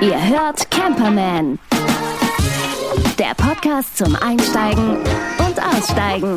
Ihr 0.00 0.28
hört 0.28 0.70
Camperman. 0.70 1.58
Der 3.18 3.34
Podcast 3.36 3.96
zum 3.96 4.14
Einsteigen 4.14 4.98
und 5.38 5.60
Aussteigen. 5.60 6.36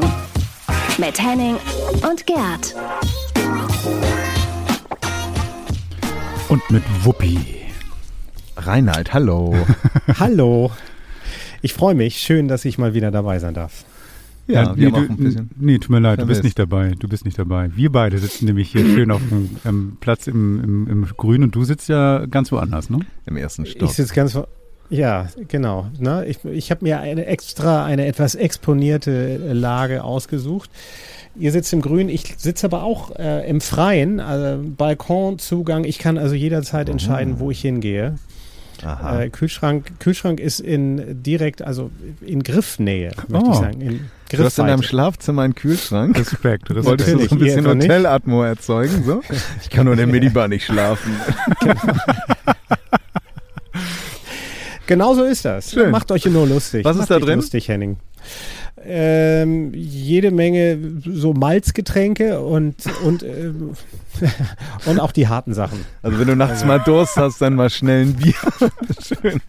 Mit 0.98 1.22
Henning 1.22 1.58
und 2.10 2.26
Gerd. 2.26 2.76
Und 6.50 6.68
mit 6.72 6.84
Wuppi. 7.06 7.38
Reinhard, 8.58 9.14
hallo. 9.14 9.56
Hallo. 10.20 10.72
Ich 11.66 11.74
freue 11.74 11.96
mich. 11.96 12.18
Schön, 12.18 12.50
dass 12.50 12.66
ich 12.66 12.78
mal 12.78 12.94
wieder 12.94 13.10
dabei 13.10 13.40
sein 13.40 13.54
darf. 13.54 13.86
Ja, 14.48 14.74
nee, 14.74 14.82
wir 14.82 14.88
haben 14.88 14.94
du, 14.94 15.00
auch 15.00 15.10
ein 15.10 15.24
bisschen. 15.24 15.50
nee, 15.58 15.78
tut 15.78 15.90
mir 15.90 16.00
leid, 16.00 16.20
du 16.20 16.26
bist 16.26 16.40
vermisst. 16.40 16.44
nicht 16.44 16.60
dabei. 16.60 16.96
Du 17.00 17.08
bist 17.08 17.26
nicht 17.26 17.40
dabei. 17.40 17.72
Wir 17.76 17.92
beide 17.92 18.18
sitzen 18.18 18.46
nämlich 18.46 18.72
hier 18.72 18.86
schön 18.86 19.12
auf 19.12 19.22
dem 19.30 19.50
ähm, 19.66 19.98
Platz 20.00 20.28
im, 20.28 20.62
im, 20.64 20.88
im 20.88 21.06
Grün 21.18 21.44
und 21.44 21.56
du 21.56 21.64
sitzt 21.64 21.88
ja 21.88 22.26
ganz 22.26 22.52
woanders, 22.52 22.90
ne? 22.90 23.00
Im 23.26 23.38
ersten 23.38 23.66
Stock. 23.66 23.90
Ich 23.90 23.96
sitze 23.96 24.14
ganz. 24.14 24.38
Ja, 24.90 25.28
genau. 25.48 25.88
Ne? 25.98 26.26
Ich, 26.28 26.44
ich 26.44 26.72
habe 26.72 26.84
mir 26.84 27.00
eine 27.00 27.26
extra, 27.26 27.86
eine 27.86 28.06
etwas 28.06 28.36
exponierte 28.36 29.38
Lage 29.54 30.04
ausgesucht. 30.04 30.70
Ihr 31.36 31.52
sitzt 31.52 31.74
im 31.74 31.82
Grün, 31.82 32.10
ich 32.10 32.36
sitze 32.38 32.68
aber 32.68 32.84
auch 32.84 33.16
äh, 33.16 33.50
im 33.50 33.60
Freien, 33.60 34.20
also 34.20 34.64
Balkonzugang. 34.78 35.84
Ich 35.84 35.98
kann 35.98 36.20
also 36.20 36.36
jederzeit 36.36 36.90
entscheiden, 36.90 37.40
wo 37.40 37.50
ich 37.50 37.62
hingehe. 37.62 38.20
Aha. 38.86 39.22
Äh, 39.22 39.30
Kühlschrank, 39.30 40.00
Kühlschrank 40.00 40.40
ist 40.40 40.60
in 40.60 41.22
direkt, 41.24 41.62
also 41.62 41.90
in 42.22 42.44
Griffnähe, 42.44 43.12
möchte 43.28 43.48
Oh. 43.48 43.52
ich 43.54 43.58
sagen. 43.60 43.82
In 43.82 44.10
du 44.30 44.44
hast 44.44 44.58
in 44.60 44.68
deinem. 44.68 44.84
Schlafzimmer 44.84 45.44
einen 45.44 45.56
Kühlschrank. 45.56 46.18
Respekt. 46.18 46.70
Respekt. 46.70 46.86
Wolltest 46.86 47.14
du 47.14 47.20
so 47.28 47.36
ein 47.36 47.40
bisschen? 47.40 47.68
Hotelatmo 47.68 48.44
erzeugen? 48.44 49.04
So? 49.04 49.22
Ich 49.62 49.70
kann 49.70 49.86
nur 49.86 49.94
in 49.94 49.98
der 50.00 50.08
Minibar 50.08 50.48
nicht 50.48 50.66
schlafen. 50.66 51.12
Genau 54.86 55.14
so 55.14 55.24
ist 55.24 55.46
das. 55.46 55.72
Schön. 55.72 55.92
Macht 55.92 56.12
euch 56.12 56.26
nur 56.26 56.46
lustig. 56.48 56.84
Was 56.84 56.96
ist 56.98 57.02
Macht 57.04 57.12
da 57.12 57.20
drin? 57.20 57.36
Lustig, 57.40 57.68
Henning. 57.70 57.98
Ähm, 58.86 59.74
jede 59.74 60.32
Menge 60.32 60.78
so 61.06 61.34
Malzgetränke 61.34 62.40
und 62.40 62.76
und 63.06 63.24
ähm, 63.24 63.72
und 64.86 65.00
auch 65.00 65.12
die 65.12 65.28
harten 65.28 65.54
Sachen. 65.54 65.86
Also 66.02 66.20
wenn 66.20 66.28
du 66.28 66.36
nachts 66.36 66.66
mal 66.66 66.80
Durst 66.80 67.16
hast, 67.18 67.42
dann 67.42 67.56
mal 67.56 67.70
schnell 67.70 68.08
ein 68.08 68.14
Bier. 68.16 68.34
Schön. 69.02 69.42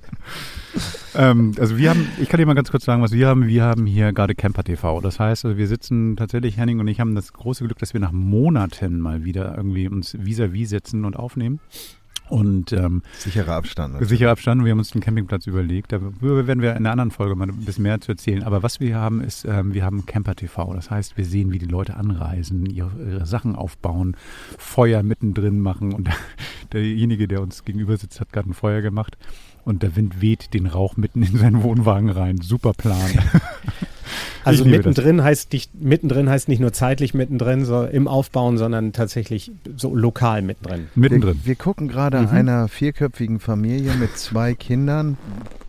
Ähm, 1.14 1.52
also 1.58 1.77
wir 1.77 1.90
haben, 1.90 2.08
ich 2.20 2.28
kann 2.28 2.38
dir 2.38 2.46
mal 2.46 2.55
ganz 2.55 2.70
kurz 2.70 2.84
sagen, 2.84 3.02
was 3.02 3.12
wir 3.12 3.28
haben. 3.28 3.46
Wir 3.46 3.64
haben 3.64 3.86
hier 3.86 4.12
gerade 4.12 4.34
Camper 4.34 4.64
TV. 4.64 5.00
Das 5.00 5.20
heißt, 5.20 5.44
also 5.44 5.56
wir 5.56 5.68
sitzen 5.68 6.16
tatsächlich, 6.16 6.56
Henning 6.56 6.80
und 6.80 6.88
ich 6.88 7.00
haben 7.00 7.14
das 7.14 7.32
große 7.32 7.64
Glück, 7.64 7.78
dass 7.78 7.94
wir 7.94 8.00
nach 8.00 8.12
Monaten 8.12 9.00
mal 9.00 9.24
wieder 9.24 9.55
irgendwie 9.56 9.88
uns 9.88 10.14
vis-à-vis 10.14 10.70
setzen 10.70 11.05
und 11.05 11.16
aufnehmen. 11.16 11.60
Und 12.28 12.72
ähm, 12.72 13.03
Sicherer 13.19 13.55
Abstand. 13.55 14.00
ne? 14.00 14.05
Sicherer 14.06 14.30
Abstand. 14.30 14.64
Wir 14.64 14.70
haben 14.72 14.78
uns 14.78 14.91
den 14.91 15.03
Campingplatz 15.03 15.47
überlegt. 15.47 15.92
Darüber 15.92 16.47
werden 16.47 16.62
wir 16.62 16.70
in 16.70 16.78
einer 16.78 16.92
anderen 16.92 17.11
Folge 17.11 17.34
mal 17.34 17.48
ein 17.48 17.64
bisschen 17.64 17.83
mehr 17.83 18.00
zu 18.00 18.12
erzählen. 18.12 18.42
Aber 18.42 18.62
was 18.62 18.80
wir 18.80 18.97
haben, 18.97 19.20
ist, 19.20 19.44
ähm, 19.44 19.75
wir 19.75 19.84
haben 19.84 20.06
Camper 20.06 20.34
TV. 20.34 20.72
Das 20.75 20.91
heißt, 20.91 21.17
wir 21.19 21.25
sehen, 21.25 21.52
wie 21.52 21.58
die 21.58 21.67
Leute 21.67 21.97
anreisen, 21.97 22.64
ihre, 22.67 22.91
ihre 22.98 23.27
Sachen 23.27 23.56
aufbauen, 23.56 24.17
Feuer 24.58 25.02
mittendrin 25.02 25.61
machen. 25.61 25.92
Und 25.92 26.08
derjenige, 26.72 27.28
der 27.28 27.42
uns 27.42 27.64
gegenüber 27.64 27.97
sitzt, 27.97 28.20
hat 28.20 28.33
gerade 28.33 28.50
ein 28.50 28.55
Feuer 28.55 28.80
gemacht. 28.80 29.19
Und 29.64 29.83
der 29.83 29.97
Wind 29.97 30.20
weht 30.20 30.52
den 30.55 30.67
Rauch 30.67 30.97
mitten 30.97 31.22
in 31.22 31.36
seinen 31.36 31.62
Wohnwagen 31.62 32.11
rein. 32.11 32.39
Super 32.39 32.72
Plan. 32.72 33.11
Also 34.45 34.64
das. 34.64 34.73
mittendrin 34.73 35.23
heißt 35.23 35.53
nicht 35.53 35.70
mittendrin 35.83 36.28
heißt 36.28 36.48
nicht 36.48 36.61
nur 36.61 36.73
zeitlich 36.73 37.14
mittendrin 37.14 37.64
so 37.64 37.84
im 37.84 38.06
Aufbauen, 38.09 38.59
sondern 38.59 38.92
tatsächlich 38.92 39.51
so 39.77 39.95
lokal 39.95 40.42
mittendrin. 40.42 40.89
mittendrin. 40.95 41.36
Wir, 41.42 41.47
wir 41.47 41.55
gucken 41.56 41.89
gerade 41.89 42.20
Mhm. 42.23 42.28
einer 42.28 42.69
vierköpfigen 42.69 43.41
Familie 43.41 43.95
mit 43.95 44.17
zwei 44.17 44.55
Kindern, 44.55 45.17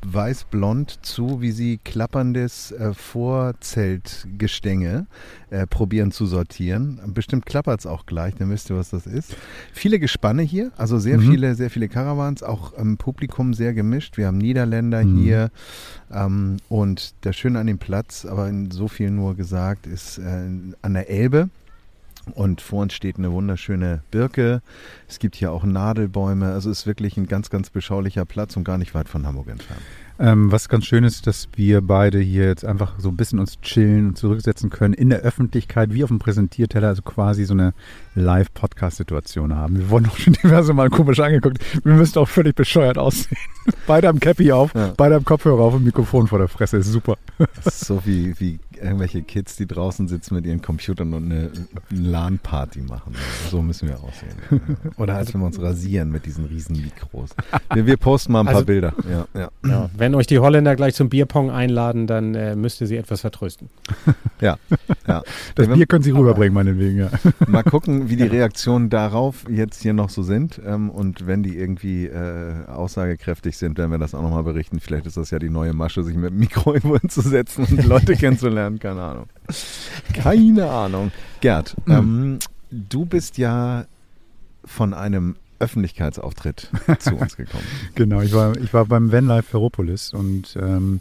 weiß-blond, 0.06 1.00
zu, 1.02 1.42
wie 1.42 1.52
sie 1.52 1.80
klapperndes 1.84 2.72
äh, 2.74 2.94
Vorzeltgestänge 3.86 5.08
äh, 5.50 5.66
probieren 5.68 6.12
zu 6.12 6.26
sortieren. 6.26 7.00
Bestimmt 7.08 7.46
klappert 7.46 7.80
es 7.82 7.86
auch 7.86 8.06
gleich, 8.06 8.36
dann 8.36 8.50
wisst 8.50 8.70
ihr, 8.70 8.76
was 8.78 8.90
das 8.92 9.08
ist. 9.08 9.36
Viele 9.74 10.00
Gespanne 10.00 10.42
hier, 10.44 10.72
also 10.78 11.00
sehr 11.00 11.18
Mhm. 11.18 11.32
viele, 11.32 11.56
sehr 11.56 11.70
viele 11.70 11.88
Caravans, 11.88 12.44
auch 12.44 12.74
im 12.74 12.98
Publikum 12.98 13.54
sehr 13.54 13.74
gemischt. 13.74 14.18
Wir 14.18 14.28
haben 14.28 14.38
Niederländer 14.38 15.04
Mhm. 15.04 15.18
hier 15.18 15.50
ähm, 16.14 16.58
und 16.70 17.14
der 17.24 17.34
Schöne 17.34 17.60
an 17.60 17.68
dem 17.68 17.78
Platz, 17.80 18.26
aber 18.26 18.48
in 18.48 18.65
so 18.72 18.88
viel 18.88 19.12
nur 19.12 19.36
gesagt, 19.36 19.88
ist 19.88 20.18
äh, 20.18 20.22
an 20.82 20.94
der 20.94 21.10
Elbe. 21.10 21.50
Und 22.34 22.60
vor 22.62 22.82
uns 22.82 22.94
steht 22.94 23.18
eine 23.18 23.32
wunderschöne 23.32 24.02
Birke. 24.10 24.62
Es 25.08 25.20
gibt 25.20 25.36
hier 25.36 25.52
auch 25.52 25.64
Nadelbäume. 25.64 26.52
Also 26.52 26.72
es 26.72 26.80
ist 26.80 26.88
wirklich 26.88 27.18
ein 27.18 27.28
ganz, 27.28 27.52
ganz 27.52 27.70
beschaulicher 27.70 28.26
Platz 28.26 28.58
und 28.58 28.64
gar 28.64 28.80
nicht 28.80 28.96
weit 28.96 29.10
von 29.10 29.28
Hamburg 29.28 29.48
entfernt. 29.50 29.84
Ähm, 30.18 30.50
was 30.52 30.70
ganz 30.70 30.86
schön 30.86 31.04
ist, 31.04 31.28
dass 31.28 31.50
wir 31.56 31.82
beide 31.82 32.20
hier 32.20 32.46
jetzt 32.46 32.64
einfach 32.64 32.94
so 33.00 33.10
ein 33.10 33.18
bisschen 33.18 33.40
uns 33.40 33.60
chillen 33.62 34.08
und 34.10 34.18
zurücksetzen 34.18 34.70
können 34.70 34.94
in 34.94 35.10
der 35.10 35.20
Öffentlichkeit, 35.20 35.94
wie 35.94 36.04
auf 36.04 36.08
dem 36.10 36.20
Präsentierteller, 36.20 36.88
also 36.88 37.02
quasi 37.02 37.44
so 37.44 37.54
eine 37.54 37.74
Live-Podcast-Situation 38.16 39.56
haben. 39.56 39.78
Wir 39.78 39.90
wurden 39.90 40.06
auch 40.08 40.18
schon 40.18 40.34
diverse 40.44 40.74
Mal 40.74 40.90
komisch 40.90 41.20
angeguckt. 41.20 41.58
Wir 41.84 41.94
müssten 41.94 42.20
auch 42.20 42.30
völlig 42.30 42.56
bescheuert 42.56 42.98
aussehen. 42.98 43.38
beide 43.88 44.08
am 44.10 44.20
Cappy 44.20 44.52
auf, 44.52 44.74
Ja. 44.74 44.94
beide 44.96 45.16
am 45.16 45.26
Kopfhörer 45.26 45.62
auf 45.62 45.74
und 45.74 45.84
Mikrofon 45.84 46.28
vor 46.28 46.40
der 46.40 46.48
Fresse. 46.48 46.78
Ist 46.78 46.92
super. 46.92 47.18
So 47.70 48.02
wie, 48.06 48.40
wie 48.40 48.60
irgendwelche 48.78 49.22
Kids, 49.22 49.56
die 49.56 49.66
draußen 49.68 50.08
sitzen 50.08 50.36
mit 50.36 50.46
ihren 50.46 50.62
Computern 50.62 51.14
und 51.14 51.26
eine, 51.32 51.52
eine 51.90 52.10
LAN-Party 52.10 52.82
machen. 52.82 53.14
So 53.50 53.62
müssen 53.62 53.88
wir 53.90 53.96
aussehen. 53.96 54.78
Oder 54.98 55.16
als 55.16 55.34
wenn 55.34 55.42
wir 55.42 55.48
uns 55.48 55.62
rasieren 55.62 56.12
mit 56.12 56.26
diesen 56.26 56.46
riesen 56.46 56.76
Mikros. 56.82 57.32
Wir, 57.74 57.86
wir 57.86 57.98
posten 57.98 58.32
mal 58.34 58.42
ein 58.42 58.46
paar 58.46 58.56
Also- 58.56 58.66
Bilder. 58.66 58.94
Ja, 59.10 59.28
ja. 59.40 59.50
Ja. 59.68 59.90
Wenn 59.98 60.16
euch 60.16 60.28
die 60.28 60.40
Holländer 60.40 60.76
gleich 60.76 60.96
zum 60.96 61.10
Bierpong 61.10 61.52
einladen, 61.52 62.08
dann 62.08 62.36
äh, 62.36 62.56
müsst 62.56 62.82
ihr 62.82 62.88
sie 62.88 62.98
etwas 62.98 63.22
vertrösten. 63.22 63.70
ja, 64.42 64.58
ja. 65.08 65.24
Das 65.56 65.68
Ja, 65.68 65.74
Bier 65.74 65.86
können 65.86 66.04
Sie 66.04 66.12
rüberbringen, 66.12 66.54
meinetwegen, 66.54 66.98
ja. 67.00 67.10
Mal 67.48 67.64
gucken, 67.64 68.10
wie 68.10 68.16
die 68.16 68.24
Reaktionen 68.24 68.90
darauf 68.90 69.46
jetzt 69.50 69.82
hier 69.82 69.94
noch 69.94 70.10
so 70.10 70.24
sind. 70.24 70.60
Ähm, 70.66 70.90
und 70.90 71.28
wenn 71.28 71.44
die 71.44 71.58
irgendwie 71.58 72.06
äh, 72.08 72.66
aussagekräftig 72.68 73.58
sind, 73.58 73.78
werden 73.78 73.92
wir 73.92 73.98
das 73.98 74.16
auch 74.16 74.22
nochmal 74.22 74.44
berichten. 74.44 74.80
Vielleicht 74.80 75.06
ist 75.06 75.18
das 75.18 75.32
ja 75.32 75.40
die 75.40 75.50
neue 75.50 75.74
Masche, 75.74 76.04
sich 76.04 76.16
mit 76.16 76.32
dem 76.32 76.38
Mikro 76.40 76.74
irgendwo 76.74 76.98
hinzusetzen 76.98 77.66
und 77.66 77.82
die 77.84 77.88
Leute 77.88 78.16
kennenzulernen. 78.16 78.65
Keine 78.80 79.02
Ahnung. 79.02 79.26
Keine 80.14 80.70
Ahnung. 80.70 81.12
Gerd, 81.42 81.76
ähm, 81.88 82.40
du 82.72 83.06
bist 83.06 83.38
ja 83.38 83.86
von 84.64 84.94
einem 84.94 85.36
Öffentlichkeitsauftritt 85.60 86.70
zu 87.00 87.16
uns 87.16 87.38
gekommen. 87.38 87.64
Genau, 87.96 88.22
ich 88.22 88.34
war, 88.34 88.58
ich 88.58 88.74
war 88.74 88.86
beim 88.86 89.12
Vanlife 89.12 89.50
Ferropolis 89.52 90.14
und 90.14 90.58
ähm, 90.60 91.00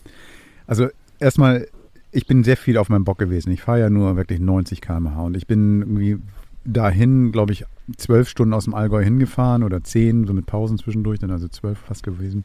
also 0.66 0.88
erstmal, 1.19 1.66
ich 2.12 2.26
bin 2.26 2.44
sehr 2.44 2.56
viel 2.56 2.78
auf 2.78 2.88
meinem 2.88 3.04
Bock 3.04 3.19
gewesen. 3.19 3.50
Ich 3.53 3.62
fahre 3.62 3.80
ja 3.80 3.91
nur 3.91 4.16
wirklich 4.16 4.41
90 4.41 4.80
km/h 4.80 5.22
und 5.22 5.36
ich 5.36 5.47
bin 5.47 5.80
irgendwie 5.80 6.19
dahin, 6.64 7.32
glaube 7.32 7.53
ich, 7.53 7.64
zwölf 7.97 8.28
Stunden 8.28 8.54
aus 8.54 8.64
dem 8.64 8.74
Allgäu 8.74 9.03
hingefahren 9.03 9.62
oder 9.62 9.82
zehn, 9.82 10.26
so 10.26 10.32
mit 10.32 10.47
Pausen 10.47 10.78
zwischendurch, 10.78 11.19
dann 11.19 11.30
also 11.30 11.48
zwölf 11.48 11.78
fast 11.78 12.03
gewesen 12.03 12.44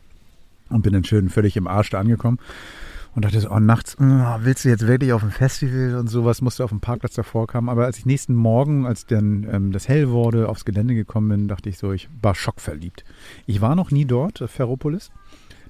und 0.69 0.81
bin 0.81 0.93
dann 0.93 1.03
schön 1.03 1.29
völlig 1.29 1.55
im 1.55 1.67
Arsch 1.67 1.91
da 1.91 1.99
angekommen 1.99 2.39
und 3.19 3.25
dachte 3.25 3.41
so, 3.41 3.51
oh, 3.51 3.59
nachts, 3.59 3.97
oh, 3.99 4.37
willst 4.43 4.63
du 4.63 4.69
jetzt 4.69 4.87
wirklich 4.87 5.11
auf 5.11 5.21
ein 5.23 5.31
Festival 5.31 5.95
und 5.95 6.07
sowas, 6.07 6.41
musste 6.41 6.63
auf 6.63 6.69
dem 6.69 6.79
Parkplatz 6.79 7.15
davor 7.15 7.47
kommen. 7.47 7.67
Aber 7.67 7.83
als 7.83 7.97
ich 7.97 8.05
nächsten 8.05 8.33
Morgen, 8.33 8.85
als 8.85 9.05
dann 9.05 9.45
ähm, 9.51 9.73
das 9.73 9.89
hell 9.89 10.09
wurde, 10.09 10.47
aufs 10.47 10.63
Gelände 10.63 10.95
gekommen 10.95 11.27
bin, 11.27 11.47
dachte 11.49 11.67
ich 11.67 11.77
so, 11.77 11.91
ich 11.91 12.07
war 12.21 12.33
schockverliebt. 12.33 13.03
Ich 13.45 13.59
war 13.59 13.75
noch 13.75 13.91
nie 13.91 14.05
dort, 14.05 14.39
äh, 14.39 14.47
Ferropolis. 14.47 15.11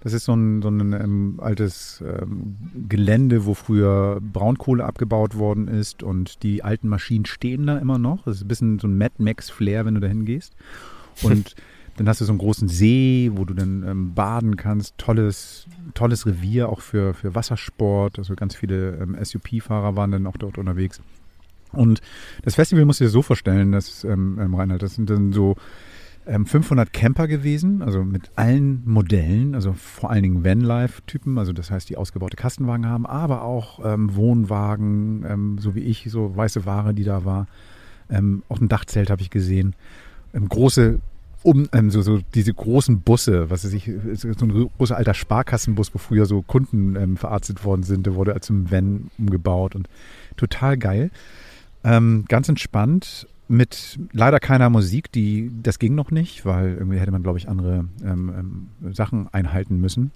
Das 0.04 0.14
ist 0.14 0.26
so 0.26 0.34
ein, 0.36 0.62
so 0.62 0.70
ein 0.70 0.94
ähm, 0.94 1.40
altes 1.42 2.04
ähm, 2.06 2.56
Gelände, 2.88 3.48
wo 3.48 3.56
früher 3.56 4.20
Braunkohle 4.22 4.86
abgebaut 4.86 5.36
worden 5.36 5.68
ist 5.68 6.04
und 6.04 6.44
die 6.44 6.64
alten 6.64 6.88
Maschinen 6.88 7.26
stehen 7.26 7.66
da 7.66 7.80
immer 7.80 7.98
noch. 7.98 8.26
Das 8.26 8.36
ist 8.36 8.42
ein 8.44 8.48
bisschen 8.48 8.78
so 8.78 8.88
ein 8.88 8.96
Mad 8.96 9.16
Max-Flair, 9.18 9.86
wenn 9.86 9.96
du 9.96 10.02
da 10.02 10.08
hingehst. 10.08 10.54
Und 11.24 11.56
dann 12.00 12.08
hast 12.08 12.22
du 12.22 12.26
so 12.26 12.32
einen 12.32 12.40
großen 12.40 12.70
See, 12.70 13.30
wo 13.34 13.44
du 13.44 13.54
dann 13.54 13.84
ähm, 13.86 14.14
baden 14.14 14.56
kannst. 14.56 14.98
Tolles, 14.98 15.68
tolles 15.96 16.26
Revier 16.26 16.70
auch 16.70 16.80
für, 16.80 17.14
für 17.14 17.36
Wassersport. 17.36 18.18
Also 18.18 18.36
ganz 18.36 18.56
viele 18.56 18.96
ähm, 19.02 19.18
SUP-Fahrer 19.22 19.98
waren 19.98 20.12
dann 20.12 20.26
auch 20.26 20.38
dort 20.38 20.58
unterwegs. 20.58 21.02
Und 21.74 22.00
das 22.44 22.56
Festival 22.56 22.86
musst 22.86 23.02
du 23.02 23.04
dir 23.04 23.10
so 23.10 23.22
vorstellen, 23.22 23.74
dass, 23.74 24.06
ähm, 24.06 24.40
ähm, 24.40 24.56
Reinhard, 24.56 24.82
das 24.82 24.96
sind 24.96 25.10
dann 25.10 25.34
so 25.34 25.58
ähm, 26.26 26.46
500 26.46 26.94
Camper 26.94 27.28
gewesen, 27.28 27.82
also 27.82 28.06
mit 28.06 28.32
allen 28.38 28.82
Modellen, 28.86 29.54
also 29.54 29.74
vor 29.74 30.10
allen 30.10 30.24
Dingen 30.24 30.46
Vanlife-Typen, 30.46 31.38
also 31.38 31.52
das 31.52 31.70
heißt, 31.70 31.90
die 31.90 31.98
ausgebaute 31.98 32.38
Kastenwagen 32.38 32.86
haben, 32.86 33.06
aber 33.06 33.44
auch 33.44 33.84
ähm, 33.84 34.16
Wohnwagen, 34.16 35.26
ähm, 35.28 35.58
so 35.60 35.76
wie 35.76 35.82
ich, 35.82 36.08
so 36.10 36.34
weiße 36.34 36.66
Ware, 36.66 36.94
die 36.94 37.04
da 37.04 37.26
war. 37.26 37.48
Ähm, 38.10 38.44
auch 38.48 38.62
ein 38.62 38.70
Dachzelt 38.70 39.10
habe 39.10 39.22
ich 39.22 39.30
gesehen. 39.30 39.76
Ähm, 40.34 40.48
große 40.48 41.02
um 41.44 41.70
ähm, 41.74 41.90
so, 41.90 42.02
so 42.02 42.20
diese 42.34 42.54
großen 42.54 43.02
Busse, 43.02 43.50
was 43.50 43.64
weiß 43.64 43.74
ich, 43.74 43.90
so 44.14 44.28
ein 44.28 44.70
großer 44.78 44.98
alter 44.98 45.14
Sparkassenbus, 45.14 45.94
wo 45.94 45.98
früher 45.98 46.26
so 46.26 46.42
Kunden 46.42 46.96
ähm, 46.96 47.18
verarztet 47.18 47.64
worden 47.64 47.84
sind, 47.84 48.06
der 48.06 48.16
wurde 48.16 48.40
zum 48.42 48.70
Van 48.70 49.10
umgebaut 49.18 49.76
und 49.76 49.88
total 50.36 50.78
geil. 50.78 51.12
Ähm, 51.84 52.26
ganz 52.28 52.50
entspannt 52.50 53.28
mit 53.48 53.98
leider 54.12 54.40
keiner 54.40 54.70
Musik, 54.70 55.12
die 55.12 55.52
das 55.64 55.80
ging 55.80 55.96
noch 55.96 56.12
nicht, 56.12 56.46
weil 56.46 56.76
irgendwie 56.76 57.00
hätte 57.00 57.12
man, 57.12 57.24
glaube 57.24 57.40
ich, 57.40 57.48
andere 57.48 57.86
ähm, 58.04 58.70
ähm, 58.84 58.94
Sachen 58.94 59.28
einhalten 59.34 59.80
müssen 59.80 60.12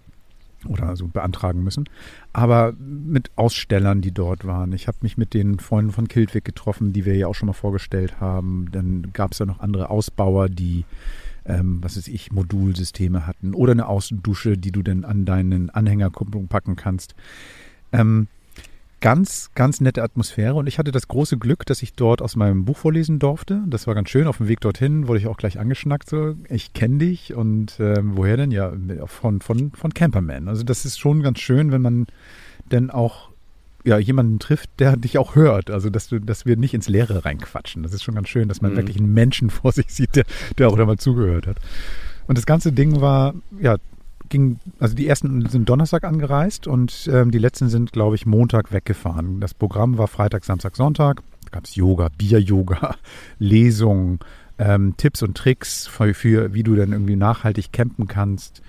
oder 0.65 0.95
so 0.95 1.07
beantragen 1.07 1.63
müssen. 1.63 1.85
Aber 2.31 2.73
mit 2.77 3.31
Ausstellern, 3.35 4.01
die 4.01 4.11
dort 4.11 4.45
waren. 4.45 4.73
Ich 4.73 4.87
habe 4.87 4.97
mich 5.01 5.17
mit 5.17 5.33
den 5.33 5.59
Freunden 5.59 5.91
von 5.91 6.07
Kiltwick 6.07 6.45
getroffen, 6.45 6.93
die 6.93 7.05
wir 7.05 7.15
ja 7.15 7.27
auch 7.27 7.35
schon 7.35 7.47
mal 7.47 7.53
vorgestellt 7.53 8.19
haben. 8.19 8.67
Dann 8.71 9.11
gab 9.13 9.33
es 9.33 9.39
ja 9.39 9.45
noch 9.45 9.59
andere 9.59 9.89
Ausbauer, 9.89 10.49
die 10.49 10.85
ähm, 11.45 11.79
was 11.81 11.97
weiß 11.97 12.07
ich, 12.07 12.31
Modulsysteme 12.31 13.27
hatten 13.27 13.53
oder 13.53 13.73
eine 13.73 13.87
Außendusche, 13.87 14.57
die 14.57 14.71
du 14.71 14.81
dann 14.81 15.03
an 15.03 15.25
deinen 15.25 15.69
Anhängerkupplung 15.69 16.47
packen 16.47 16.75
kannst. 16.75 17.15
Ähm, 17.91 18.27
ganz, 19.03 19.51
ganz 19.53 19.81
nette 19.81 20.01
Atmosphäre 20.01 20.53
und 20.53 20.65
ich 20.65 20.79
hatte 20.79 20.93
das 20.93 21.09
große 21.09 21.37
Glück, 21.37 21.65
dass 21.65 21.83
ich 21.83 21.93
dort 21.93 22.21
aus 22.21 22.37
meinem 22.37 22.63
Buch 22.63 22.77
vorlesen 22.77 23.19
durfte. 23.19 23.61
Das 23.67 23.85
war 23.85 23.95
ganz 23.95 24.09
schön. 24.09 24.27
Auf 24.27 24.37
dem 24.37 24.47
Weg 24.47 24.61
dorthin 24.61 25.09
wurde 25.09 25.19
ich 25.19 25.27
auch 25.27 25.35
gleich 25.35 25.59
angeschnackt, 25.59 26.09
so, 26.09 26.35
ich 26.47 26.71
kenne 26.71 26.99
dich 26.99 27.33
und 27.33 27.81
ähm, 27.81 28.13
woher 28.15 28.37
denn? 28.37 28.51
Ja, 28.51 28.71
von, 29.07 29.41
von, 29.41 29.71
von 29.71 29.93
Camperman. 29.93 30.47
Also 30.47 30.63
das 30.63 30.85
ist 30.85 31.01
schon 31.01 31.21
ganz 31.21 31.39
schön, 31.39 31.73
wenn 31.73 31.81
man 31.81 32.07
denn 32.71 32.91
auch 32.91 33.31
ja, 33.83 33.97
jemanden 33.97 34.39
trifft, 34.39 34.69
der 34.79 34.95
dich 34.95 35.17
auch 35.17 35.35
hört. 35.35 35.69
Also, 35.69 35.89
dass 35.89 36.07
du, 36.07 36.19
dass 36.19 36.45
wir 36.45 36.55
nicht 36.55 36.73
ins 36.73 36.87
Leere 36.87 37.25
reinquatschen. 37.25 37.83
Das 37.83 37.93
ist 37.93 38.03
schon 38.03 38.15
ganz 38.15 38.29
schön, 38.29 38.47
dass 38.47 38.61
man 38.61 38.71
mhm. 38.71 38.77
wirklich 38.77 38.95
einen 38.95 39.13
Menschen 39.13 39.49
vor 39.49 39.73
sich 39.73 39.87
sieht, 39.89 40.15
der, 40.15 40.23
der 40.57 40.69
auch 40.69 40.77
da 40.77 40.85
mal 40.85 40.97
zugehört 40.97 41.45
hat. 41.45 41.57
Und 42.25 42.37
das 42.37 42.45
ganze 42.45 42.71
Ding 42.71 43.01
war, 43.01 43.33
ja, 43.59 43.75
ging, 44.29 44.59
also 44.79 44.95
die 44.95 45.07
ersten 45.07 45.47
sind 45.49 45.69
Donnerstag 45.69 46.03
angereist 46.03 46.67
und 46.67 47.09
ähm, 47.11 47.31
die 47.31 47.37
letzten 47.37 47.69
sind, 47.69 47.91
glaube 47.91 48.15
ich, 48.15 48.25
Montag 48.25 48.71
weggefahren. 48.71 49.39
Das 49.39 49.53
Programm 49.53 49.97
war 49.97 50.07
Freitag, 50.07 50.45
Samstag, 50.45 50.75
Sonntag. 50.75 51.21
Da 51.45 51.49
gab 51.51 51.65
es 51.65 51.75
Yoga, 51.75 52.09
Bier-Yoga, 52.17 52.95
Lesungen, 53.39 54.19
ähm, 54.57 54.95
Tipps 54.97 55.21
und 55.23 55.35
Tricks 55.37 55.87
für, 55.87 56.13
für, 56.13 56.53
wie 56.53 56.63
du 56.63 56.75
dann 56.75 56.91
irgendwie 56.91 57.15
nachhaltig 57.15 57.71
campen 57.71 58.07
kannst. 58.07 58.61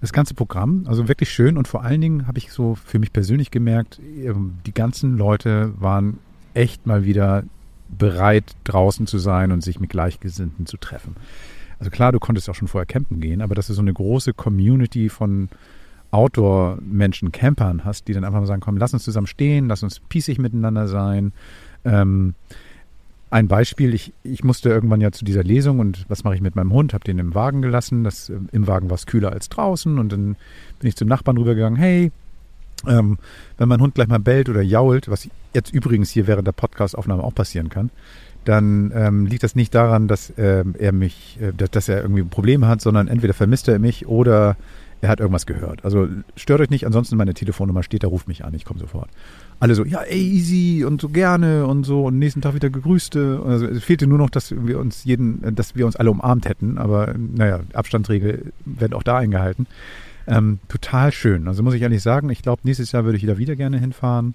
Das 0.00 0.12
ganze 0.12 0.34
Programm, 0.34 0.84
also 0.88 1.06
wirklich 1.06 1.30
schön 1.30 1.56
und 1.56 1.68
vor 1.68 1.84
allen 1.84 2.00
Dingen 2.00 2.26
habe 2.26 2.38
ich 2.38 2.50
so 2.50 2.74
für 2.74 2.98
mich 2.98 3.12
persönlich 3.12 3.52
gemerkt, 3.52 4.00
ähm, 4.18 4.54
die 4.66 4.74
ganzen 4.74 5.16
Leute 5.16 5.72
waren 5.80 6.18
echt 6.54 6.86
mal 6.86 7.04
wieder 7.04 7.44
bereit, 7.88 8.44
draußen 8.64 9.06
zu 9.06 9.18
sein 9.18 9.52
und 9.52 9.62
sich 9.62 9.78
mit 9.78 9.90
Gleichgesinnten 9.90 10.66
zu 10.66 10.76
treffen. 10.76 11.14
Also 11.82 11.90
klar, 11.90 12.12
du 12.12 12.20
konntest 12.20 12.48
auch 12.48 12.54
schon 12.54 12.68
vorher 12.68 12.86
campen 12.86 13.20
gehen, 13.20 13.42
aber 13.42 13.56
dass 13.56 13.66
du 13.66 13.74
so 13.74 13.82
eine 13.82 13.92
große 13.92 14.34
Community 14.34 15.08
von 15.08 15.48
Outdoor-Menschen, 16.12 17.32
Campern 17.32 17.84
hast, 17.84 18.06
die 18.06 18.12
dann 18.12 18.22
einfach 18.22 18.38
mal 18.38 18.46
sagen, 18.46 18.60
komm, 18.60 18.76
lass 18.76 18.94
uns 18.94 19.02
zusammen 19.02 19.26
stehen, 19.26 19.66
lass 19.66 19.82
uns 19.82 19.98
pießig 19.98 20.38
miteinander 20.38 20.86
sein. 20.86 21.32
Ähm, 21.84 22.34
ein 23.30 23.48
Beispiel, 23.48 23.94
ich, 23.94 24.12
ich 24.22 24.44
musste 24.44 24.68
irgendwann 24.68 25.00
ja 25.00 25.10
zu 25.10 25.24
dieser 25.24 25.42
Lesung 25.42 25.80
und 25.80 26.04
was 26.08 26.22
mache 26.22 26.36
ich 26.36 26.40
mit 26.40 26.54
meinem 26.54 26.72
Hund? 26.72 26.94
Habe 26.94 27.02
den 27.02 27.18
im 27.18 27.34
Wagen 27.34 27.62
gelassen. 27.62 28.04
Das, 28.04 28.28
äh, 28.28 28.38
Im 28.52 28.68
Wagen 28.68 28.88
war 28.88 28.94
es 28.94 29.06
kühler 29.06 29.32
als 29.32 29.48
draußen 29.48 29.98
und 29.98 30.12
dann 30.12 30.36
bin 30.78 30.88
ich 30.88 30.94
zum 30.94 31.08
Nachbarn 31.08 31.36
rübergegangen, 31.36 31.80
hey, 31.80 32.12
ähm, 32.86 33.18
wenn 33.58 33.68
mein 33.68 33.80
Hund 33.80 33.96
gleich 33.96 34.06
mal 34.06 34.20
bellt 34.20 34.48
oder 34.48 34.62
jault, 34.62 35.10
was 35.10 35.28
jetzt 35.52 35.74
übrigens 35.74 36.10
hier 36.10 36.28
während 36.28 36.46
der 36.46 36.52
Podcastaufnahme 36.52 37.24
auch 37.24 37.34
passieren 37.34 37.70
kann, 37.70 37.90
dann 38.44 38.92
ähm, 38.94 39.26
liegt 39.26 39.42
das 39.42 39.54
nicht 39.54 39.74
daran, 39.74 40.08
dass 40.08 40.32
ähm, 40.36 40.74
er 40.78 40.92
mich, 40.92 41.38
äh, 41.40 41.52
dass, 41.52 41.88
er 41.88 42.02
irgendwie 42.02 42.22
Probleme 42.22 42.66
hat, 42.66 42.80
sondern 42.80 43.08
entweder 43.08 43.34
vermisst 43.34 43.68
er 43.68 43.78
mich 43.78 44.06
oder 44.06 44.56
er 45.00 45.08
hat 45.08 45.20
irgendwas 45.20 45.46
gehört. 45.46 45.84
Also 45.84 46.08
stört 46.36 46.60
euch 46.60 46.70
nicht, 46.70 46.86
ansonsten 46.86 47.16
meine 47.16 47.34
Telefonnummer 47.34 47.82
steht, 47.82 48.04
da 48.04 48.08
ruft 48.08 48.28
mich 48.28 48.44
an, 48.44 48.54
ich 48.54 48.64
komme 48.64 48.78
sofort. 48.78 49.08
Alle 49.58 49.74
so, 49.74 49.84
ja, 49.84 50.00
ey, 50.00 50.20
easy 50.20 50.84
und 50.84 51.00
so 51.00 51.08
gerne 51.08 51.66
und 51.66 51.84
so 51.84 52.06
und 52.06 52.18
nächsten 52.18 52.40
Tag 52.40 52.54
wieder 52.54 52.70
gegrüßte. 52.70 53.42
Also 53.44 53.66
es 53.66 53.82
fehlte 53.82 54.06
nur 54.06 54.18
noch, 54.18 54.30
dass 54.30 54.54
wir 54.56 54.78
uns 54.78 55.04
jeden, 55.04 55.54
dass 55.56 55.74
wir 55.74 55.86
uns 55.86 55.96
alle 55.96 56.10
umarmt 56.10 56.48
hätten, 56.48 56.78
aber 56.78 57.14
naja, 57.16 57.60
Abstandsregel 57.72 58.52
werden 58.64 58.94
auch 58.94 59.02
da 59.02 59.18
eingehalten. 59.18 59.66
Ähm, 60.28 60.60
total 60.68 61.10
schön. 61.10 61.48
Also 61.48 61.64
muss 61.64 61.74
ich 61.74 61.82
ehrlich 61.82 62.02
sagen, 62.02 62.30
ich 62.30 62.42
glaube, 62.42 62.62
nächstes 62.64 62.92
Jahr 62.92 63.04
würde 63.04 63.18
ich 63.18 63.26
da 63.26 63.38
wieder 63.38 63.56
gerne 63.56 63.78
hinfahren. 63.78 64.34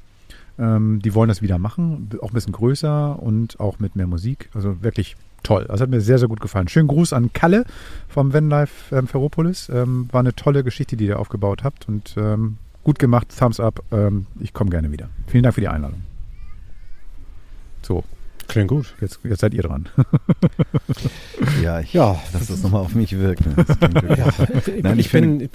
Ähm, 0.59 0.99
die 1.01 1.13
wollen 1.13 1.29
das 1.29 1.41
wieder 1.41 1.57
machen, 1.57 2.09
auch 2.21 2.31
ein 2.31 2.33
bisschen 2.33 2.53
größer 2.53 3.21
und 3.21 3.59
auch 3.59 3.79
mit 3.79 3.95
mehr 3.95 4.07
Musik. 4.07 4.49
Also 4.53 4.81
wirklich 4.81 5.15
toll. 5.43 5.65
Das 5.67 5.81
hat 5.81 5.89
mir 5.89 6.01
sehr, 6.01 6.19
sehr 6.19 6.27
gut 6.27 6.39
gefallen. 6.39 6.67
Schönen 6.67 6.87
Gruß 6.87 7.13
an 7.13 7.31
Kalle 7.33 7.65
vom 8.07 8.33
Vanlife 8.33 8.95
ähm, 8.95 9.07
Ferropolis. 9.07 9.69
Ähm, 9.69 10.09
war 10.11 10.19
eine 10.19 10.35
tolle 10.35 10.63
Geschichte, 10.63 10.97
die 10.97 11.05
ihr 11.05 11.19
aufgebaut 11.19 11.63
habt 11.63 11.87
und 11.87 12.15
ähm, 12.17 12.57
gut 12.83 12.99
gemacht. 12.99 13.27
Thumbs 13.37 13.59
up. 13.59 13.83
Ähm, 13.91 14.27
ich 14.39 14.53
komme 14.53 14.69
gerne 14.69 14.91
wieder. 14.91 15.09
Vielen 15.27 15.43
Dank 15.43 15.55
für 15.55 15.61
die 15.61 15.67
Einladung. 15.67 16.01
So, 17.81 18.03
Klingt 18.47 18.69
gut. 18.69 18.95
Jetzt, 19.01 19.19
jetzt 19.23 19.41
seid 19.41 19.53
ihr 19.53 19.63
dran. 19.63 19.89
ja, 21.63 21.79
ich 21.79 21.93
ja. 21.93 22.19
lass 22.33 22.47
das 22.47 22.63
nochmal 22.63 22.81
auf 22.81 22.95
mich 22.95 23.17
wirken. 23.17 23.55
Ja, 24.17 24.27
Nein, 24.81 24.99
ich, 24.99 25.07
ich 25.07 25.11
bin, 25.11 25.49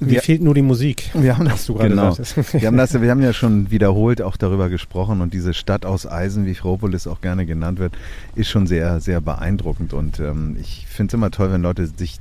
mir 0.00 0.20
fehlt 0.22 0.42
nur 0.42 0.54
die 0.54 0.62
Musik. 0.62 1.10
Wir 1.14 1.36
haben 1.36 1.44
das, 1.44 1.66
du 1.66 1.74
genau. 1.74 2.16
wir 2.16 2.66
haben 2.66 2.76
das, 2.76 3.00
wir 3.00 3.10
haben 3.10 3.22
ja 3.22 3.32
schon 3.42 3.70
wiederholt 3.70 4.22
auch 4.22 4.36
darüber 4.36 4.68
gesprochen 4.68 5.20
und 5.20 5.32
diese 5.32 5.54
Stadt 5.54 5.84
aus 5.84 6.06
Eisen, 6.06 6.46
wie 6.46 6.54
Fropolis 6.54 7.06
auch 7.06 7.20
gerne 7.20 7.46
genannt 7.46 7.78
wird, 7.78 7.92
ist 8.34 8.48
schon 8.48 8.66
sehr, 8.66 9.00
sehr 9.00 9.20
beeindruckend 9.20 9.92
und 9.92 10.20
ähm, 10.20 10.56
ich 10.60 10.86
finde 10.88 11.10
es 11.10 11.14
immer 11.14 11.30
toll, 11.30 11.52
wenn 11.52 11.62
Leute 11.62 11.86
sich 11.86 12.18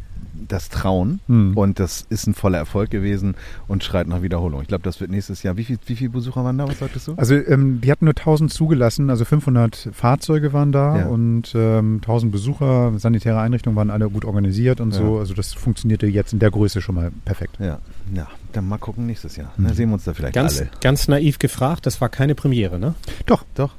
das 0.47 0.69
trauen 0.69 1.19
hm. 1.27 1.57
und 1.57 1.79
das 1.79 2.05
ist 2.09 2.27
ein 2.27 2.33
voller 2.33 2.57
Erfolg 2.57 2.89
gewesen 2.89 3.35
und 3.67 3.83
schreit 3.83 4.07
nach 4.07 4.21
Wiederholung. 4.21 4.61
Ich 4.61 4.67
glaube, 4.67 4.83
das 4.83 4.99
wird 4.99 5.11
nächstes 5.11 5.43
Jahr. 5.43 5.57
Wie, 5.57 5.63
viel, 5.63 5.77
wie 5.85 5.95
viele 5.95 6.09
Besucher 6.09 6.43
waren 6.43 6.57
da? 6.57 6.67
Was 6.67 6.79
sagtest 6.79 7.07
du? 7.07 7.13
Also 7.15 7.35
ähm, 7.35 7.81
die 7.81 7.91
hatten 7.91 8.05
nur 8.05 8.15
1000 8.17 8.51
zugelassen, 8.51 9.09
also 9.09 9.25
500 9.25 9.89
Fahrzeuge 9.93 10.53
waren 10.53 10.71
da 10.71 10.99
ja. 10.99 11.05
und 11.07 11.53
ähm, 11.55 11.97
1000 12.01 12.31
Besucher, 12.31 12.93
sanitäre 12.97 13.39
Einrichtungen 13.39 13.75
waren 13.75 13.89
alle 13.89 14.09
gut 14.09 14.25
organisiert 14.25 14.81
und 14.81 14.93
ja. 14.93 14.99
so. 14.99 15.19
Also 15.19 15.33
das 15.33 15.53
funktionierte 15.53 16.07
jetzt 16.07 16.33
in 16.33 16.39
der 16.39 16.51
Größe 16.51 16.81
schon 16.81 16.95
mal 16.95 17.11
perfekt. 17.25 17.57
Ja, 17.59 17.79
ja. 18.13 18.27
dann 18.53 18.67
mal 18.67 18.77
gucken 18.77 19.05
nächstes 19.05 19.35
Jahr. 19.35 19.51
Mhm. 19.57 19.65
Dann 19.65 19.73
sehen 19.73 19.89
wir 19.89 19.93
uns 19.93 20.03
da 20.03 20.13
vielleicht 20.13 20.33
ganz, 20.33 20.59
alle. 20.59 20.69
Ganz 20.81 21.07
naiv 21.07 21.39
gefragt, 21.39 21.85
das 21.85 22.01
war 22.01 22.09
keine 22.09 22.35
Premiere, 22.35 22.79
ne? 22.79 22.95
Doch, 23.25 23.45
doch. 23.55 23.71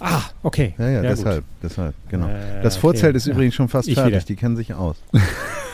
Ah, 0.00 0.22
okay. 0.42 0.74
Ja, 0.78 0.88
ja, 0.88 1.02
ja 1.02 1.10
deshalb, 1.10 1.44
gut. 1.44 1.44
deshalb, 1.62 1.94
genau. 2.08 2.28
Äh, 2.28 2.62
das 2.62 2.76
Vorzelt 2.76 3.10
okay. 3.10 3.16
ist 3.16 3.26
ja. 3.26 3.32
übrigens 3.32 3.54
schon 3.54 3.68
fast 3.68 3.88
ich 3.88 3.94
fertig, 3.94 4.14
wieder. 4.14 4.24
die 4.24 4.36
kennen 4.36 4.56
sich 4.56 4.74
aus. 4.74 4.96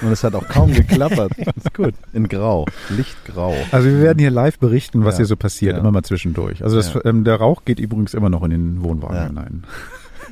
Und 0.03 0.13
es 0.13 0.25
hat 0.25 0.35
auch 0.35 0.49
kaum 0.49 0.73
geklappert. 0.73 1.33
ist 1.57 1.75
gut. 1.75 1.95
In 2.13 2.29
Grau, 2.29 2.67
Lichtgrau. 2.89 3.55
Also 3.71 3.89
wir 3.89 4.01
werden 4.01 4.19
hier 4.19 4.31
live 4.31 4.59
berichten, 4.59 5.05
was 5.05 5.15
ja. 5.15 5.19
hier 5.19 5.27
so 5.27 5.37
passiert, 5.37 5.77
immer 5.77 5.91
mal 5.91 6.03
zwischendurch. 6.03 6.63
Also 6.65 6.77
das, 6.77 6.97
ähm, 7.05 7.25
der 7.25 7.37
Rauch 7.37 7.65
geht 7.65 7.79
übrigens 7.79 8.15
immer 8.15 8.31
noch 8.31 8.43
in 8.43 8.51
den 8.51 8.83
Wohnwagen 8.83 9.27
hinein. 9.29 9.65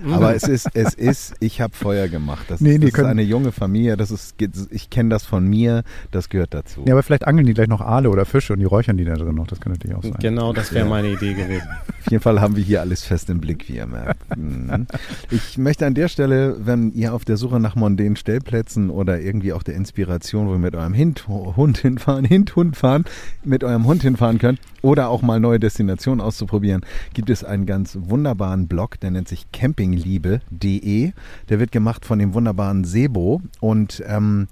Aber 0.10 0.34
es 0.34 0.44
ist, 0.44 0.68
es 0.74 0.94
ist, 0.94 1.34
ich 1.40 1.60
habe 1.60 1.74
Feuer 1.74 2.08
gemacht. 2.08 2.46
Das, 2.48 2.60
nee, 2.60 2.78
das 2.78 2.90
ist 2.90 2.98
eine 3.00 3.22
junge 3.22 3.52
Familie, 3.52 3.96
das 3.96 4.10
ist, 4.10 4.34
ich 4.70 4.90
kenne 4.90 5.10
das 5.10 5.24
von 5.24 5.46
mir, 5.46 5.82
das 6.10 6.28
gehört 6.28 6.54
dazu. 6.54 6.82
Ja, 6.86 6.94
aber 6.94 7.02
vielleicht 7.02 7.26
angeln 7.26 7.46
die 7.46 7.54
gleich 7.54 7.68
noch 7.68 7.80
Aale 7.80 8.10
oder 8.10 8.24
Fische 8.24 8.52
und 8.52 8.60
die 8.60 8.64
räuchern 8.64 8.96
die 8.96 9.04
da 9.04 9.14
drin 9.14 9.34
noch, 9.34 9.46
das 9.46 9.60
kann 9.60 9.72
natürlich 9.72 9.96
auch 9.96 10.02
sein. 10.02 10.16
Genau, 10.20 10.52
das 10.52 10.72
wäre 10.72 10.84
ja. 10.84 10.90
meine 10.90 11.08
Idee 11.08 11.34
gewesen. 11.34 11.66
Auf 12.04 12.10
jeden 12.10 12.22
Fall 12.22 12.40
haben 12.40 12.56
wir 12.56 12.64
hier 12.64 12.80
alles 12.80 13.04
fest 13.04 13.28
im 13.28 13.40
Blick, 13.40 13.68
wie 13.68 13.76
ihr 13.76 13.86
merkt. 13.86 14.18
Mhm. 14.36 14.86
Ich 15.30 15.58
möchte 15.58 15.86
an 15.86 15.94
der 15.94 16.08
Stelle, 16.08 16.56
wenn 16.60 16.92
ihr 16.92 17.12
auf 17.12 17.24
der 17.24 17.36
Suche 17.36 17.60
nach 17.60 17.74
mondänen 17.74 18.16
Stellplätzen 18.16 18.90
oder 18.90 19.20
irgendwie 19.20 19.52
auch 19.52 19.62
der 19.62 19.74
Inspiration, 19.74 20.48
wo 20.48 20.52
ihr 20.52 20.58
mit 20.58 20.74
eurem 20.74 20.94
Hint, 20.94 21.28
Hund 21.28 21.78
hinfahren, 21.78 22.24
Hint, 22.24 22.56
Hund 22.56 22.76
fahren, 22.76 23.04
mit 23.44 23.62
eurem 23.62 23.84
Hund 23.84 24.02
hinfahren 24.02 24.38
könnt 24.38 24.60
oder 24.80 25.08
auch 25.08 25.22
mal 25.22 25.40
neue 25.40 25.58
Destinationen 25.58 26.20
auszuprobieren, 26.20 26.82
gibt 27.14 27.30
es 27.30 27.44
einen 27.44 27.66
ganz 27.66 27.98
wunderbaren 28.00 28.68
Blog, 28.68 28.98
der 29.00 29.10
nennt 29.10 29.28
sich 29.28 29.50
Camping 29.52 29.87
campingliebe.de. 29.88 31.12
Der 31.48 31.60
wird 31.60 31.72
gemacht 31.72 32.04
von 32.04 32.18
dem 32.18 32.34
wunderbaren 32.34 32.84
Sebo 32.84 33.42
und 33.60 34.02
ähm, 34.06 34.48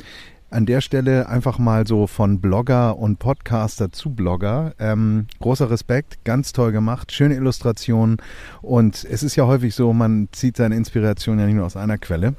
an 0.49 0.65
der 0.65 0.81
Stelle 0.81 1.29
einfach 1.29 1.59
mal 1.59 1.87
so 1.87 2.07
von 2.07 2.41
Blogger 2.41 2.97
und 2.97 3.19
Podcaster 3.19 3.91
zu 3.91 4.11
Blogger. 4.11 4.75
Ähm, 4.79 5.27
großer 5.41 5.71
Respekt, 5.71 6.25
ganz 6.25 6.53
toll 6.53 6.73
gemacht, 6.73 7.13
schöne 7.13 7.35
Illustrationen 7.35 8.19
und 8.63 9.05
es 9.05 9.23
ist 9.23 9.37
ja 9.37 9.47
häufig 9.47 9.75
so, 9.75 9.93
man 9.93 10.29
zieht 10.33 10.57
seine 10.57 10.77
Inspiration 10.77 11.39
ja 11.39 11.47
nicht 11.47 11.57
nur 11.57 11.67
aus 11.67 11.77
einer 11.77 11.99
Quelle. 11.99 12.35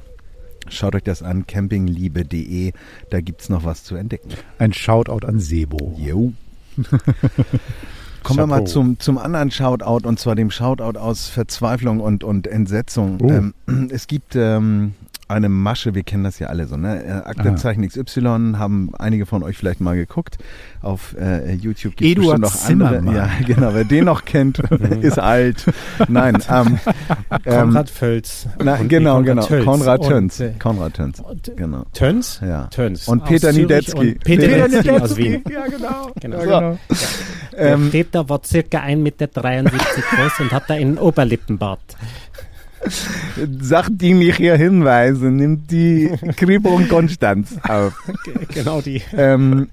Schaut 0.70 0.94
euch 0.94 1.04
das 1.04 1.22
an, 1.22 1.46
campingliebe.de, 1.46 2.72
da 3.10 3.20
gibt 3.20 3.42
es 3.42 3.48
noch 3.48 3.64
was 3.64 3.84
zu 3.84 3.94
entdecken. 3.94 4.30
Ein 4.58 4.72
Shoutout 4.72 5.26
an 5.26 5.38
Sebo. 5.40 5.94
Jo. 5.98 6.32
Kommen 8.22 8.38
wir 8.38 8.46
mal 8.46 8.66
zum, 8.66 8.98
zum 8.98 9.18
anderen 9.18 9.50
Shoutout 9.50 10.06
und 10.06 10.18
zwar 10.18 10.34
dem 10.34 10.50
Shoutout 10.50 10.98
aus 10.98 11.28
Verzweiflung 11.28 12.00
und, 12.00 12.24
und 12.24 12.46
Entsetzung. 12.46 13.18
Oh. 13.22 13.30
Ähm, 13.30 13.54
es 13.90 14.06
gibt 14.06 14.36
ähm, 14.36 14.94
eine 15.28 15.48
Masche, 15.48 15.94
wir 15.94 16.02
kennen 16.02 16.24
das 16.24 16.38
ja 16.38 16.48
alle 16.48 16.66
so, 16.66 16.76
ne? 16.76 17.04
Äh, 17.04 17.10
Aktenzeichen 17.10 17.84
ah. 17.84 17.86
XY 17.86 18.54
haben 18.56 18.90
einige 18.98 19.26
von 19.26 19.42
euch 19.42 19.56
vielleicht 19.56 19.80
mal 19.80 19.94
geguckt. 19.94 20.38
Auf 20.80 21.14
äh, 21.18 21.52
YouTube 21.54 21.96
gibt 21.96 22.18
es 22.18 22.24
bestimmt 22.24 22.40
noch 22.40 22.68
andere. 22.68 23.14
Ja, 23.14 23.30
genau, 23.46 23.74
wer 23.74 23.84
den 23.84 24.06
noch 24.06 24.24
kennt, 24.24 24.58
ist 25.02 25.18
alt. 25.18 25.64
Nein, 26.08 26.38
ähm, 26.50 26.78
Konrad 27.44 27.90
Völz. 27.90 28.46
Na, 28.62 28.76
genau, 28.76 29.22
genau. 29.22 29.44
Tölz. 29.44 29.64
Konrad 29.64 30.04
Töns. 30.04 30.40
Äh, 30.40 30.52
Konrad 30.58 30.94
Töns. 30.94 31.22
Genau. 31.56 31.84
Töns? 31.92 32.40
Ja. 32.42 32.66
Töns. 32.68 33.06
Und 33.06 33.24
Peter 33.24 33.52
Niedetzky. 33.52 34.14
Peter, 34.14 34.46
Peter 34.46 34.68
Niedetzky 34.68 34.90
aus 34.90 35.16
Wien. 35.16 35.42
Ja, 35.50 35.66
genau. 35.66 36.10
genau. 36.20 36.38
Ja, 36.38 36.44
genau. 36.44 36.78
Ja. 36.90 36.98
Ähm, 37.58 37.90
Peter 37.90 38.28
war 38.28 38.40
circa 38.44 38.78
1,73 38.78 38.96
Meter 38.96 39.26
groß 39.26 40.40
und 40.40 40.52
hatte 40.52 40.74
einen 40.74 40.96
Oberlippenbart. 40.96 41.96
Sachdienliche 43.60 44.56
Hinweise 44.56 45.26
nimmt 45.26 45.70
die 45.70 46.10
Kripo 46.36 46.70
und 46.70 46.88
Konstanz 46.88 47.56
auf. 47.62 47.94
genau 48.54 48.80
die. 48.80 49.02
Ähm, 49.12 49.68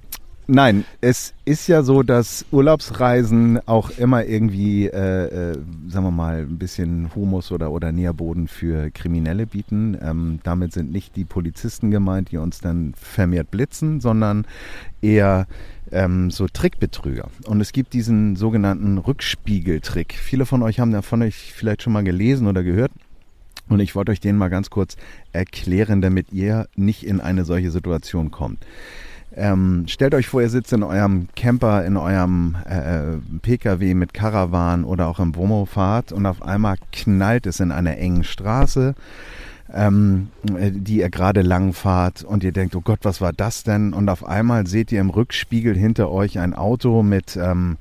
Nein, 0.47 0.85
es 1.01 1.33
ist 1.43 1.67
ja 1.67 1.81
so, 1.81 2.03
dass 2.03 2.45
Urlaubsreisen 2.51 3.59
auch 3.67 3.89
immer 3.89 4.25
irgendwie, 4.25 4.85
äh, 4.85 5.25
äh, 5.25 5.53
sagen 5.87 6.05
wir 6.05 6.11
mal, 6.11 6.41
ein 6.41 6.59
bisschen 6.59 7.09
Humus 7.15 7.51
oder, 7.51 7.71
oder 7.71 7.91
Nährboden 7.91 8.47
für 8.47 8.91
Kriminelle 8.91 9.47
bieten. 9.47 9.97
Ähm, 9.99 10.39
damit 10.43 10.71
sind 10.71 10.91
nicht 10.91 11.15
die 11.15 11.25
Polizisten 11.25 11.89
gemeint, 11.89 12.31
die 12.31 12.37
uns 12.37 12.59
dann 12.59 12.93
vermehrt 12.95 13.49
blitzen, 13.49 14.01
sondern 14.01 14.45
eher 15.01 15.47
ähm, 15.91 16.31
so 16.31 16.47
Trickbetrüger. 16.47 17.29
Und 17.45 17.61
es 17.61 17.71
gibt 17.71 17.93
diesen 17.93 18.35
sogenannten 18.35 18.97
Rückspiegeltrick. 18.97 20.13
Viele 20.13 20.45
von 20.45 20.63
euch 20.63 20.79
haben 20.79 20.91
davon 20.91 21.21
euch 21.21 21.53
vielleicht 21.53 21.83
schon 21.83 21.93
mal 21.93 22.03
gelesen 22.03 22.47
oder 22.47 22.63
gehört. 22.63 22.91
Und 23.67 23.79
ich 23.79 23.95
wollte 23.95 24.11
euch 24.11 24.19
den 24.19 24.37
mal 24.37 24.49
ganz 24.49 24.69
kurz 24.69 24.95
erklären, 25.31 26.01
damit 26.01 26.31
ihr 26.31 26.67
nicht 26.75 27.03
in 27.03 27.19
eine 27.19 27.45
solche 27.45 27.71
Situation 27.71 28.29
kommt. 28.29 28.59
Ähm, 29.37 29.85
stellt 29.87 30.13
euch 30.13 30.27
vor, 30.27 30.41
ihr 30.41 30.49
sitzt 30.49 30.71
in 30.71 30.83
eurem 30.83 31.27
Camper, 31.35 31.83
in 31.83 31.97
eurem 31.97 32.55
äh, 32.65 33.17
Pkw 33.41 33.93
mit 33.93 34.13
Caravan 34.13 34.85
oder 34.85 35.07
auch 35.07 35.19
im 35.19 35.35
Womo-Fahrt 35.35 36.13
und 36.13 36.25
auf 36.25 36.41
einmal 36.41 36.77
knallt 36.93 37.45
es 37.45 37.59
in 37.59 37.71
einer 37.71 37.97
engen 37.97 38.23
Straße, 38.23 38.95
ähm, 39.73 40.29
die 40.43 40.97
ihr 40.97 41.09
gerade 41.09 41.41
lang 41.41 41.73
fahrt 41.73 42.23
und 42.23 42.43
ihr 42.43 42.51
denkt, 42.51 42.75
oh 42.75 42.81
Gott, 42.81 42.99
was 43.03 43.21
war 43.21 43.33
das 43.33 43.63
denn? 43.63 43.93
Und 43.93 44.09
auf 44.09 44.25
einmal 44.25 44.67
seht 44.67 44.91
ihr 44.91 45.01
im 45.01 45.09
Rückspiegel 45.09 45.75
hinter 45.75 46.11
euch 46.11 46.39
ein 46.39 46.53
Auto 46.53 47.03
mit... 47.03 47.37
Ähm, 47.37 47.77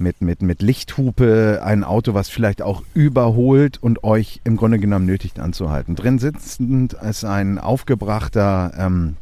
mit, 0.00 0.22
mit, 0.22 0.42
mit 0.42 0.62
Lichthupe, 0.62 1.60
ein 1.64 1.82
Auto, 1.82 2.14
was 2.14 2.28
vielleicht 2.28 2.62
auch 2.62 2.82
überholt 2.94 3.82
und 3.82 4.04
euch 4.04 4.40
im 4.44 4.56
Grunde 4.56 4.78
genommen 4.78 5.06
nötigt 5.06 5.40
anzuhalten. 5.40 5.96
Drin 5.96 6.20
sitzend 6.20 6.92
ist 6.92 7.24
ein 7.24 7.58
aufgebrachter 7.58 8.72
ähm, 8.78 9.16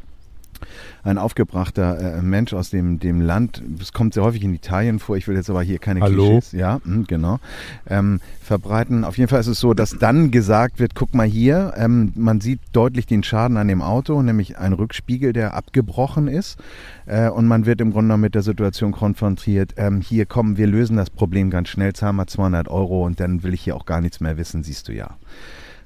ein 1.03 1.17
aufgebrachter 1.17 2.17
äh, 2.17 2.21
Mensch 2.21 2.53
aus 2.53 2.69
dem, 2.69 2.99
dem 2.99 3.21
Land, 3.21 3.61
es 3.81 3.93
kommt 3.93 4.13
sehr 4.13 4.23
häufig 4.23 4.43
in 4.43 4.53
Italien 4.53 4.99
vor, 4.99 5.17
ich 5.17 5.27
will 5.27 5.35
jetzt 5.35 5.49
aber 5.49 5.61
hier 5.61 5.79
keine 5.79 6.01
Hallo? 6.01 6.39
Klischees, 6.39 6.51
ja, 6.51 6.79
mh, 6.83 7.05
genau, 7.07 7.39
ähm, 7.87 8.19
verbreiten. 8.41 9.03
Auf 9.03 9.17
jeden 9.17 9.29
Fall 9.29 9.39
ist 9.39 9.47
es 9.47 9.59
so, 9.59 9.73
dass 9.73 9.91
dann 9.91 10.31
gesagt 10.31 10.79
wird, 10.79 10.95
guck 10.95 11.13
mal 11.13 11.27
hier, 11.27 11.73
ähm, 11.77 12.13
man 12.15 12.41
sieht 12.41 12.59
deutlich 12.71 13.05
den 13.05 13.23
Schaden 13.23 13.57
an 13.57 13.67
dem 13.67 13.81
Auto, 13.81 14.21
nämlich 14.21 14.57
ein 14.57 14.73
Rückspiegel, 14.73 15.33
der 15.33 15.53
abgebrochen 15.53 16.27
ist 16.27 16.57
äh, 17.05 17.29
und 17.29 17.47
man 17.47 17.65
wird 17.65 17.81
im 17.81 17.91
Grunde 17.91 18.17
mit 18.17 18.35
der 18.35 18.41
Situation 18.43 18.91
konfrontiert, 18.91 19.73
ähm, 19.77 20.01
hier 20.01 20.25
kommen, 20.25 20.57
wir 20.57 20.67
lösen 20.67 20.97
das 20.97 21.09
Problem 21.09 21.49
ganz 21.49 21.69
schnell, 21.69 21.93
zahlen 21.93 22.15
wir 22.15 22.27
200 22.27 22.67
Euro 22.67 23.05
und 23.05 23.19
dann 23.19 23.43
will 23.43 23.53
ich 23.53 23.61
hier 23.61 23.75
auch 23.75 23.85
gar 23.85 24.01
nichts 24.01 24.19
mehr 24.19 24.37
wissen, 24.37 24.63
siehst 24.63 24.87
du 24.87 24.93
ja. 24.93 25.17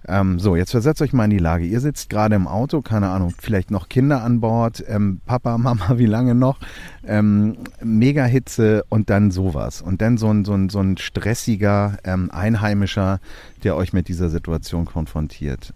Ähm, 0.08 0.40
so, 0.40 0.56
jetzt 0.56 0.72
versetzt 0.72 1.02
euch 1.02 1.14
mal 1.14 1.26
in 1.26 1.30
die 1.32 1.38
Lage. 1.38 1.66
Ihr 1.66 1.80
sitzt 1.80 2.10
gerade 2.10 2.36
im 2.36 2.48
Auto, 2.48 2.82
keine 2.82 3.10
Ahnung, 3.10 3.34
vielleicht 3.38 3.72
noch 3.72 3.90
Kinder 3.90 4.24
an 4.24 4.42
Bord, 4.42 4.84
ähm, 4.88 5.22
Papa, 5.26 5.58
Mama, 5.60 5.98
wie 5.98 6.06
lange 6.06 6.36
noch? 6.36 6.60
Ähm, 7.06 7.58
Mega 7.84 8.26
Hitze 8.26 8.84
und 8.90 9.10
dann 9.10 9.32
sowas. 9.32 9.82
Und 9.82 10.02
dann 10.02 10.18
so 10.18 10.30
ein, 10.32 10.46
so 10.46 10.54
ein, 10.54 10.70
so 10.70 10.80
ein 10.80 10.98
stressiger 10.98 11.98
ähm, 12.04 12.30
Einheimischer, 12.32 13.20
der 13.64 13.76
euch 13.76 13.94
mit 13.94 14.08
dieser 14.08 14.30
Situation 14.30 14.86
konfrontiert. 14.86 15.74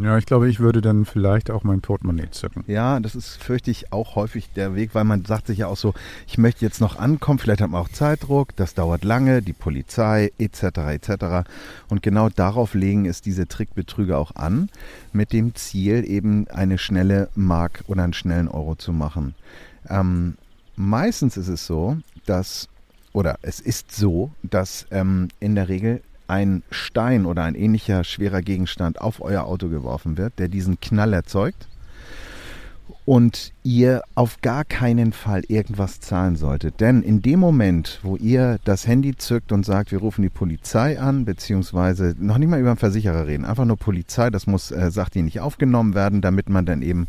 Ja, 0.00 0.16
ich 0.16 0.26
glaube, 0.26 0.48
ich 0.48 0.60
würde 0.60 0.80
dann 0.80 1.04
vielleicht 1.04 1.50
auch 1.50 1.64
mein 1.64 1.80
Portemonnaie 1.80 2.30
zücken. 2.30 2.62
Ja, 2.68 3.00
das 3.00 3.16
ist, 3.16 3.42
fürchte 3.42 3.72
ich, 3.72 3.92
auch 3.92 4.14
häufig 4.14 4.48
der 4.54 4.76
Weg, 4.76 4.94
weil 4.94 5.02
man 5.02 5.24
sagt 5.24 5.48
sich 5.48 5.58
ja 5.58 5.66
auch 5.66 5.76
so, 5.76 5.92
ich 6.28 6.38
möchte 6.38 6.64
jetzt 6.64 6.80
noch 6.80 6.96
ankommen, 7.00 7.40
vielleicht 7.40 7.60
hat 7.60 7.70
man 7.70 7.82
auch 7.82 7.88
Zeitdruck, 7.88 8.54
das 8.54 8.74
dauert 8.74 9.02
lange, 9.02 9.42
die 9.42 9.52
Polizei 9.52 10.30
etc. 10.38 10.62
etc. 10.62 11.48
Und 11.88 12.02
genau 12.04 12.28
darauf 12.28 12.74
legen 12.74 13.06
es 13.06 13.22
diese 13.22 13.48
Trickbetrüger 13.48 14.18
auch 14.18 14.36
an, 14.36 14.70
mit 15.12 15.32
dem 15.32 15.56
Ziel 15.56 16.08
eben 16.08 16.46
eine 16.48 16.78
schnelle 16.78 17.28
Mark 17.34 17.82
oder 17.88 18.04
einen 18.04 18.12
schnellen 18.12 18.46
Euro 18.46 18.76
zu 18.76 18.92
machen. 18.92 19.34
Ähm, 19.88 20.36
meistens 20.76 21.36
ist 21.36 21.48
es 21.48 21.66
so, 21.66 21.96
dass, 22.24 22.68
oder 23.12 23.38
es 23.42 23.58
ist 23.58 23.96
so, 23.96 24.30
dass 24.44 24.86
ähm, 24.92 25.26
in 25.40 25.56
der 25.56 25.68
Regel 25.68 26.02
ein 26.28 26.62
Stein 26.70 27.26
oder 27.26 27.42
ein 27.42 27.54
ähnlicher 27.54 28.04
schwerer 28.04 28.42
Gegenstand 28.42 29.00
auf 29.00 29.20
euer 29.20 29.44
Auto 29.44 29.68
geworfen 29.68 30.16
wird, 30.16 30.38
der 30.38 30.48
diesen 30.48 30.78
Knall 30.78 31.12
erzeugt 31.12 31.68
und 33.08 33.54
ihr 33.62 34.02
auf 34.16 34.42
gar 34.42 34.66
keinen 34.66 35.14
Fall 35.14 35.40
irgendwas 35.48 35.98
zahlen 35.98 36.36
solltet. 36.36 36.78
Denn 36.78 37.02
in 37.02 37.22
dem 37.22 37.40
Moment, 37.40 38.00
wo 38.02 38.16
ihr 38.16 38.58
das 38.64 38.86
Handy 38.86 39.16
zückt 39.16 39.50
und 39.50 39.64
sagt, 39.64 39.92
wir 39.92 40.00
rufen 40.00 40.20
die 40.20 40.28
Polizei 40.28 41.00
an, 41.00 41.24
beziehungsweise 41.24 42.14
noch 42.18 42.36
nicht 42.36 42.50
mal 42.50 42.60
über 42.60 42.68
einen 42.68 42.76
Versicherer 42.76 43.26
reden, 43.26 43.46
einfach 43.46 43.64
nur 43.64 43.78
Polizei, 43.78 44.28
das 44.28 44.46
muss, 44.46 44.70
äh, 44.72 44.90
sagt 44.90 45.14
die 45.14 45.22
nicht 45.22 45.40
aufgenommen 45.40 45.94
werden, 45.94 46.20
damit 46.20 46.50
man 46.50 46.66
dann 46.66 46.82
eben 46.82 47.08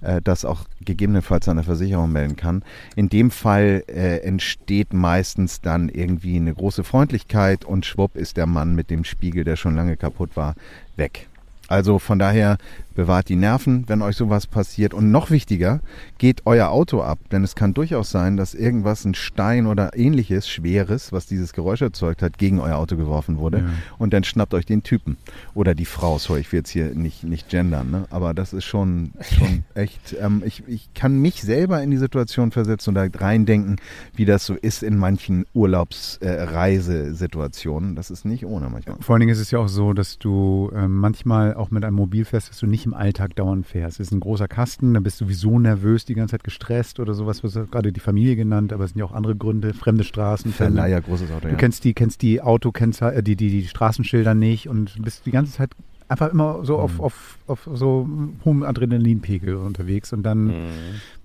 äh, 0.00 0.20
das 0.20 0.44
auch 0.44 0.64
gegebenenfalls 0.84 1.48
an 1.48 1.58
der 1.58 1.64
Versicherung 1.64 2.10
melden 2.10 2.34
kann. 2.34 2.64
In 2.96 3.08
dem 3.08 3.30
Fall 3.30 3.84
äh, 3.86 4.22
entsteht 4.22 4.94
meistens 4.94 5.60
dann 5.60 5.88
irgendwie 5.88 6.34
eine 6.34 6.54
große 6.54 6.82
Freundlichkeit 6.82 7.64
und 7.64 7.86
schwupp 7.86 8.16
ist 8.16 8.36
der 8.36 8.46
Mann 8.46 8.74
mit 8.74 8.90
dem 8.90 9.04
Spiegel, 9.04 9.44
der 9.44 9.54
schon 9.54 9.76
lange 9.76 9.96
kaputt 9.96 10.30
war, 10.34 10.56
weg. 10.96 11.28
Also 11.68 11.98
von 11.98 12.18
daher 12.18 12.58
bewahrt 12.96 13.28
die 13.28 13.36
Nerven, 13.36 13.84
wenn 13.86 14.02
euch 14.02 14.16
sowas 14.16 14.48
passiert. 14.48 14.92
Und 14.92 15.12
noch 15.12 15.30
wichtiger, 15.30 15.78
geht 16.18 16.42
euer 16.46 16.70
Auto 16.70 17.02
ab. 17.02 17.20
Denn 17.30 17.44
es 17.44 17.54
kann 17.54 17.74
durchaus 17.74 18.10
sein, 18.10 18.36
dass 18.36 18.54
irgendwas, 18.54 19.04
ein 19.04 19.14
Stein 19.14 19.66
oder 19.66 19.96
ähnliches, 19.96 20.48
Schweres, 20.48 21.12
was 21.12 21.26
dieses 21.26 21.52
Geräusch 21.52 21.82
erzeugt 21.82 22.22
hat, 22.22 22.38
gegen 22.38 22.58
euer 22.58 22.76
Auto 22.76 22.96
geworfen 22.96 23.38
wurde. 23.38 23.58
Ja. 23.58 23.68
Und 23.98 24.12
dann 24.12 24.24
schnappt 24.24 24.52
euch 24.54 24.66
den 24.66 24.82
Typen. 24.82 25.16
Oder 25.54 25.76
die 25.76 25.84
Frau. 25.84 26.18
Sorry, 26.18 26.40
ich 26.40 26.50
will 26.50 26.58
jetzt 26.60 26.70
hier 26.70 26.94
nicht, 26.94 27.22
nicht 27.22 27.50
gendern. 27.50 27.90
Ne? 27.90 28.06
Aber 28.10 28.32
das 28.34 28.52
ist 28.52 28.64
schon, 28.64 29.12
schon 29.20 29.62
echt, 29.74 30.16
ähm, 30.20 30.42
ich, 30.44 30.64
ich 30.66 30.92
kann 30.94 31.18
mich 31.18 31.42
selber 31.42 31.80
in 31.82 31.92
die 31.92 31.98
Situation 31.98 32.50
versetzen 32.50 32.90
und 32.90 32.96
da 32.96 33.06
reindenken, 33.18 33.76
wie 34.14 34.24
das 34.24 34.46
so 34.46 34.54
ist 34.54 34.82
in 34.82 34.96
manchen 34.96 35.44
Urlaubsreisesituationen. 35.52 37.94
das 37.94 38.10
ist 38.10 38.24
nicht 38.24 38.46
ohne 38.46 38.70
manchmal. 38.70 38.96
Vor 39.00 39.14
allen 39.14 39.20
Dingen 39.20 39.32
ist 39.32 39.40
es 39.40 39.50
ja 39.50 39.58
auch 39.58 39.68
so, 39.68 39.92
dass 39.92 40.18
du 40.18 40.70
ähm, 40.74 40.96
manchmal 40.96 41.52
auch 41.54 41.70
mit 41.70 41.84
einem 41.84 41.96
Mobil 41.96 42.24
fährst, 42.24 42.48
dass 42.48 42.58
du 42.58 42.66
nicht 42.66 42.85
im 42.86 42.94
Alltag 42.94 43.36
dauernd 43.36 43.66
fährst. 43.66 44.00
Es 44.00 44.08
ist 44.08 44.12
ein 44.12 44.20
großer 44.20 44.48
Kasten, 44.48 44.94
dann 44.94 45.02
bist 45.02 45.20
du 45.20 45.26
sowieso 45.26 45.58
nervös, 45.58 46.04
die 46.04 46.14
ganze 46.14 46.32
Zeit 46.32 46.44
gestresst 46.44 47.00
oder 47.00 47.14
sowas, 47.14 47.44
was 47.44 47.54
gerade 47.70 47.92
die 47.92 48.00
Familie 48.00 48.36
genannt, 48.36 48.72
aber 48.72 48.84
es 48.84 48.90
sind 48.90 49.00
ja 49.00 49.04
auch 49.04 49.12
andere 49.12 49.36
Gründe, 49.36 49.74
fremde 49.74 50.04
Straßen. 50.04 50.52
Verleiher, 50.52 51.00
großes 51.00 51.30
Auto, 51.30 51.42
Du 51.42 51.48
ja. 51.48 51.54
kennst 51.56 51.84
die, 51.84 51.92
kennst 51.92 52.22
die 52.22 52.40
Auto, 52.40 52.72
kennst 52.72 53.02
äh, 53.02 53.22
die, 53.22 53.36
die, 53.36 53.50
die 53.50 53.66
Straßenschilder 53.66 54.34
nicht 54.34 54.68
und 54.68 55.02
bist 55.02 55.26
die 55.26 55.30
ganze 55.30 55.52
Zeit 55.52 55.70
einfach 56.08 56.30
immer 56.30 56.64
so 56.64 56.78
auf, 56.78 57.00
auf, 57.00 57.38
auf 57.46 57.68
so 57.72 58.08
hohem 58.44 58.62
Adrenalinpegel 58.62 59.56
unterwegs 59.56 60.12
und 60.12 60.22
dann 60.22 60.68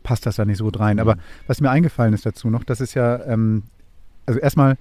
passt 0.04 0.26
das 0.26 0.38
da 0.38 0.46
nicht 0.46 0.58
so 0.58 0.66
gut 0.66 0.80
rein. 0.80 1.00
Aber 1.00 1.18
was 1.48 1.62
mir 1.62 1.70
eingefallen 1.70 2.14
ist 2.14 2.26
dazu 2.26 2.50
noch, 2.50 2.64
das 2.64 2.82
ist 2.82 2.96
ja, 2.96 3.24
ähm, 3.26 3.64
also 4.26 4.40
erstmal, 4.40 4.78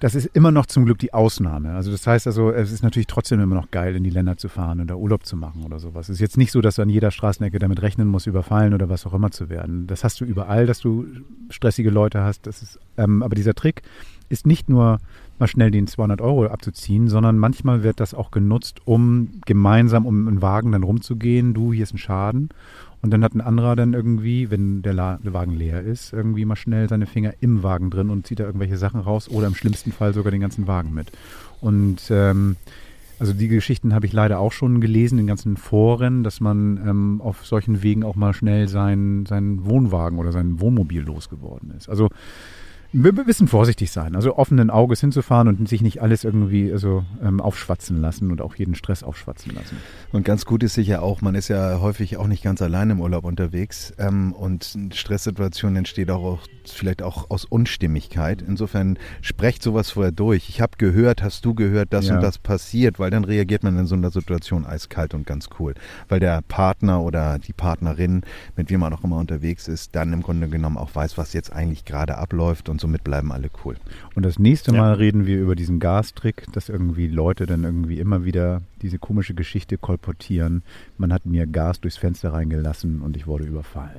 das 0.00 0.14
ist 0.14 0.30
immer 0.32 0.50
noch 0.50 0.66
zum 0.66 0.86
Glück 0.86 0.98
die 0.98 1.12
Ausnahme. 1.12 1.74
Also 1.74 1.90
das 1.90 2.06
heißt 2.06 2.26
also, 2.26 2.50
es 2.50 2.72
ist 2.72 2.82
natürlich 2.82 3.06
trotzdem 3.06 3.38
immer 3.40 3.54
noch 3.54 3.70
geil, 3.70 3.94
in 3.94 4.02
die 4.02 4.10
Länder 4.10 4.38
zu 4.38 4.48
fahren 4.48 4.80
oder 4.80 4.96
Urlaub 4.96 5.26
zu 5.26 5.36
machen 5.36 5.62
oder 5.62 5.78
sowas. 5.78 6.08
Es 6.08 6.14
ist 6.14 6.20
jetzt 6.20 6.38
nicht 6.38 6.52
so, 6.52 6.62
dass 6.62 6.76
du 6.76 6.82
an 6.82 6.88
jeder 6.88 7.10
Straßenecke 7.10 7.58
damit 7.58 7.82
rechnen 7.82 8.08
musst, 8.08 8.26
überfallen 8.26 8.72
oder 8.72 8.88
was 8.88 9.06
auch 9.06 9.12
immer 9.12 9.30
zu 9.30 9.50
werden. 9.50 9.86
Das 9.86 10.02
hast 10.02 10.20
du 10.20 10.24
überall, 10.24 10.66
dass 10.66 10.80
du 10.80 11.06
stressige 11.50 11.90
Leute 11.90 12.22
hast. 12.22 12.46
Das 12.46 12.62
ist, 12.62 12.80
ähm, 12.96 13.22
aber 13.22 13.34
dieser 13.34 13.54
Trick 13.54 13.82
ist 14.30 14.46
nicht 14.46 14.70
nur 14.70 14.98
mal 15.38 15.46
schnell 15.46 15.70
den 15.70 15.86
200 15.86 16.22
Euro 16.22 16.46
abzuziehen, 16.46 17.08
sondern 17.08 17.36
manchmal 17.36 17.82
wird 17.82 18.00
das 18.00 18.14
auch 18.14 18.30
genutzt, 18.30 18.80
um 18.86 19.40
gemeinsam 19.44 20.06
um 20.06 20.28
einen 20.28 20.40
Wagen 20.40 20.72
dann 20.72 20.82
rumzugehen. 20.82 21.52
Du, 21.52 21.74
hier 21.74 21.82
ist 21.82 21.94
ein 21.94 21.98
Schaden. 21.98 22.48
Und 23.02 23.10
dann 23.10 23.24
hat 23.24 23.34
ein 23.34 23.40
anderer 23.40 23.76
dann 23.76 23.94
irgendwie, 23.94 24.50
wenn 24.50 24.82
der, 24.82 24.92
La 24.92 25.18
der 25.24 25.32
Wagen 25.32 25.54
leer 25.54 25.82
ist, 25.82 26.12
irgendwie 26.12 26.44
mal 26.44 26.56
schnell 26.56 26.88
seine 26.88 27.06
Finger 27.06 27.32
im 27.40 27.62
Wagen 27.62 27.90
drin 27.90 28.10
und 28.10 28.26
zieht 28.26 28.40
da 28.40 28.44
irgendwelche 28.44 28.76
Sachen 28.76 29.00
raus 29.00 29.28
oder 29.28 29.46
im 29.46 29.54
schlimmsten 29.54 29.92
Fall 29.92 30.12
sogar 30.12 30.30
den 30.30 30.40
ganzen 30.40 30.66
Wagen 30.66 30.92
mit. 30.92 31.10
Und 31.60 32.02
ähm, 32.10 32.56
also 33.18 33.32
die 33.32 33.48
Geschichten 33.48 33.94
habe 33.94 34.06
ich 34.06 34.12
leider 34.12 34.38
auch 34.38 34.52
schon 34.52 34.80
gelesen 34.80 35.18
in 35.18 35.26
ganzen 35.26 35.56
Foren, 35.56 36.24
dass 36.24 36.40
man 36.40 36.78
ähm, 36.78 37.20
auf 37.22 37.46
solchen 37.46 37.82
Wegen 37.82 38.02
auch 38.02 38.16
mal 38.16 38.32
schnell 38.32 38.68
seinen 38.68 39.26
seinen 39.26 39.66
Wohnwagen 39.66 40.18
oder 40.18 40.32
sein 40.32 40.60
Wohnmobil 40.60 41.02
losgeworden 41.02 41.72
ist. 41.76 41.88
Also 41.88 42.08
wir 42.92 43.12
müssen 43.12 43.46
vorsichtig 43.46 43.92
sein, 43.92 44.16
also 44.16 44.36
offenen 44.36 44.68
Auges 44.68 45.00
hinzufahren 45.00 45.46
und 45.48 45.68
sich 45.68 45.80
nicht 45.80 46.02
alles 46.02 46.24
irgendwie 46.24 46.72
also, 46.72 47.04
ähm, 47.22 47.40
aufschwatzen 47.40 48.00
lassen 48.00 48.30
und 48.30 48.40
auch 48.40 48.56
jeden 48.56 48.74
Stress 48.74 49.02
aufschwatzen 49.02 49.54
lassen. 49.54 49.76
Und 50.12 50.24
ganz 50.24 50.44
gut 50.44 50.62
ist 50.62 50.74
sicher 50.74 51.02
auch, 51.02 51.20
man 51.20 51.34
ist 51.34 51.48
ja 51.48 51.80
häufig 51.80 52.16
auch 52.16 52.26
nicht 52.26 52.42
ganz 52.42 52.60
allein 52.62 52.90
im 52.90 53.00
Urlaub 53.00 53.24
unterwegs 53.24 53.92
ähm, 53.98 54.32
und 54.32 54.72
eine 54.74 54.92
Stresssituation 54.92 55.76
entsteht 55.76 56.10
auch, 56.10 56.24
auch 56.24 56.46
vielleicht 56.72 57.02
auch 57.02 57.30
aus 57.30 57.44
Unstimmigkeit. 57.44 58.42
Insofern 58.46 58.98
sprecht 59.22 59.62
sowas 59.62 59.90
vorher 59.92 60.12
durch. 60.12 60.48
Ich 60.48 60.60
habe 60.60 60.72
gehört, 60.78 61.22
hast 61.22 61.44
du 61.44 61.54
gehört, 61.54 61.92
das 61.92 62.08
Ja. 62.08 62.16
und 62.16 62.22
das 62.22 62.38
passiert, 62.38 62.98
weil 62.98 63.10
dann 63.10 63.24
reagiert 63.24 63.62
man 63.62 63.78
in 63.78 63.86
so 63.86 63.94
einer 63.94 64.10
Situation 64.10 64.66
eiskalt 64.66 65.14
und 65.14 65.26
ganz 65.26 65.48
cool. 65.58 65.74
Weil 66.08 66.18
der 66.18 66.42
Partner 66.42 67.02
oder 67.02 67.38
die 67.38 67.52
Partnerin, 67.52 68.22
mit 68.56 68.70
wem 68.70 68.80
man 68.80 68.92
auch 68.92 69.04
immer 69.04 69.18
unterwegs 69.18 69.68
ist, 69.68 69.94
dann 69.94 70.12
im 70.12 70.22
Grunde 70.22 70.48
genommen 70.48 70.76
auch 70.76 70.94
weiß, 70.94 71.16
was 71.18 71.32
jetzt 71.34 71.52
eigentlich 71.52 71.84
gerade 71.84 72.18
abläuft 72.18 72.68
und 72.68 72.80
und 72.80 72.80
somit 72.80 73.04
bleiben 73.04 73.30
alle 73.30 73.50
cool. 73.64 73.76
Und 74.14 74.24
das 74.24 74.38
nächste 74.38 74.72
Ja. 74.72 74.78
Mal 74.80 74.94
reden 74.94 75.26
wir 75.26 75.38
über 75.38 75.54
diesen 75.54 75.80
Gastrick, 75.80 76.46
dass 76.52 76.70
irgendwie 76.70 77.08
Leute 77.08 77.44
dann 77.44 77.64
irgendwie 77.64 77.98
immer 77.98 78.24
wieder 78.24 78.62
diese 78.82 78.98
komische 78.98 79.34
Geschichte 79.34 79.78
kolportieren. 79.78 80.62
Man 80.98 81.12
hat 81.12 81.26
mir 81.26 81.46
Gas 81.46 81.80
durchs 81.80 81.96
Fenster 81.96 82.32
reingelassen 82.32 83.00
und 83.02 83.16
ich 83.16 83.26
wurde 83.26 83.44
überfallen. 83.44 83.90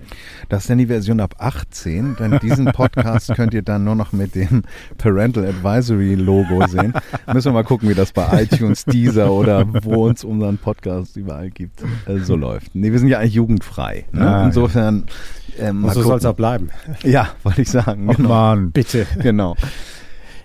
Das 0.49 0.63
ist 0.63 0.69
dann 0.69 0.77
die 0.77 0.87
Version 0.87 1.19
ab 1.19 1.35
18, 1.39 2.15
denn 2.19 2.39
diesen 2.39 2.65
Podcast 2.65 3.33
könnt 3.35 3.53
ihr 3.53 3.61
dann 3.61 3.83
nur 3.83 3.95
noch 3.95 4.11
mit 4.11 4.35
dem 4.35 4.63
Parental 4.97 5.45
Advisory 5.45 6.15
Logo 6.15 6.65
sehen. 6.67 6.93
Müssen 7.33 7.49
wir 7.49 7.53
mal 7.53 7.63
gucken, 7.63 7.89
wie 7.89 7.93
das 7.95 8.11
bei 8.11 8.43
iTunes, 8.43 8.85
Deezer 8.85 9.31
oder 9.31 9.65
wo 9.83 10.07
uns 10.07 10.23
unseren 10.23 10.57
Podcast 10.57 11.17
überall 11.17 11.49
gibt, 11.49 11.81
äh, 12.07 12.17
so 12.19 12.35
läuft. 12.35 12.75
Nee, 12.75 12.91
wir 12.91 12.99
sind 12.99 13.07
ja 13.07 13.19
eigentlich 13.19 13.33
jugendfrei. 13.35 14.05
Ne? 14.11 14.21
Ah, 14.21 14.39
ja. 14.39 14.45
Insofern, 14.45 15.03
ähm, 15.59 15.81
mal 15.81 15.87
Und 15.89 15.93
so 15.93 16.03
soll 16.03 16.17
es 16.17 16.25
auch 16.25 16.35
bleiben. 16.35 16.69
Ja, 17.03 17.29
wollte 17.43 17.61
ich 17.61 17.69
sagen. 17.69 18.09
Oh 18.09 18.13
Genau. 18.13 18.29
Mann. 18.29 18.71
Bitte. 18.71 19.05
genau. 19.21 19.55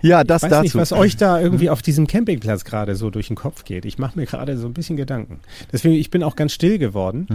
Ja, 0.01 0.23
das 0.23 0.43
Ich 0.43 0.45
weiß 0.45 0.49
dazu. 0.51 0.63
nicht, 0.63 0.75
was 0.75 0.91
euch 0.93 1.17
da 1.17 1.39
irgendwie 1.39 1.69
auf 1.69 1.81
diesem 1.81 2.07
Campingplatz 2.07 2.63
gerade 2.63 2.95
so 2.95 3.09
durch 3.09 3.27
den 3.27 3.35
Kopf 3.35 3.63
geht. 3.65 3.85
Ich 3.85 3.97
mache 3.97 4.17
mir 4.19 4.25
gerade 4.25 4.57
so 4.57 4.67
ein 4.67 4.73
bisschen 4.73 4.97
Gedanken. 4.97 5.39
Deswegen, 5.71 5.95
ich 5.95 6.09
bin 6.09 6.23
auch 6.23 6.35
ganz 6.35 6.53
still 6.53 6.77
geworden. 6.77 7.27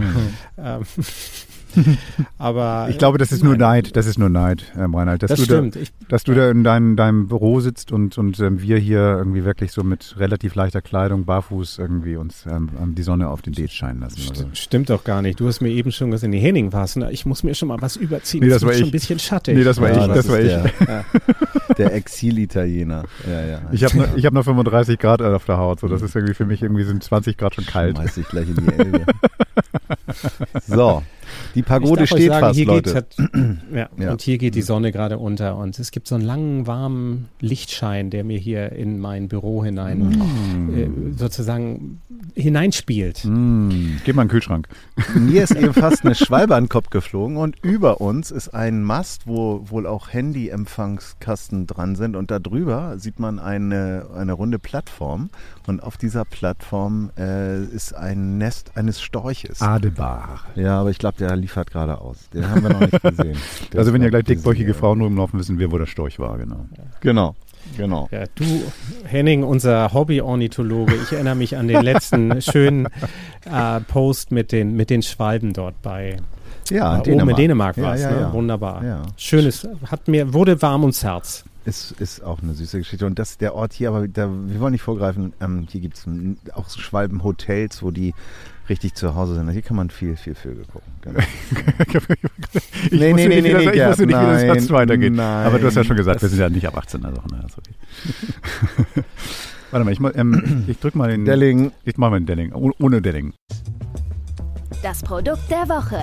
Ähm, 0.57 0.81
aber 2.37 2.87
Ich 2.89 2.97
glaube, 2.97 3.17
das 3.17 3.31
ist 3.31 3.43
nur 3.43 3.53
Nein. 3.57 3.83
Neid. 3.83 3.95
Das 3.95 4.05
ist 4.07 4.17
nur 4.19 4.29
Neid, 4.29 4.63
ähm, 4.77 4.93
Reinhard. 4.95 5.23
Dass 5.23 5.29
Das 5.29 5.39
du 5.39 5.45
stimmt. 5.45 5.75
Da, 5.75 5.79
Ich, 5.79 5.91
dass 6.09 6.23
du 6.23 6.33
da 6.33 6.49
in 6.51 6.63
deinem, 6.63 6.95
deinem 6.95 7.27
Büro 7.27 7.59
sitzt 7.59 7.91
und, 7.91 8.17
und 8.17 8.39
ähm, 8.39 8.61
wir 8.61 8.77
hier 8.77 8.99
irgendwie 9.17 9.43
wirklich 9.45 9.71
so 9.71 9.83
mit 9.83 10.15
relativ 10.17 10.55
leichter 10.55 10.81
Kleidung, 10.81 11.25
barfuß 11.25 11.79
irgendwie 11.79 12.15
uns 12.15 12.45
ähm, 12.45 12.69
die 12.95 13.03
Sonne 13.03 13.29
auf 13.29 13.41
den 13.41 13.53
Date 13.53 13.71
scheinen 13.71 14.01
lassen. 14.01 14.21
Also. 14.29 14.43
st- 14.45 14.55
stimmt 14.55 14.89
doch 14.89 15.03
gar 15.03 15.21
nicht. 15.21 15.39
Du 15.39 15.47
hast 15.47 15.61
mir 15.61 15.69
eben 15.69 15.91
schon 15.91 16.11
gesagt, 16.11 16.29
nee, 16.29 16.39
Henning 16.39 16.71
war 16.73 16.83
es. 16.83 16.95
Ich 16.95 17.25
muss 17.25 17.43
mir 17.43 17.55
schon 17.55 17.67
mal 17.69 17.81
was 17.81 17.95
überziehen. 17.95 18.41
Nee, 18.41 18.47
Es 18.47 18.53
das 18.55 18.61
war 18.63 18.69
wird 18.69 18.77
schon 18.79 18.87
ich. 18.87 18.89
ein 18.89 18.91
bisschen 18.91 19.19
schattig. 19.19 19.55
Nee, 19.57 19.63
das 19.63 19.79
war 19.81 19.91
ja, 19.91 20.05
ich. 20.07 20.13
Das, 20.13 20.29
war 20.29 20.39
ich. 20.39 20.47
Der, 20.47 21.05
der 21.77 21.93
Exil-Italiener. 21.95 23.03
Ja, 23.27 23.45
ja. 23.45 23.61
Ich 23.71 23.83
habe 23.83 23.97
noch, 23.97 24.15
ich 24.15 24.25
hab 24.25 24.33
noch 24.33 24.43
35 24.43 24.99
Grad 24.99 25.21
auf 25.21 25.45
der 25.45 25.57
Haut. 25.57 25.79
So, 25.79 25.87
das 25.87 26.01
ist 26.01 26.15
irgendwie 26.15 26.33
für 26.33 26.45
mich 26.45 26.61
irgendwie 26.61 26.83
sind 26.83 27.03
20 27.03 27.37
Grad 27.37 27.55
schon 27.55 27.65
kalt. 27.65 27.97
Schmeiß 27.97 28.15
dich 28.15 28.27
gleich 28.27 28.47
in 28.47 28.55
die 28.55 28.73
Elbe. 28.73 29.05
so, 30.67 31.03
die 31.55 31.59
Ich 31.59 31.65
Pagode 31.65 32.07
steht 32.07 32.29
sagen, 32.29 32.45
fast, 32.47 32.55
hier 32.55 32.65
Leute. 32.65 32.93
Halt, 32.93 33.15
ja, 33.73 33.89
Ja. 33.97 34.11
Und 34.11 34.21
hier 34.21 34.37
geht 34.37 34.55
die 34.55 34.61
Sonne 34.61 34.91
gerade 34.91 35.17
unter 35.17 35.57
und 35.57 35.77
es 35.79 35.91
gibt 35.91 36.07
so 36.07 36.15
einen 36.15 36.23
langen, 36.23 36.67
warmen 36.67 37.29
Lichtschein, 37.39 38.09
der 38.09 38.23
mir 38.23 38.37
hier 38.37 38.71
in 38.71 38.99
mein 38.99 39.27
Büro 39.27 39.63
hinein 39.63 40.21
äh, 40.75 41.17
sozusagen 41.17 42.01
hineinspielt. 42.35 43.23
Mm, 43.25 43.97
geh 44.03 44.13
mal 44.13 44.23
in 44.23 44.27
den 44.27 44.31
Kühlschrank. 44.31 44.67
Mir 45.15 45.43
ist 45.43 45.55
eben 45.55 45.73
fast 45.73 46.05
eine 46.05 46.15
Schwalbe 46.15 46.55
an 46.55 46.65
den 46.65 46.69
Kopf 46.69 46.89
geflogen 46.89 47.37
und 47.37 47.57
über 47.61 48.01
uns 48.01 48.31
ist 48.31 48.53
ein 48.53 48.83
Mast, 48.83 49.27
wo 49.27 49.69
wohl 49.69 49.85
auch 49.85 50.11
Handy-Empfangskasten 50.11 51.67
dran 51.67 51.95
sind 51.95 52.15
und 52.15 52.31
da 52.31 52.39
drüber 52.39 52.97
sieht 52.97 53.19
man 53.19 53.39
eine, 53.39 54.07
eine 54.15 54.33
runde 54.33 54.59
Plattform 54.59 55.29
und 55.67 55.83
auf 55.83 55.97
dieser 55.97 56.25
Plattform 56.25 57.11
äh, 57.17 57.63
ist 57.63 57.93
ein 57.93 58.37
Nest 58.37 58.71
eines 58.75 59.01
Storches. 59.01 59.61
Adebar. 59.61 60.41
Ja, 60.55 60.79
aber 60.79 60.89
ich 60.89 60.97
glaube, 60.97 61.17
der 61.17 61.35
liefert 61.43 61.69
gerade 61.71 61.99
aus. 62.01 62.29
Den 62.33 62.49
haben 62.49 62.63
wir 62.63 62.69
noch 62.69 62.79
nicht 62.79 63.01
gesehen. 63.01 63.37
Also 63.75 63.93
wenn 63.93 64.01
ja 64.01 64.07
noch 64.07 64.11
gleich 64.11 64.23
dickbäuchige. 64.23 64.73
Frauen 64.73 65.01
rumlaufen, 65.01 65.39
wissen 65.39 65.59
wir, 65.59 65.71
wo 65.71 65.77
der 65.77 65.85
Storch 65.85 66.19
war, 66.19 66.37
genau. 66.37 66.65
Genau, 67.01 67.35
genau. 67.77 68.07
Ja, 68.11 68.23
du, 68.35 68.43
Henning, 69.05 69.43
unser 69.43 69.93
Hobby-Ornithologe, 69.93 70.95
ich 70.95 71.11
erinnere 71.11 71.35
mich 71.35 71.57
an 71.57 71.67
den 71.67 71.81
letzten 71.81 72.41
schönen 72.41 72.87
äh, 73.45 73.79
Post 73.81 74.31
mit 74.31 74.51
den, 74.51 74.75
mit 74.75 74.89
den 74.89 75.01
Schwalben 75.03 75.53
dort 75.53 75.81
bei 75.81 76.17
Ja, 76.69 76.97
äh, 77.01 77.11
oben 77.11 77.29
in 77.29 77.35
Dänemark 77.35 77.77
Ja, 77.77 77.83
war 77.83 77.95
es. 77.95 78.01
ja, 78.01 78.11
ne? 78.11 78.21
ja. 78.21 78.33
Wunderbar. 78.33 78.83
Ja. 78.83 79.01
Schönes, 79.17 79.67
hat 79.85 80.07
mir, 80.07 80.33
wurde 80.33 80.61
warm 80.61 80.81
ums 80.81 81.03
Herz. 81.03 81.43
Ist, 81.65 81.91
ist 81.99 82.23
auch 82.23 82.41
eine 82.41 82.53
süße 82.53 82.77
Geschichte. 82.79 83.05
Und 83.05 83.19
das 83.19 83.37
der 83.37 83.55
Ort 83.55 83.73
hier, 83.73 83.89
aber 83.89 84.07
da, 84.07 84.29
wir 84.29 84.59
wollen 84.59 84.73
nicht 84.73 84.81
vorgreifen, 84.81 85.33
ähm, 85.39 85.65
hier 85.69 85.79
gibt 85.81 85.97
es 85.97 86.05
auch 86.53 86.69
Schwalbenhotels, 86.69 87.81
wo 87.83 87.91
die 87.91 88.13
richtig 88.69 88.93
zu 88.95 89.15
Hause 89.15 89.35
sind. 89.35 89.49
Hier 89.51 89.61
kann 89.61 89.75
man 89.77 89.89
viel, 89.89 90.15
viel 90.15 90.35
Vögel 90.35 90.65
gucken. 90.65 90.91
Genau. 91.01 91.19
ich 92.91 92.91
Nee, 92.91 93.11
wusste 93.13 93.27
nee, 93.29 93.41
nicht, 93.41 93.43
nee, 93.43 93.43
wie 93.43 93.51
das, 93.51 93.65
nee, 93.65 93.71
ich 93.81 93.87
wusste 93.87 94.05
nicht, 94.07 94.19
wie 94.19 94.25
das 94.25 94.41
Gerd, 94.43 94.57
fast 94.57 94.71
weitergeht. 94.71 95.13
nein, 95.13 95.45
Aber 95.47 95.59
du 95.59 95.67
hast 95.67 95.75
ja 95.75 95.83
schon 95.83 95.97
gesagt, 95.97 96.21
wir 96.21 96.29
sind 96.29 96.39
ja 96.39 96.49
nicht 96.49 96.67
ab 96.67 96.77
18, 96.77 97.03
also 97.05 97.21
na, 97.31 97.39
ist 97.45 97.57
okay. 97.57 99.03
Warte 99.71 99.85
mal, 99.85 99.91
ich, 99.91 99.99
ähm, 100.17 100.63
ich 100.67 100.79
drück 100.79 100.95
mal 100.95 101.09
den... 101.09 101.25
Delling, 101.25 101.71
Ich 101.83 101.97
mach 101.97 102.09
mal 102.09 102.19
den 102.19 102.25
Delling, 102.25 102.53
oh- 102.53 102.71
ohne 102.79 103.01
Delling. 103.01 103.33
Das 104.81 105.01
Produkt 105.01 105.49
der 105.49 105.67
Woche. 105.69 105.99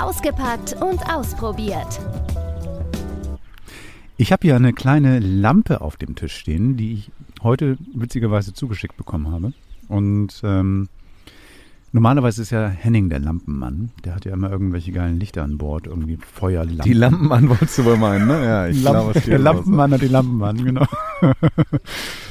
Ausgepackt 0.00 0.74
und 0.82 1.00
ausprobiert. 1.12 2.00
Ich 4.16 4.30
habe 4.30 4.42
hier 4.46 4.54
eine 4.54 4.72
kleine 4.72 5.18
Lampe 5.18 5.80
auf 5.80 5.96
dem 5.96 6.14
Tisch 6.14 6.36
stehen, 6.36 6.76
die 6.76 6.92
ich 6.92 7.10
heute 7.42 7.76
witzigerweise 7.94 8.54
zugeschickt 8.54 8.96
bekommen 8.96 9.30
habe. 9.30 9.52
Und 9.88 10.40
ähm, 10.44 10.88
normalerweise 11.94 12.42
ist 12.42 12.50
ja 12.50 12.68
Henning 12.68 13.08
der 13.08 13.20
Lampenmann. 13.20 13.90
Der 14.04 14.14
hat 14.14 14.24
ja 14.26 14.32
immer 14.34 14.50
irgendwelche 14.50 14.92
geilen 14.92 15.18
Lichter 15.18 15.42
an 15.44 15.56
Bord, 15.56 15.86
irgendwie 15.86 16.16
Feuerlampen. 16.18 16.84
die 16.84 16.92
Lampenmann 16.92 17.48
wolltest 17.48 17.78
du 17.78 17.84
wohl 17.86 17.96
meinen, 17.96 18.26
ne? 18.26 18.44
Ja, 18.44 18.66
ich 18.66 18.82
Lampen, 18.82 19.00
glaube, 19.04 19.18
es 19.18 19.24
der 19.24 19.38
Lampenmann 19.38 19.92
hat 19.92 20.02
den 20.02 20.10
Lampenmann, 20.12 20.64
genau. 20.64 20.84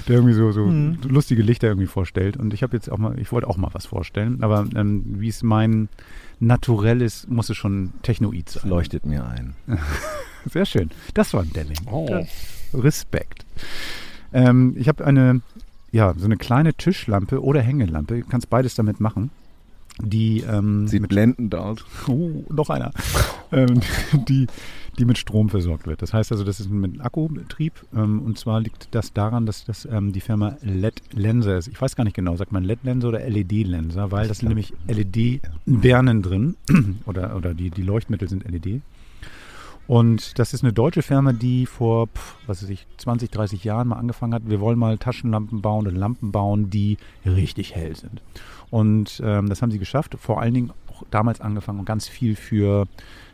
der 0.08 0.16
irgendwie 0.16 0.34
so, 0.34 0.52
so 0.52 0.66
Mhm. 0.66 0.98
lustige 1.08 1.42
Lichter 1.42 1.68
irgendwie 1.68 1.88
vorstellt. 1.88 2.38
Und 2.38 2.54
ich 2.54 2.62
habe 2.64 2.76
jetzt 2.76 2.92
auch 2.92 2.98
mal, 2.98 3.18
ich 3.18 3.32
wollte 3.32 3.48
auch 3.48 3.58
mal 3.58 3.70
was 3.74 3.86
vorstellen, 3.86 4.44
aber 4.44 4.68
ähm, 4.76 5.04
wie 5.06 5.30
es 5.30 5.42
mein 5.44 5.90
Naturell 6.40 7.02
ist, 7.02 7.30
muss 7.30 7.50
es 7.50 7.56
schon 7.58 7.94
Technoid 8.04 8.48
Das 8.48 8.62
sein. 8.64 8.70
leuchtet 8.70 9.06
mir 9.06 9.26
ein. 9.26 9.56
Sehr 10.46 10.66
schön. 10.66 10.90
Das 11.14 11.34
war 11.34 11.42
ein 11.42 11.54
Delling. 11.54 11.78
Oh. 11.90 12.26
Respekt. 12.74 13.46
Ähm, 14.34 14.74
ich 14.78 14.88
habe 14.90 15.06
eine, 15.06 15.42
ja, 15.92 16.14
so 16.18 16.26
eine 16.26 16.36
kleine 16.38 16.74
Tischlampe 16.74 17.42
oder 17.42 17.62
Hängelampe. 17.62 18.20
Du 18.20 18.26
kannst 18.28 18.50
beides 18.50 18.76
damit 18.76 19.00
machen. 19.00 19.30
Die, 20.02 20.42
ähm, 20.42 20.88
Sieht 20.88 21.02
mit, 21.02 21.10
blendend 21.10 21.54
aus. 21.56 21.86
oh, 22.08 22.44
noch 22.50 22.70
einer. 22.70 22.92
ähm, 23.52 23.80
die, 24.28 24.48
die 24.98 25.06
mit 25.06 25.18
Strom 25.18 25.50
versorgt 25.50 25.86
wird. 25.86 26.02
Das 26.02 26.14
heißt 26.14 26.32
also, 26.32 26.44
das 26.44 26.60
ist 26.60 26.70
mit 26.70 27.00
Akkubetrieb. 27.02 27.74
Ähm, 27.96 28.22
und 28.22 28.38
zwar 28.40 28.60
liegt 28.60 28.88
das 28.92 29.14
daran, 29.14 29.46
dass 29.46 29.66
das 29.66 29.86
ähm, 29.86 30.12
die 30.12 30.22
Firma 30.22 30.58
LED-Lenser 30.62 31.58
ist. 31.58 31.68
Ich 31.68 31.80
weiß 31.80 31.96
gar 31.96 32.04
nicht 32.04 32.16
genau, 32.16 32.36
sagt 32.36 32.52
man 32.52 32.64
LED-Lenser 32.64 33.10
oder 33.10 33.20
LED-Lenser, 33.28 34.12
weil 34.12 34.28
das 34.28 34.40
sind 34.40 34.50
nämlich 34.50 34.74
LED-Birnen 34.88 36.22
drin. 36.22 36.56
oder 37.06 37.36
oder 37.36 37.54
die, 37.54 37.70
die 37.70 37.84
Leuchtmittel 37.84 38.28
sind 38.28 38.50
LED. 38.50 38.82
Und 39.86 40.40
das 40.40 40.54
ist 40.54 40.64
eine 40.64 40.72
deutsche 40.72 41.02
Firma, 41.02 41.34
die 41.34 41.66
vor, 41.66 42.08
was 42.48 42.64
weiß 42.64 42.70
ich, 42.70 42.88
20, 42.98 43.30
30 43.32 43.64
Jahren 43.64 43.90
mal 43.90 43.98
angefangen 43.98 44.34
hat. 44.34 44.44
Wir 44.46 44.62
wollen 44.62 44.80
mal 44.80 44.98
Taschenlampen 44.98 45.62
bauen 45.62 45.88
und 45.88 45.96
Lampen 45.96 46.32
bauen, 46.32 46.70
die 46.70 46.98
richtig 47.26 47.76
hell 47.76 47.96
sind. 47.96 48.22
Und 48.74 49.22
ähm, 49.24 49.50
das 49.50 49.62
haben 49.62 49.70
sie 49.70 49.78
geschafft. 49.78 50.16
Vor 50.20 50.42
allen 50.42 50.56
Dingen 50.56 50.72
auch 50.90 51.04
damals 51.12 51.40
angefangen 51.42 51.78
und 51.78 51.86
ganz 51.86 52.08
viel 52.08 52.36
für 52.36 52.88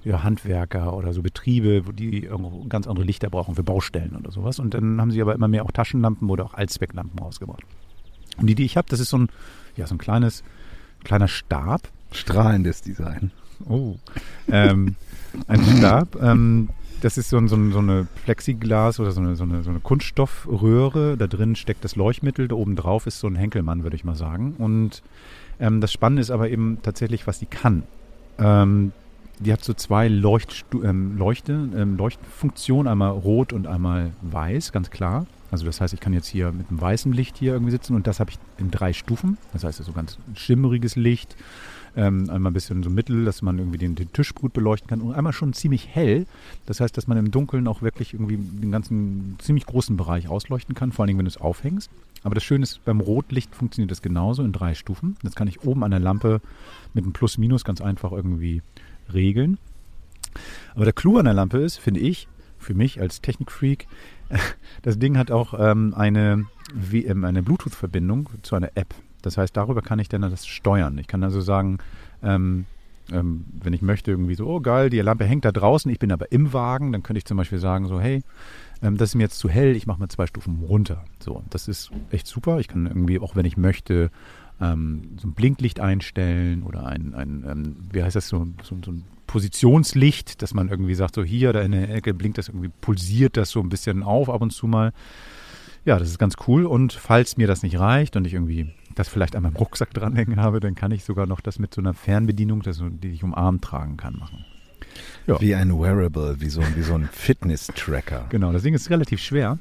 ja, 0.04 0.22
Handwerker 0.22 0.94
oder 0.94 1.14
so 1.14 1.22
Betriebe, 1.22 1.88
wo 1.88 1.94
die 1.94 2.26
irgendwo 2.26 2.66
ganz 2.66 2.88
andere 2.88 3.06
Lichter 3.06 3.30
brauchen 3.30 3.56
für 3.56 3.64
Baustellen 3.64 4.18
oder 4.18 4.34
sowas. 4.34 4.60
Und 4.60 4.74
dann 4.74 5.00
haben 5.00 5.12
sie 5.12 5.22
aber 5.22 5.34
immer 5.34 5.48
mehr 5.48 5.64
auch 5.64 5.72
Taschenlampen 5.72 6.30
oder 6.30 6.44
auch 6.44 6.56
Allzwecklampen 6.56 7.18
rausgebracht. 7.18 7.64
Und 8.38 8.48
die, 8.48 8.56
die 8.56 8.66
ich 8.66 8.76
habe, 8.76 8.90
das 8.90 9.00
ist 9.00 9.12
so 9.12 9.18
ein, 9.18 9.30
ja, 9.78 9.88
so 9.88 9.96
ein 9.96 9.98
kleines, 9.98 10.44
kleiner 11.06 11.30
Stab, 11.30 11.88
Strahlendes 12.12 12.82
Design. 12.82 13.32
Oh. 13.66 13.96
Ähm, 14.50 14.98
ein 15.48 15.64
Stab. 15.64 16.22
Ähm, 16.22 16.68
das 17.02 17.18
ist 17.18 17.30
so, 17.30 17.38
ein, 17.38 17.48
so, 17.48 17.56
ein, 17.56 17.72
so 17.72 17.80
eine 17.80 18.08
Plexiglas 18.26 19.00
oder 19.00 19.12
so 19.12 19.22
eine, 19.22 19.36
so, 19.36 19.44
eine, 19.44 19.64
so 19.64 19.70
eine 19.70 19.80
Kunststoffröhre. 19.80 21.18
Da 21.18 21.28
drin 21.28 21.56
steckt 21.56 21.84
das 21.84 21.96
Leuchtmittel. 21.96 22.48
Da 22.48 22.56
oben 22.56 22.76
drauf 22.76 23.08
ist 23.08 23.20
so 23.20 23.28
ein 23.28 23.36
Henkelmann, 23.36 23.84
würde 23.84 23.96
ich 23.96 24.04
mal 24.04 24.16
sagen. 24.16 24.56
Und 24.58 25.02
ähm, 25.60 25.82
das 25.82 25.92
Spannende 25.92 26.22
ist 26.22 26.32
aber 26.32 26.50
eben 26.50 26.80
tatsächlich, 26.82 27.28
was 27.28 27.40
die 27.40 27.46
kann. 27.46 27.84
Ähm, 28.38 28.92
die 29.40 29.54
hat 29.54 29.64
so 29.64 29.74
zwei 29.74 30.08
Leuchtstu 30.08 30.84
ähm, 30.84 31.18
Leuchte, 31.18 31.70
ähm, 31.76 31.96
Leuchtfunktionen, 31.98 32.92
einmal 32.92 33.12
rot 33.12 33.54
und 33.54 33.68
einmal 33.68 34.12
weiß, 34.22 34.72
ganz 34.72 34.90
klar. 34.90 35.28
Also 35.52 35.66
das 35.66 35.82
heißt, 35.82 35.94
ich 35.94 36.00
kann 36.00 36.14
jetzt 36.14 36.28
hier 36.28 36.52
mit 36.52 36.70
einem 36.70 36.80
weißen 36.80 37.12
Licht 37.12 37.38
hier 37.38 37.54
irgendwie 37.54 37.72
sitzen 37.72 37.96
und 37.96 38.06
das 38.06 38.20
habe 38.20 38.32
ich 38.32 38.38
in 38.58 38.70
drei 38.70 38.94
Stufen. 38.94 39.38
Das 39.54 39.64
heißt, 39.64 39.82
so 39.84 39.92
ganz 39.94 40.18
schimmeriges 40.36 40.96
Licht, 40.96 41.36
ähm, 42.00 42.30
einmal 42.30 42.52
ein 42.52 42.54
bisschen 42.54 42.82
so 42.82 42.90
mittel, 42.90 43.26
dass 43.26 43.42
man 43.42 43.60
irgendwie 43.60 43.78
den, 43.78 43.96
den 43.96 44.14
Tisch 44.14 44.34
gut 44.34 44.54
beleuchten 44.54 44.88
kann 44.88 45.02
und 45.02 45.14
einmal 45.14 45.34
schon 45.34 45.52
ziemlich 45.52 45.90
hell. 45.90 46.26
Das 46.66 46.80
heißt, 46.80 46.96
dass 46.96 47.08
man 47.08 47.18
im 47.18 47.30
Dunkeln 47.30 47.68
auch 47.68 47.82
wirklich 47.82 48.14
irgendwie 48.14 48.38
den 48.38 48.72
ganzen 48.72 49.36
ziemlich 49.40 49.66
großen 49.66 49.98
Bereich 49.98 50.30
ausleuchten 50.30 50.76
kann, 50.76 50.94
vor 50.94 51.04
allen 51.04 51.08
Dingen, 51.08 51.20
wenn 51.20 51.26
du 51.26 51.30
es 51.30 51.38
aufhängst. 51.38 51.92
Aber 52.24 52.36
das 52.36 52.44
Schöne 52.46 52.64
ist, 52.64 52.84
beim 52.86 53.02
Rotlicht 53.02 53.54
funktioniert 53.54 53.92
das 53.92 54.02
genauso 54.02 54.44
in 54.44 54.54
drei 54.54 54.76
Stufen. 54.76 55.18
Das 55.24 55.36
kann 55.36 55.50
ich 55.50 55.64
oben 55.64 55.84
an 55.84 55.92
der 55.92 56.00
Lampe 56.00 56.42
mit 56.94 57.04
einem 57.04 57.14
Plus-Minus 57.14 57.66
ganz 57.66 57.82
einfach 57.82 58.14
irgendwie 58.14 58.62
regeln. 59.14 59.58
Aber 60.76 60.86
der 60.86 60.94
Clou 60.94 61.18
an 61.18 61.26
der 61.26 61.34
Lampe 61.34 61.58
ist, 61.58 61.78
finde 61.78 62.00
ich, 62.00 62.30
für 62.60 62.74
mich 62.74 63.02
als 63.02 63.20
Technikfreak, 63.20 63.88
das 64.84 65.00
Ding 65.00 65.18
hat 65.18 65.32
auch 65.32 65.54
ähm, 65.58 65.94
eine, 65.96 66.46
eine 67.04 67.44
Bluetooth-Verbindung 67.44 68.30
zu 68.42 68.56
einer 68.56 68.72
App. 68.76 68.94
Das 69.22 69.38
heißt, 69.38 69.56
darüber 69.56 69.82
kann 69.82 70.00
ich 70.00 70.10
dann 70.10 70.22
das 70.22 70.48
steuern. 70.48 70.98
Ich 70.98 71.08
kann 71.08 71.24
also 71.24 71.42
sagen, 71.42 71.80
ähm, 72.24 72.66
ähm, 73.12 73.46
wenn 73.62 73.74
ich 73.74 73.82
möchte, 73.82 74.12
irgendwie 74.12 74.36
so, 74.36 74.48
oh 74.48 74.60
geil, 74.60 74.90
die 74.90 75.00
Lampe 75.00 75.26
hängt 75.26 75.46
da 75.46 75.52
draußen, 75.52 75.92
ich 75.92 76.00
bin 76.00 76.12
aber 76.12 76.32
im 76.32 76.54
Wagen, 76.54 76.92
dann 76.92 77.04
könnte 77.04 77.18
ich 77.18 77.26
zum 77.26 77.38
Beispiel 77.38 77.60
sagen, 77.60 77.88
so, 77.88 78.00
hey, 78.00 78.22
ähm, 78.82 78.98
das 78.98 79.10
ist 79.10 79.16
mir 79.16 79.24
jetzt 79.24 79.40
zu 79.40 79.50
hell, 79.50 79.76
ich 79.76 79.88
mache 79.88 80.00
mal 80.00 80.10
zwei 80.10 80.28
Stufen 80.28 80.64
runter. 80.68 81.04
So, 81.20 81.44
das 81.50 81.68
ist 81.68 81.92
echt 82.12 82.28
super. 82.28 82.60
Ich 82.60 82.68
kann 82.68 82.86
irgendwie, 82.86 83.20
auch 83.20 83.36
wenn 83.36 83.46
ich 83.46 83.58
möchte, 83.58 84.12
ähm, 84.62 85.18
so 85.20 85.28
ein 85.28 85.34
Blinklicht 85.34 85.80
einstellen 85.80 86.64
oder 86.64 86.86
ein, 86.86 87.14
ein 87.14 87.46
ähm, 87.50 87.76
wie 87.92 88.04
heißt 88.04 88.16
das, 88.16 88.28
so, 88.28 88.48
so, 88.64 88.78
so 88.84 88.92
ein 88.92 89.04
Positionslicht, 89.28 90.42
dass 90.42 90.54
man 90.54 90.70
irgendwie 90.70 90.96
sagt, 90.96 91.16
so 91.16 91.24
hier, 91.24 91.54
da 91.54 91.62
in 91.62 91.72
der 91.72 91.94
Ecke 91.94 92.14
blinkt 92.14 92.38
das 92.38 92.50
irgendwie, 92.50 92.72
pulsiert 92.82 93.38
das 93.38 93.52
so 93.52 93.60
ein 93.60 93.70
bisschen 93.70 94.04
auf 94.04 94.30
ab 94.30 94.42
und 94.42 94.52
zu 94.52 94.68
mal. 94.68 94.92
Ja, 95.86 95.98
das 96.00 96.10
ist 96.10 96.20
ganz 96.20 96.36
cool. 96.48 96.66
Und 96.66 96.94
falls 96.94 97.38
mir 97.38 97.48
das 97.48 97.64
nicht 97.64 97.80
reicht 97.80 98.16
und 98.16 98.26
ich 98.26 98.34
irgendwie 98.34 98.74
das 99.00 99.08
vielleicht 99.08 99.38
an 99.38 99.44
meinem 99.44 99.56
Rucksack 99.56 99.94
dranhängen 99.94 100.42
habe, 100.42 100.60
dann 100.60 100.76
kann 100.76 100.92
ich 100.92 101.06
sogar 101.06 101.26
noch 101.26 101.40
das 101.40 101.58
mit 101.58 101.74
so 101.74 101.80
einer 101.80 101.94
Fernbedienung, 101.94 102.62
das, 102.62 102.84
die 102.84 103.10
ich 103.10 103.24
um 103.24 103.34
Arm 103.34 103.62
tragen 103.62 103.96
kann, 103.96 104.18
machen. 104.18 104.46
Ja. 105.26 105.40
Wie 105.40 105.56
ein 105.56 105.72
Wearable, 105.80 106.42
wie 106.42 106.50
so, 106.50 106.62
wie 106.76 106.82
so 106.82 106.96
ein 106.96 107.08
Fitness-Tracker. 107.10 108.26
Genau, 108.30 108.52
das 108.52 108.64
Ding 108.64 108.74
ist 108.74 108.90
relativ 108.90 109.22
schwer. 109.22 109.58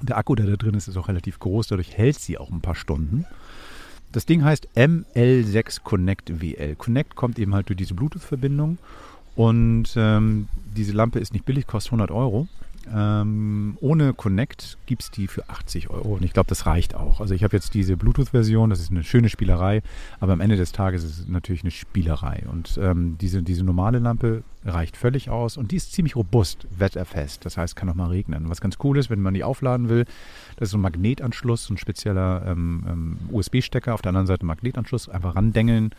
Der 0.00 0.16
Akku, 0.16 0.36
der 0.36 0.46
da 0.46 0.56
drin 0.56 0.74
ist, 0.74 0.86
ist 0.86 0.96
auch 0.96 1.08
relativ 1.08 1.40
groß, 1.40 1.66
dadurch 1.68 1.96
hält 1.96 2.20
sie 2.20 2.38
auch 2.38 2.50
ein 2.50 2.60
paar 2.60 2.76
Stunden. 2.76 3.26
Das 4.12 4.26
Ding 4.26 4.44
heißt 4.44 4.68
ML6 4.76 5.82
Connect 5.82 6.40
WL. 6.40 6.76
Connect 6.76 7.16
kommt 7.16 7.40
eben 7.40 7.54
halt 7.54 7.68
durch 7.68 7.78
diese 7.78 7.94
Bluetooth-Verbindung 7.94 8.78
und 9.34 9.88
ähm, 9.96 10.48
diese 10.76 10.92
Lampe 10.92 11.18
ist 11.18 11.32
nicht 11.32 11.46
billig, 11.46 11.66
kostet 11.66 11.92
100 11.92 12.12
Euro. 12.12 12.46
Ähm, 12.92 13.76
ohne 13.80 14.12
Connect 14.14 14.78
gibt 14.86 15.02
es 15.02 15.10
die 15.10 15.26
für 15.26 15.48
80 15.48 15.90
Euro 15.90 16.14
und 16.14 16.24
ich 16.24 16.32
glaube, 16.32 16.48
das 16.48 16.66
reicht 16.66 16.94
auch. 16.94 17.20
Also 17.20 17.34
ich 17.34 17.44
habe 17.44 17.56
jetzt 17.56 17.74
diese 17.74 17.96
Bluetooth-Version, 17.96 18.70
das 18.70 18.80
ist 18.80 18.90
eine 18.90 19.04
schöne 19.04 19.28
Spielerei, 19.28 19.82
aber 20.20 20.32
am 20.32 20.40
Ende 20.40 20.56
des 20.56 20.72
Tages 20.72 21.04
ist 21.04 21.18
es 21.20 21.28
natürlich 21.28 21.62
eine 21.62 21.70
Spielerei 21.70 22.44
und 22.50 22.78
ähm, 22.80 23.16
diese, 23.20 23.42
diese 23.42 23.64
normale 23.64 23.98
Lampe 23.98 24.42
reicht 24.64 24.96
völlig 24.96 25.30
aus 25.30 25.56
und 25.56 25.70
die 25.72 25.76
ist 25.76 25.92
ziemlich 25.92 26.16
robust, 26.16 26.66
wetterfest, 26.76 27.44
das 27.44 27.56
heißt, 27.56 27.76
kann 27.76 27.88
auch 27.88 27.94
mal 27.94 28.08
regnen. 28.08 28.48
Was 28.48 28.60
ganz 28.60 28.78
cool 28.82 28.98
ist, 28.98 29.10
wenn 29.10 29.20
man 29.20 29.34
die 29.34 29.44
aufladen 29.44 29.88
will, 29.88 30.04
das 30.56 30.68
ist 30.68 30.72
so 30.72 30.78
ein 30.78 30.82
Magnetanschluss, 30.82 31.70
ein 31.70 31.78
spezieller 31.78 32.44
ähm, 32.46 32.84
ähm 32.88 33.18
USB-Stecker, 33.30 33.94
auf 33.94 34.02
der 34.02 34.10
anderen 34.10 34.26
Seite 34.26 34.44
Magnetanschluss, 34.44 35.08
einfach 35.08 35.36
randengeln 35.36 35.94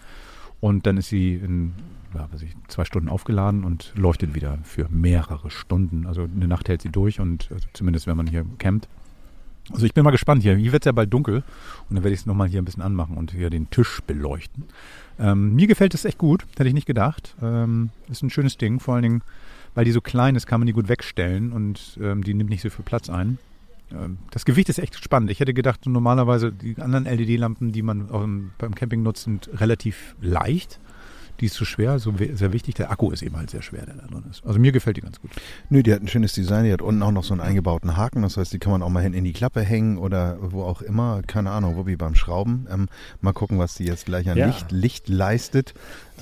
und 0.59 0.85
dann 0.85 0.97
ist 0.97 1.09
sie 1.09 1.33
in 1.35 1.73
ja, 2.13 2.27
weiß 2.31 2.41
ich, 2.43 2.55
zwei 2.67 2.85
Stunden 2.85 3.09
aufgeladen 3.09 3.63
und 3.63 3.93
leuchtet 3.95 4.35
wieder 4.35 4.59
für 4.63 4.87
mehrere 4.89 5.49
Stunden. 5.49 6.05
Also 6.05 6.23
eine 6.23 6.47
Nacht 6.47 6.69
hält 6.69 6.81
sie 6.81 6.89
durch 6.89 7.19
und 7.19 7.49
also 7.51 7.67
zumindest 7.73 8.07
wenn 8.07 8.17
man 8.17 8.27
hier 8.27 8.45
campt. 8.57 8.87
Also 9.71 9.85
ich 9.85 9.93
bin 9.93 10.03
mal 10.03 10.11
gespannt 10.11 10.43
hier. 10.43 10.55
Hier 10.55 10.73
wird 10.73 10.83
es 10.83 10.85
ja 10.85 10.91
bald 10.91 11.13
dunkel 11.13 11.37
und 11.89 11.95
dann 11.95 12.03
werde 12.03 12.13
ich 12.13 12.21
es 12.21 12.25
nochmal 12.25 12.49
hier 12.49 12.61
ein 12.61 12.65
bisschen 12.65 12.83
anmachen 12.83 13.15
und 13.15 13.31
hier 13.31 13.49
den 13.49 13.69
Tisch 13.69 14.01
beleuchten. 14.05 14.65
Ähm, 15.19 15.55
mir 15.55 15.67
gefällt 15.67 15.93
es 15.93 16.05
echt 16.05 16.17
gut, 16.17 16.45
hätte 16.57 16.67
ich 16.67 16.73
nicht 16.73 16.87
gedacht. 16.87 17.35
Ähm, 17.41 17.89
ist 18.09 18.23
ein 18.23 18.29
schönes 18.29 18.57
Ding, 18.57 18.79
vor 18.79 18.95
allen 18.95 19.03
Dingen, 19.03 19.21
weil 19.73 19.85
die 19.85 19.91
so 19.91 20.01
klein 20.01 20.35
ist, 20.35 20.47
kann 20.47 20.59
man 20.59 20.67
die 20.67 20.73
gut 20.73 20.89
wegstellen 20.89 21.53
und 21.53 21.97
ähm, 22.01 22.23
die 22.23 22.33
nimmt 22.33 22.49
nicht 22.49 22.61
so 22.61 22.69
viel 22.69 22.83
Platz 22.83 23.09
ein. 23.09 23.37
Ähm, 23.91 24.17
das 24.31 24.43
Gewicht 24.43 24.67
ist 24.69 24.79
echt 24.79 25.01
spannend. 25.01 25.31
Ich 25.31 25.39
hätte 25.39 25.53
gedacht, 25.53 25.85
normalerweise 25.85 26.51
die 26.51 26.75
anderen 26.77 27.05
LED-Lampen, 27.05 27.71
die 27.71 27.83
man 27.83 28.51
beim 28.57 28.75
Camping 28.75 29.03
nutzt, 29.03 29.23
sind 29.23 29.49
relativ 29.61 30.15
leicht 30.19 30.79
die 31.39 31.47
ist 31.47 31.55
zu 31.55 31.65
schwer, 31.65 31.99
so 31.99 32.13
sehr 32.33 32.53
wichtig. 32.53 32.75
Der 32.75 32.91
Akku 32.91 33.11
ist 33.11 33.21
eben 33.21 33.35
halt 33.37 33.49
sehr 33.49 33.61
schwer, 33.61 33.85
der 33.85 33.95
da 33.95 34.07
drin 34.07 34.23
ist. 34.29 34.45
Also 34.45 34.59
mir 34.59 34.71
gefällt 34.71 34.97
die 34.97 35.01
ganz 35.01 35.19
gut. 35.19 35.31
Nö, 35.69 35.83
die 35.83 35.93
hat 35.93 36.01
ein 36.01 36.07
schönes 36.07 36.33
Design. 36.33 36.65
Die 36.65 36.71
hat 36.71 36.81
unten 36.81 37.01
auch 37.03 37.11
noch 37.11 37.23
so 37.23 37.33
einen 37.33 37.41
eingebauten 37.41 37.97
Haken. 37.97 38.21
Das 38.21 38.37
heißt, 38.37 38.53
die 38.53 38.59
kann 38.59 38.71
man 38.71 38.83
auch 38.83 38.89
mal 38.89 39.03
hin 39.03 39.13
in 39.13 39.23
die 39.23 39.33
Klappe 39.33 39.61
hängen 39.61 39.97
oder 39.97 40.37
wo 40.41 40.63
auch 40.63 40.81
immer. 40.81 41.21
Keine 41.25 41.51
Ahnung, 41.51 41.75
wo 41.75 41.87
wie 41.87 41.95
beim 41.95 42.15
Schrauben. 42.15 42.67
Ähm, 42.71 42.87
mal 43.21 43.33
gucken, 43.33 43.59
was 43.59 43.75
die 43.75 43.85
jetzt 43.85 44.05
gleich 44.05 44.29
an 44.29 44.37
ja. 44.37 44.45
Licht, 44.47 44.71
Licht 44.71 45.09
leistet. 45.09 45.73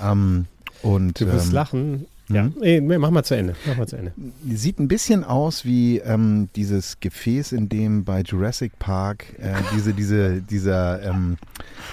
Ähm, 0.02 0.46
und, 0.82 1.20
du 1.20 1.28
wirst 1.28 1.48
ähm, 1.48 1.54
lachen. 1.54 2.08
Ja, 2.34 2.44
mhm. 2.44 2.54
nee, 2.60 2.82
mach 2.82 3.10
mal 3.10 3.24
zu 3.24 3.36
Ende. 3.36 3.56
Mach 3.66 3.78
mal 3.78 3.88
zu 3.88 3.98
Ende. 3.98 4.14
Sieht 4.50 4.80
ein 4.80 4.88
bisschen 4.88 5.24
aus 5.24 5.66
wie 5.66 6.00
ähm, 6.00 6.50
dieses 6.56 7.00
Gefäß, 7.00 7.52
in 7.52 7.70
dem 7.70 8.04
bei 8.04 8.22
Jurassic 8.22 8.78
Park 8.80 9.26
äh, 9.40 9.54
diese, 9.76 9.94
diese, 9.94 10.42
dieser, 10.42 11.04
ähm, 11.04 11.38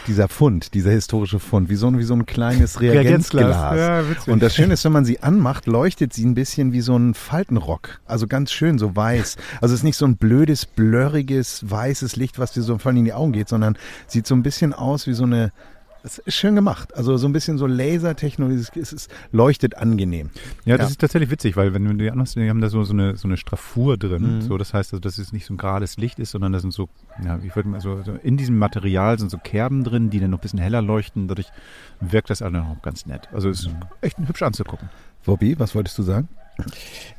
dieser 0.07 0.29
Fund, 0.29 0.75
dieser 0.75 0.91
historische 0.91 1.39
Fund, 1.39 1.69
wie 1.69 1.77
so 1.77 1.89
ein, 1.89 1.99
wie 1.99 2.05
so 2.05 2.15
ein 2.15 2.27
kleines 2.27 2.81
Reagenzglas. 2.81 3.77
Ja, 3.77 4.05
Und 4.27 4.43
das 4.43 4.55
Schöne 4.55 4.75
ist, 4.75 4.85
wenn 4.85 4.93
man 4.93 5.05
sie 5.05 5.21
anmacht, 5.21 5.67
leuchtet 5.67 6.13
sie 6.13 6.25
ein 6.25 6.35
bisschen 6.35 6.73
wie 6.73 6.81
so 6.81 6.97
ein 6.97 7.15
Faltenrock. 7.15 8.01
Also 8.07 8.27
ganz 8.27 8.53
schön, 8.53 8.79
so 8.79 8.95
weiß. 8.95 9.37
Also 9.61 9.75
es 9.75 9.81
ist 9.81 9.85
nicht 9.85 9.97
so 9.97 10.07
ein 10.07 10.17
blödes, 10.17 10.67
blurriges, 10.67 11.69
weißes 11.69 12.17
Licht, 12.17 12.39
was 12.39 12.53
dir 12.53 12.63
so 12.63 12.79
voll 12.79 12.97
in 12.97 13.05
die 13.05 13.13
Augen 13.13 13.33
geht, 13.33 13.49
sondern 13.49 13.77
sieht 14.07 14.27
so 14.27 14.35
ein 14.35 14.43
bisschen 14.43 14.73
aus 14.73 15.07
wie 15.07 15.15
so 15.15 15.25
eine 15.25 15.53
es 16.03 16.19
ist 16.19 16.35
schön 16.35 16.55
gemacht. 16.55 16.97
Also 16.97 17.17
so 17.17 17.27
ein 17.27 17.33
bisschen 17.33 17.59
so 17.59 17.67
Lasertechnologie, 17.67 18.55
es, 18.55 18.93
es 18.93 19.09
leuchtet 19.33 19.77
angenehm. 19.77 20.31
Ja, 20.65 20.77
das 20.77 20.87
ja. 20.87 20.91
ist 20.91 21.01
tatsächlich 21.01 21.31
witzig, 21.31 21.57
weil 21.57 21.75
wenn 21.75 21.85
du 21.85 21.95
die 21.95 22.11
anmachst, 22.11 22.37
die 22.37 22.49
haben 22.49 22.61
da 22.61 22.69
so, 22.69 22.83
so, 22.85 22.93
eine, 22.93 23.17
so 23.17 23.29
eine 23.29 23.37
Straffur 23.37 23.97
drin. 23.97 24.37
Mhm. 24.37 24.43
So, 24.43 24.59
das 24.59 24.75
heißt, 24.75 24.93
also, 24.93 25.01
dass 25.01 25.19
es 25.19 25.33
nicht 25.33 25.47
so 25.47 25.55
ein 25.55 25.59
gerades 25.59 25.97
Licht 25.97 26.19
ist, 26.19 26.31
sondern 26.31 26.53
da 26.53 26.61
sind 26.61 26.73
so, 26.73 26.89
ja, 27.25 27.39
ich 27.43 27.55
würde 27.57 27.69
mal 27.69 27.81
so, 27.81 28.03
so, 28.03 28.13
in 28.23 28.37
diesem 28.37 28.59
Material 28.59 29.19
sind 29.19 29.31
so 29.31 29.39
Kerben 29.39 29.85
drin, 29.85 30.11
die 30.11 30.21
dann 30.21 30.31
noch 30.31 30.39
ein 30.39 30.43
bisschen 30.43 30.61
heller 30.61 30.83
leuchten. 30.83 31.29
Dadurch 31.29 31.49
wirkt 32.01 32.31
das 32.31 32.43
auch 32.43 32.51
noch 32.51 32.81
ganz 32.83 33.07
nett. 33.07 33.29
Also 33.33 33.49
es 33.51 33.61
ist 33.61 33.69
mhm. 33.69 33.81
echt 34.01 34.19
hübsch 34.19 34.43
anzugucken. 34.43 34.89
Bobby, 35.25 35.59
was 35.59 35.75
wolltest 35.75 35.99
du 35.99 36.03
sagen? 36.03 36.29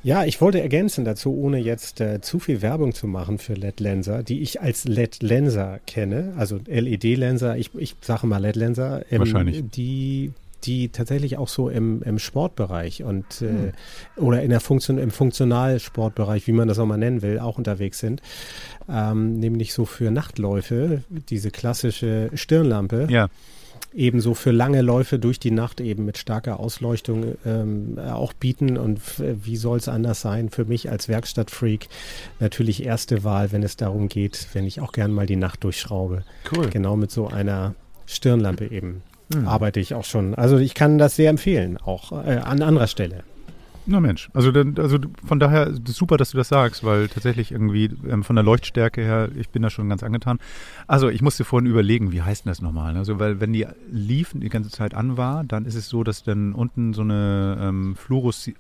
Ja, 0.01 0.25
ich 0.25 0.39
wollte 0.41 0.61
ergänzen 0.61 1.05
dazu, 1.05 1.35
ohne 1.35 1.59
jetzt 1.59 2.01
äh, 2.01 2.21
zu 2.21 2.39
viel 2.39 2.61
Werbung 2.61 2.93
zu 2.93 3.07
machen 3.07 3.37
für 3.37 3.53
LED-Lenser, 3.53 4.23
die 4.23 4.41
ich 4.41 4.61
als 4.61 4.85
LED-Lenser 4.85 5.79
kenne, 5.85 6.33
also 6.37 6.59
LED-Lenser, 6.65 7.57
ich, 7.57 7.71
ich 7.75 7.95
sage 8.01 8.27
mal 8.27 8.37
LED-Lenser, 8.41 9.03
ähm, 9.11 9.19
Wahrscheinlich. 9.19 9.63
die 9.69 10.33
die 10.65 10.89
tatsächlich 10.89 11.37
auch 11.37 11.47
so 11.47 11.69
im, 11.69 12.03
im 12.03 12.19
Sportbereich 12.19 13.03
und 13.03 13.41
äh, 13.41 13.47
hm. 13.47 13.71
oder 14.17 14.41
in 14.41 14.49
der 14.49 14.59
Funktion 14.59 14.97
im 14.97 15.09
Funktionalsportbereich, 15.09 16.47
wie 16.47 16.51
man 16.51 16.67
das 16.67 16.79
auch 16.79 16.85
mal 16.85 16.97
nennen 16.97 17.21
will, 17.21 17.39
auch 17.39 17.57
unterwegs 17.57 17.99
sind. 17.99 18.21
Ähm, 18.89 19.39
nämlich 19.39 19.73
so 19.73 19.85
für 19.85 20.11
Nachtläufe, 20.11 21.03
diese 21.29 21.49
klassische 21.49 22.29
Stirnlampe. 22.33 23.07
Ja 23.09 23.29
ebenso 23.93 24.33
für 24.33 24.51
lange 24.51 24.81
Läufe 24.81 25.19
durch 25.19 25.39
die 25.39 25.51
Nacht 25.51 25.81
eben 25.81 26.05
mit 26.05 26.17
starker 26.17 26.59
Ausleuchtung 26.59 27.35
ähm, 27.45 27.97
auch 27.99 28.33
bieten. 28.33 28.77
Und 28.77 29.01
wie 29.19 29.57
soll 29.57 29.77
es 29.77 29.87
anders 29.87 30.21
sein? 30.21 30.49
Für 30.49 30.65
mich 30.65 30.89
als 30.89 31.07
Werkstattfreak 31.07 31.87
natürlich 32.39 32.83
erste 32.83 33.23
Wahl, 33.23 33.51
wenn 33.51 33.63
es 33.63 33.77
darum 33.77 34.07
geht, 34.07 34.47
wenn 34.53 34.65
ich 34.65 34.81
auch 34.81 34.91
gern 34.91 35.11
mal 35.11 35.25
die 35.25 35.35
Nacht 35.35 35.63
durchschraube. 35.63 36.23
Cool. 36.55 36.69
Genau 36.69 36.95
mit 36.95 37.11
so 37.11 37.27
einer 37.27 37.75
Stirnlampe 38.05 38.67
eben. 38.71 39.01
Mhm. 39.33 39.47
Arbeite 39.47 39.79
ich 39.79 39.93
auch 39.93 40.05
schon. 40.05 40.35
Also 40.35 40.57
ich 40.57 40.73
kann 40.73 40.97
das 40.97 41.15
sehr 41.15 41.29
empfehlen, 41.29 41.77
auch 41.77 42.11
äh, 42.11 42.37
an 42.37 42.61
anderer 42.61 42.87
Stelle. 42.87 43.23
Na 43.91 43.99
Mensch, 43.99 44.29
also, 44.35 44.51
dann, 44.51 44.75
also 44.77 44.99
von 45.25 45.39
daher 45.39 45.73
super, 45.85 46.17
dass 46.17 46.29
du 46.29 46.37
das 46.37 46.49
sagst, 46.49 46.83
weil 46.83 47.07
tatsächlich 47.07 47.51
irgendwie 47.51 47.89
ähm, 48.07 48.23
von 48.23 48.35
der 48.35 48.45
Leuchtstärke 48.45 49.01
her, 49.01 49.29
ich 49.35 49.49
bin 49.49 49.63
da 49.63 49.71
schon 49.71 49.89
ganz 49.89 50.03
angetan. 50.03 50.37
Also 50.85 51.09
ich 51.09 51.23
musste 51.23 51.43
vorhin 51.43 51.67
überlegen, 51.67 52.11
wie 52.11 52.21
heißt 52.21 52.45
denn 52.45 52.51
das 52.51 52.61
nochmal? 52.61 52.95
Also 52.97 53.19
weil 53.19 53.39
wenn 53.39 53.51
die 53.51 53.65
Leaf 53.91 54.33
die 54.35 54.49
ganze 54.49 54.69
Zeit 54.69 54.93
an 54.93 55.17
war, 55.17 55.43
dann 55.43 55.65
ist 55.65 55.73
es 55.73 55.89
so, 55.89 56.03
dass 56.03 56.21
dann 56.21 56.53
unten 56.53 56.93
so 56.93 57.01
eine 57.01 57.57
ähm, 57.59 57.95
Fluoreszi 57.95 58.55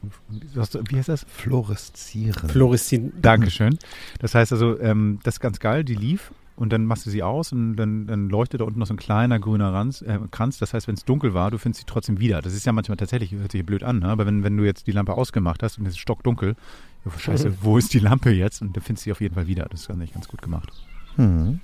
wie 0.89 0.97
heißt 0.97 1.09
das? 1.09 1.27
Fluoreszieren. 1.29 2.49
Fluoreszieren. 2.49 3.13
Dankeschön. 3.21 3.77
Das 4.17 4.33
heißt 4.33 4.51
also, 4.51 4.79
ähm, 4.79 5.19
das 5.21 5.35
ist 5.35 5.39
ganz 5.41 5.59
geil, 5.59 5.83
die 5.83 5.95
Leaf 5.95 6.31
und 6.59 6.73
dann 6.73 6.83
machst 6.83 7.05
du 7.05 7.09
sie 7.09 7.23
aus 7.23 7.53
und 7.53 7.77
dann, 7.77 8.05
dann 8.05 8.27
leuchtet 8.27 8.59
da 8.59 8.65
unten 8.65 8.79
noch 8.79 8.85
so 8.85 8.93
ein 8.93 8.97
kleiner 8.97 9.39
grüner 9.39 9.71
Ranz, 9.71 10.01
äh, 10.01 10.19
Kranz. 10.29 10.57
Das 10.57 10.73
heißt, 10.73 10.89
wenn 10.89 10.95
es 10.95 11.05
dunkel 11.05 11.33
war, 11.33 11.51
du 11.51 11.57
findest 11.57 11.79
sie 11.79 11.85
trotzdem 11.85 12.19
wieder. 12.19 12.41
Das 12.41 12.53
ist 12.53 12.65
ja 12.65 12.73
manchmal 12.73 12.97
tatsächlich, 12.97 13.31
hört 13.31 13.53
sich 13.53 13.65
blöd 13.65 13.81
an, 13.81 13.99
ne? 13.99 14.09
aber 14.09 14.25
wenn, 14.25 14.43
wenn 14.43 14.57
du 14.57 14.65
jetzt 14.65 14.85
die 14.85 14.91
Lampe 14.91 15.13
ausgemacht 15.13 15.63
hast 15.63 15.77
und 15.77 15.85
es 15.85 15.93
ist 15.93 15.99
stockdunkel, 15.99 16.57
oh, 17.05 17.17
scheiße, 17.17 17.63
wo 17.63 17.77
ist 17.77 17.93
die 17.93 17.99
Lampe 17.99 18.31
jetzt? 18.31 18.61
Und 18.61 18.75
dann 18.75 18.83
findest 18.83 19.05
du 19.05 19.07
sie 19.07 19.11
auf 19.13 19.21
jeden 19.21 19.35
Fall 19.35 19.47
wieder. 19.47 19.67
Das 19.69 19.83
ist 19.83 19.89
eigentlich 19.89 20.11
ganz 20.11 20.27
gut 20.27 20.41
gemacht. 20.41 20.69
Hm. 21.15 21.61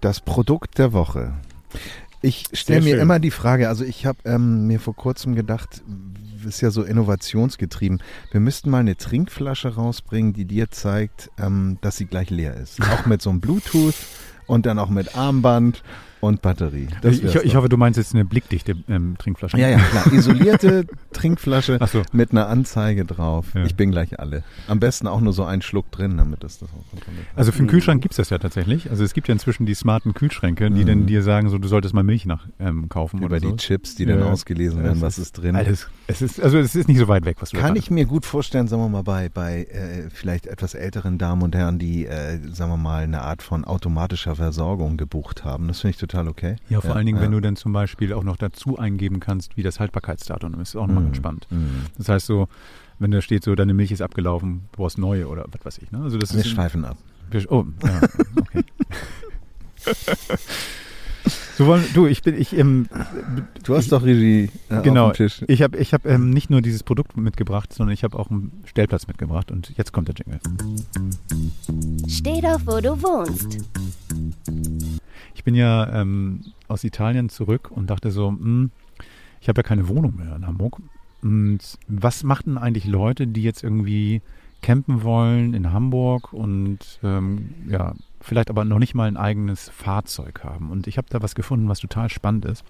Das 0.00 0.22
Produkt 0.22 0.78
der 0.78 0.94
Woche. 0.94 1.34
Ich 2.22 2.46
stelle 2.54 2.80
mir 2.80 2.98
immer 2.98 3.18
die 3.18 3.30
Frage, 3.30 3.68
also 3.68 3.84
ich 3.84 4.06
habe 4.06 4.18
ähm, 4.24 4.66
mir 4.66 4.80
vor 4.80 4.96
kurzem 4.96 5.34
gedacht, 5.34 5.82
ist 6.46 6.60
ja 6.60 6.70
so 6.70 6.82
innovationsgetrieben. 6.82 8.02
Wir 8.30 8.40
müssten 8.40 8.70
mal 8.70 8.78
eine 8.78 8.96
Trinkflasche 8.96 9.74
rausbringen, 9.74 10.32
die 10.32 10.44
dir 10.44 10.70
zeigt, 10.70 11.30
ähm, 11.38 11.78
dass 11.80 11.96
sie 11.96 12.06
gleich 12.06 12.30
leer 12.30 12.54
ist. 12.54 12.80
Auch 12.82 13.06
mit 13.06 13.22
so 13.22 13.30
einem 13.30 13.40
Bluetooth 13.40 13.94
und 14.46 14.66
dann 14.66 14.78
auch 14.78 14.90
mit 14.90 15.16
Armband 15.16 15.82
und 16.26 16.42
Batterie. 16.42 16.88
Ich, 17.02 17.24
ich, 17.24 17.56
hoffe, 17.56 17.68
du 17.68 17.76
meinst 17.76 17.96
jetzt 17.96 18.14
eine 18.14 18.24
blickdichte 18.24 18.74
ähm, 18.88 19.16
Trinkflasche. 19.18 19.58
Ja, 19.58 19.68
ja, 19.68 19.78
klar. 19.78 20.06
Isolierte 20.12 20.86
Trinkflasche 21.12 21.78
so. 21.90 22.02
mit 22.12 22.32
einer 22.32 22.48
Anzeige 22.48 23.04
drauf. 23.04 23.46
Ja. 23.54 23.64
Ich 23.64 23.74
bin 23.74 23.90
gleich 23.90 24.18
alle. 24.18 24.42
Am 24.68 24.80
besten 24.80 25.06
auch 25.06 25.20
nur 25.20 25.32
so 25.32 25.44
einen 25.44 25.62
Schluck 25.62 25.90
drin, 25.90 26.16
damit 26.18 26.44
das 26.44 26.58
das 26.58 26.68
auch 26.70 26.90
kontrolliert. 26.90 27.26
Also 27.34 27.52
für 27.52 27.58
den 27.58 27.68
Kühlschrank 27.68 28.02
gibt 28.02 28.12
es 28.12 28.16
das 28.16 28.30
ja 28.30 28.38
tatsächlich. 28.38 28.90
Also 28.90 29.04
es 29.04 29.14
gibt 29.14 29.28
ja 29.28 29.32
inzwischen 29.32 29.66
die 29.66 29.74
smarten 29.74 30.14
Kühlschränke, 30.14 30.70
die 30.70 30.82
mhm. 30.82 30.86
dann 30.86 31.06
dir 31.06 31.22
sagen, 31.22 31.48
so 31.48 31.58
du 31.58 31.68
solltest 31.68 31.94
mal 31.94 32.02
Milch 32.02 32.26
nach 32.26 32.46
ähm, 32.58 32.88
kaufen 32.88 33.18
Über 33.18 33.26
oder 33.26 33.40
die 33.40 33.48
so. 33.48 33.56
Chips, 33.56 33.94
die 33.94 34.04
ja. 34.04 34.16
dann 34.16 34.24
ausgelesen 34.24 34.82
werden, 34.82 35.00
was 35.00 35.18
ist 35.18 35.32
drin. 35.32 35.56
Alles. 35.56 35.88
Es 36.06 36.22
ist, 36.22 36.40
also 36.40 36.58
es 36.58 36.74
ist 36.74 36.88
nicht 36.88 36.98
so 36.98 37.08
weit 37.08 37.24
weg, 37.24 37.36
was 37.40 37.50
du 37.50 37.58
Kann 37.58 37.76
ich 37.76 37.90
mir 37.90 38.06
gut 38.06 38.26
vorstellen, 38.26 38.68
sagen 38.68 38.82
wir 38.82 38.88
mal, 38.88 39.02
bei, 39.02 39.28
bei 39.28 39.64
äh, 39.64 40.10
vielleicht 40.10 40.46
etwas 40.46 40.74
älteren 40.74 41.18
Damen 41.18 41.42
und 41.42 41.54
Herren, 41.54 41.78
die, 41.78 42.06
äh, 42.06 42.38
sagen 42.52 42.70
wir 42.70 42.76
mal, 42.76 43.04
eine 43.04 43.22
Art 43.22 43.42
von 43.42 43.64
automatischer 43.64 44.36
Versorgung 44.36 44.96
gebucht 44.96 45.44
haben. 45.44 45.68
Das 45.68 45.80
finde 45.80 45.92
ich 45.92 45.98
total 45.98 46.15
total 46.16 46.28
okay. 46.28 46.56
Ja, 46.68 46.80
vor 46.80 46.96
allen 46.96 47.06
Dingen, 47.06 47.20
wenn 47.20 47.32
du 47.32 47.40
dann 47.40 47.56
zum 47.56 47.72
Beispiel 47.72 48.12
auch 48.12 48.24
noch 48.24 48.36
dazu 48.36 48.78
eingeben 48.78 49.20
kannst, 49.20 49.56
wie 49.56 49.62
das 49.62 49.78
Haltbarkeitsdatum 49.80 50.54
ist, 50.60 50.70
ist 50.70 50.76
auch 50.76 50.86
nochmal 50.86 51.02
Mhm. 51.02 51.06
ganz 51.08 51.16
spannend. 51.18 51.46
Mhm. 51.50 51.68
Das 51.98 52.08
heißt 52.08 52.26
so, 52.26 52.48
wenn 52.98 53.10
da 53.10 53.20
steht 53.20 53.44
so, 53.44 53.54
deine 53.54 53.74
Milch 53.74 53.92
ist 53.92 54.00
abgelaufen, 54.02 54.62
du 54.72 54.78
brauchst 54.78 54.98
neue 54.98 55.28
oder 55.28 55.44
was 55.52 55.64
weiß 55.66 55.78
ich. 55.82 55.92
Ne? 55.92 56.00
Also 56.02 56.18
das 56.18 56.32
Wir 56.32 56.40
ist 56.40 56.48
schweifen 56.48 56.84
ab. 56.84 56.96
Wir- 57.30 57.44
Oh, 57.52 57.64
ja, 57.84 58.00
okay. 58.40 58.64
so 61.56 61.66
wollen, 61.66 61.84
du, 61.94 62.06
ich 62.06 62.22
bin, 62.22 62.40
ich, 62.40 62.56
ähm, 62.56 62.86
Du 63.64 63.74
hast 63.76 63.90
doch 63.92 64.04
Regie 64.04 64.50
äh, 64.68 64.82
genau, 64.82 65.06
auf 65.08 65.12
dem 65.16 65.26
Tisch. 65.28 65.44
ich 65.48 65.62
habe 65.62 65.76
ich 65.78 65.92
hab, 65.92 66.06
ähm, 66.06 66.30
nicht 66.30 66.50
nur 66.50 66.62
dieses 66.62 66.82
Produkt 66.82 67.16
mitgebracht, 67.16 67.72
sondern 67.72 67.92
ich 67.94 68.04
habe 68.04 68.18
auch 68.18 68.30
einen 68.30 68.62
Stellplatz 68.64 69.06
mitgebracht 69.08 69.50
und 69.50 69.72
jetzt 69.76 69.92
kommt 69.92 70.08
der 70.08 70.14
Jingle. 70.14 70.40
Steh 72.08 72.40
doch, 72.40 72.60
wo 72.66 72.80
du 72.80 72.90
wohnst. 73.02 73.58
Ich 75.34 75.44
bin 75.44 75.54
ja 75.54 75.92
ähm, 75.92 76.40
aus 76.68 76.84
Italien 76.84 77.28
zurück 77.28 77.70
und 77.70 77.90
dachte 77.90 78.10
so, 78.10 78.28
hm, 78.28 78.70
ich 79.40 79.48
habe 79.48 79.60
ja 79.60 79.62
keine 79.62 79.88
Wohnung 79.88 80.16
mehr 80.16 80.34
in 80.36 80.46
Hamburg. 80.46 80.80
Und 81.22 81.60
was 81.88 82.24
machten 82.24 82.58
eigentlich 82.58 82.86
Leute, 82.86 83.26
die 83.26 83.42
jetzt 83.42 83.62
irgendwie 83.62 84.22
campen 84.62 85.02
wollen 85.02 85.54
in 85.54 85.72
Hamburg 85.72 86.32
und 86.32 86.78
ähm, 87.02 87.54
ja, 87.68 87.94
vielleicht 88.20 88.50
aber 88.50 88.64
noch 88.64 88.78
nicht 88.78 88.94
mal 88.94 89.08
ein 89.08 89.16
eigenes 89.16 89.68
Fahrzeug 89.68 90.42
haben? 90.44 90.70
Und 90.70 90.86
ich 90.86 90.98
habe 90.98 91.08
da 91.10 91.22
was 91.22 91.34
gefunden, 91.34 91.68
was 91.68 91.80
total 91.80 92.08
spannend 92.10 92.44
ist. 92.44 92.64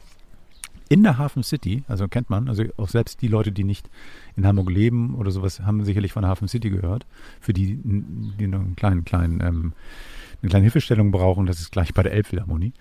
In 0.88 1.02
der 1.02 1.18
Hafen 1.18 1.42
City, 1.42 1.82
also 1.88 2.06
kennt 2.06 2.30
man, 2.30 2.48
also 2.48 2.62
auch 2.76 2.88
selbst 2.88 3.20
die 3.20 3.26
Leute, 3.26 3.50
die 3.50 3.64
nicht 3.64 3.90
in 4.36 4.46
Hamburg 4.46 4.70
leben 4.70 5.16
oder 5.16 5.32
sowas, 5.32 5.60
haben 5.60 5.84
sicherlich 5.84 6.12
von 6.12 6.24
Hafen 6.24 6.46
City 6.46 6.70
gehört. 6.70 7.06
Für 7.40 7.52
die, 7.52 7.80
die 7.82 8.46
noch 8.46 8.60
einen 8.60 8.76
kleinen, 8.76 9.04
kleinen, 9.04 9.40
ähm, 9.40 9.72
eine 10.42 10.50
kleine 10.50 10.64
Hilfestellung 10.64 11.10
brauchen, 11.10 11.46
das 11.46 11.60
ist 11.60 11.72
gleich 11.72 11.94
bei 11.94 12.02
der 12.02 12.12
Elbphilharmonie. 12.12 12.72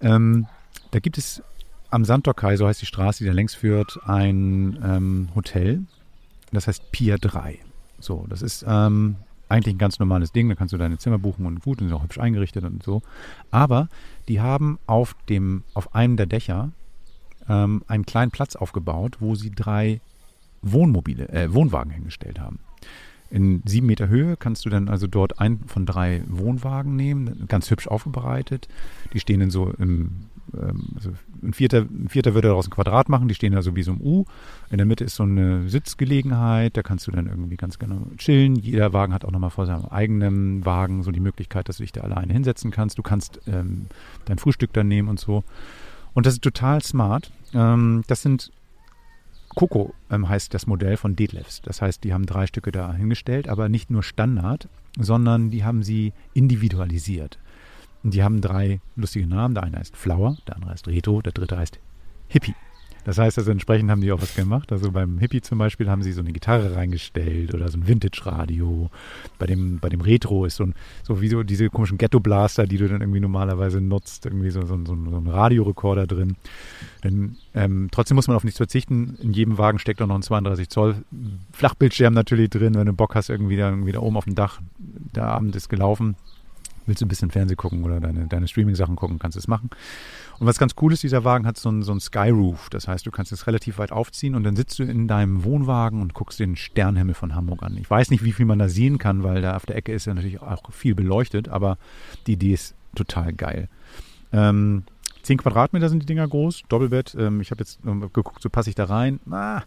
Ähm, 0.00 0.46
da 0.90 0.98
gibt 0.98 1.18
es 1.18 1.42
am 1.90 2.04
Sandtorkai, 2.04 2.56
so 2.56 2.66
heißt 2.66 2.82
die 2.82 2.86
Straße, 2.86 3.24
die 3.24 3.28
da 3.28 3.34
längs 3.34 3.54
führt, 3.54 3.98
ein 4.04 4.78
ähm, 4.84 5.28
Hotel. 5.34 5.82
Das 6.52 6.66
heißt 6.66 6.90
Pier 6.92 7.18
3. 7.18 7.58
So, 7.98 8.26
das 8.28 8.42
ist 8.42 8.64
ähm, 8.68 9.16
eigentlich 9.48 9.74
ein 9.74 9.78
ganz 9.78 9.98
normales 9.98 10.32
Ding. 10.32 10.48
Da 10.48 10.54
kannst 10.54 10.72
du 10.72 10.78
deine 10.78 10.98
Zimmer 10.98 11.18
buchen 11.18 11.46
und 11.46 11.62
gut 11.62 11.80
und 11.80 11.88
ist 11.88 11.92
auch 11.92 12.02
hübsch 12.02 12.18
eingerichtet 12.18 12.64
und 12.64 12.82
so. 12.82 13.02
Aber 13.50 13.88
die 14.28 14.40
haben 14.40 14.78
auf 14.86 15.14
dem, 15.28 15.64
auf 15.74 15.94
einem 15.94 16.16
der 16.16 16.26
Dächer 16.26 16.72
ähm, 17.48 17.82
einen 17.86 18.06
kleinen 18.06 18.30
Platz 18.30 18.56
aufgebaut, 18.56 19.16
wo 19.20 19.34
sie 19.34 19.50
drei 19.50 20.00
Wohnmobile, 20.62 21.28
äh, 21.28 21.52
Wohnwagen 21.52 21.92
hingestellt 21.92 22.40
haben. 22.40 22.58
In 23.30 23.62
sieben 23.64 23.86
Meter 23.86 24.08
Höhe 24.08 24.36
kannst 24.36 24.64
du 24.64 24.70
dann 24.70 24.88
also 24.88 25.06
dort 25.06 25.40
einen 25.40 25.64
von 25.66 25.84
drei 25.84 26.22
Wohnwagen 26.28 26.94
nehmen, 26.94 27.46
ganz 27.48 27.70
hübsch 27.70 27.88
aufbereitet. 27.88 28.68
Die 29.12 29.20
stehen 29.20 29.40
dann 29.40 29.50
so 29.50 29.70
im, 29.78 30.26
ähm, 30.54 30.90
also 30.94 31.10
ein 31.42 31.52
Vierter, 31.52 31.80
ein 31.82 32.08
Vierter 32.08 32.34
würde 32.34 32.48
daraus 32.48 32.68
ein 32.68 32.70
Quadrat 32.70 33.08
machen, 33.08 33.26
die 33.26 33.34
stehen 33.34 33.52
da 33.52 33.62
so 33.62 33.74
wie 33.74 33.82
so 33.82 33.92
im 33.92 34.00
U. 34.00 34.24
In 34.70 34.76
der 34.78 34.86
Mitte 34.86 35.04
ist 35.04 35.16
so 35.16 35.24
eine 35.24 35.68
Sitzgelegenheit, 35.68 36.76
da 36.76 36.82
kannst 36.82 37.06
du 37.08 37.10
dann 37.10 37.26
irgendwie 37.26 37.56
ganz 37.56 37.78
genau 37.78 38.06
chillen. 38.16 38.54
Jeder 38.54 38.92
Wagen 38.92 39.12
hat 39.12 39.24
auch 39.24 39.32
nochmal 39.32 39.50
vor 39.50 39.66
seinem 39.66 39.86
eigenen 39.86 40.64
Wagen 40.64 41.02
so 41.02 41.10
die 41.10 41.20
Möglichkeit, 41.20 41.68
dass 41.68 41.78
du 41.78 41.82
dich 41.82 41.92
da 41.92 42.02
alleine 42.02 42.32
hinsetzen 42.32 42.70
kannst. 42.70 42.96
Du 42.96 43.02
kannst 43.02 43.40
ähm, 43.48 43.86
dein 44.26 44.38
Frühstück 44.38 44.72
dann 44.72 44.88
nehmen 44.88 45.08
und 45.08 45.18
so. 45.18 45.42
Und 46.14 46.26
das 46.26 46.34
ist 46.34 46.42
total 46.42 46.82
smart. 46.82 47.32
Ähm, 47.54 48.02
das 48.06 48.22
sind 48.22 48.52
Coco 49.56 49.94
ähm, 50.10 50.28
heißt 50.28 50.52
das 50.52 50.66
Modell 50.66 50.98
von 50.98 51.16
Detlefs. 51.16 51.62
Das 51.62 51.80
heißt, 51.80 52.04
die 52.04 52.12
haben 52.12 52.26
drei 52.26 52.46
Stücke 52.46 52.70
da 52.70 52.92
hingestellt, 52.92 53.48
aber 53.48 53.70
nicht 53.70 53.90
nur 53.90 54.02
Standard, 54.02 54.68
sondern 54.98 55.50
die 55.50 55.64
haben 55.64 55.82
sie 55.82 56.12
individualisiert. 56.34 57.38
Und 58.04 58.12
die 58.12 58.22
haben 58.22 58.42
drei 58.42 58.80
lustige 58.96 59.26
Namen. 59.26 59.54
Der 59.54 59.64
eine 59.64 59.78
heißt 59.78 59.96
Flower, 59.96 60.36
der 60.46 60.56
andere 60.56 60.72
heißt 60.72 60.86
Reto, 60.88 61.22
der 61.22 61.32
dritte 61.32 61.56
heißt 61.56 61.80
Hippie. 62.28 62.54
Das 63.06 63.18
heißt, 63.18 63.38
also 63.38 63.52
entsprechend 63.52 63.88
haben 63.88 64.00
die 64.00 64.10
auch 64.10 64.20
was 64.20 64.34
gemacht. 64.34 64.72
Also 64.72 64.90
beim 64.90 65.18
Hippie 65.18 65.40
zum 65.40 65.58
Beispiel 65.58 65.88
haben 65.88 66.02
sie 66.02 66.10
so 66.10 66.20
eine 66.22 66.32
Gitarre 66.32 66.74
reingestellt 66.74 67.54
oder 67.54 67.68
so 67.68 67.78
ein 67.78 67.86
Vintage-Radio. 67.86 68.90
Bei 69.38 69.46
dem, 69.46 69.78
bei 69.78 69.88
dem 69.88 70.00
Retro 70.00 70.44
ist 70.44 70.56
so 70.56 70.64
ein, 70.64 70.74
so 71.04 71.20
wie 71.20 71.28
so 71.28 71.44
diese 71.44 71.68
komischen 71.70 71.98
Ghetto-Blaster, 71.98 72.66
die 72.66 72.78
du 72.78 72.88
dann 72.88 73.00
irgendwie 73.02 73.20
normalerweise 73.20 73.80
nutzt, 73.80 74.26
irgendwie 74.26 74.50
so, 74.50 74.62
so, 74.62 74.76
so, 74.84 74.92
ein- 74.94 75.08
so 75.08 75.16
ein 75.18 75.28
Radiorekorder 75.28 76.08
drin. 76.08 76.34
Denn 77.04 77.36
ähm, 77.54 77.88
trotzdem 77.92 78.16
muss 78.16 78.26
man 78.26 78.36
auf 78.36 78.42
nichts 78.42 78.56
verzichten. 78.56 79.16
In 79.22 79.32
jedem 79.32 79.56
Wagen 79.56 79.78
steckt 79.78 80.02
auch 80.02 80.08
noch 80.08 80.16
ein 80.16 80.22
32 80.22 80.68
Zoll 80.68 80.96
Flachbildschirm 81.52 82.12
natürlich 82.12 82.50
drin, 82.50 82.74
wenn 82.74 82.86
du 82.86 82.92
Bock 82.92 83.14
hast, 83.14 83.30
irgendwie 83.30 83.56
da, 83.56 83.70
irgendwie 83.70 83.92
da 83.92 84.00
oben 84.00 84.16
auf 84.16 84.24
dem 84.24 84.34
Dach, 84.34 84.60
der 85.14 85.26
Abend 85.28 85.54
ist 85.54 85.68
gelaufen, 85.68 86.16
willst 86.86 87.00
du 87.00 87.06
ein 87.06 87.08
bisschen 87.08 87.30
Fernsehen 87.30 87.56
gucken 87.56 87.84
oder 87.84 88.00
deine, 88.00 88.26
deine 88.26 88.48
Streaming-Sachen 88.48 88.96
gucken, 88.96 89.18
kannst 89.18 89.36
du 89.36 89.40
es 89.40 89.48
machen. 89.48 89.70
Und 90.38 90.46
was 90.46 90.58
ganz 90.58 90.74
cool 90.80 90.92
ist, 90.92 91.02
dieser 91.02 91.24
Wagen 91.24 91.46
hat 91.46 91.56
so 91.56 91.68
einen, 91.68 91.82
so 91.82 91.92
einen 91.92 92.00
Skyroof. 92.00 92.68
Das 92.70 92.88
heißt, 92.88 93.06
du 93.06 93.10
kannst 93.10 93.32
es 93.32 93.46
relativ 93.46 93.78
weit 93.78 93.92
aufziehen 93.92 94.34
und 94.34 94.44
dann 94.44 94.56
sitzt 94.56 94.78
du 94.78 94.84
in 94.84 95.08
deinem 95.08 95.44
Wohnwagen 95.44 96.00
und 96.00 96.14
guckst 96.14 96.40
den 96.40 96.56
Sternhimmel 96.56 97.14
von 97.14 97.34
Hamburg 97.34 97.62
an. 97.62 97.76
Ich 97.76 97.90
weiß 97.90 98.10
nicht, 98.10 98.24
wie 98.24 98.32
viel 98.32 98.46
man 98.46 98.58
da 98.58 98.68
sehen 98.68 98.98
kann, 98.98 99.22
weil 99.22 99.42
da 99.42 99.56
auf 99.56 99.66
der 99.66 99.76
Ecke 99.76 99.92
ist 99.92 100.06
ja 100.06 100.14
natürlich 100.14 100.40
auch 100.40 100.70
viel 100.72 100.94
beleuchtet, 100.94 101.48
aber 101.48 101.78
die 102.26 102.32
Idee 102.34 102.54
ist 102.54 102.74
total 102.94 103.32
geil. 103.32 103.68
Ähm, 104.32 104.84
10 105.26 105.38
Quadratmeter 105.38 105.88
sind 105.88 106.00
die 106.02 106.06
Dinger 106.06 106.26
groß, 106.26 106.62
Doppelbett. 106.68 107.16
Ähm, 107.18 107.40
ich 107.40 107.50
habe 107.50 107.60
jetzt 107.62 107.80
ähm, 107.84 108.00
geguckt, 108.00 108.40
so 108.42 108.48
passe 108.48 108.68
ich 108.70 108.76
da 108.76 108.84
rein. 108.84 109.18
Ah, 109.30 109.62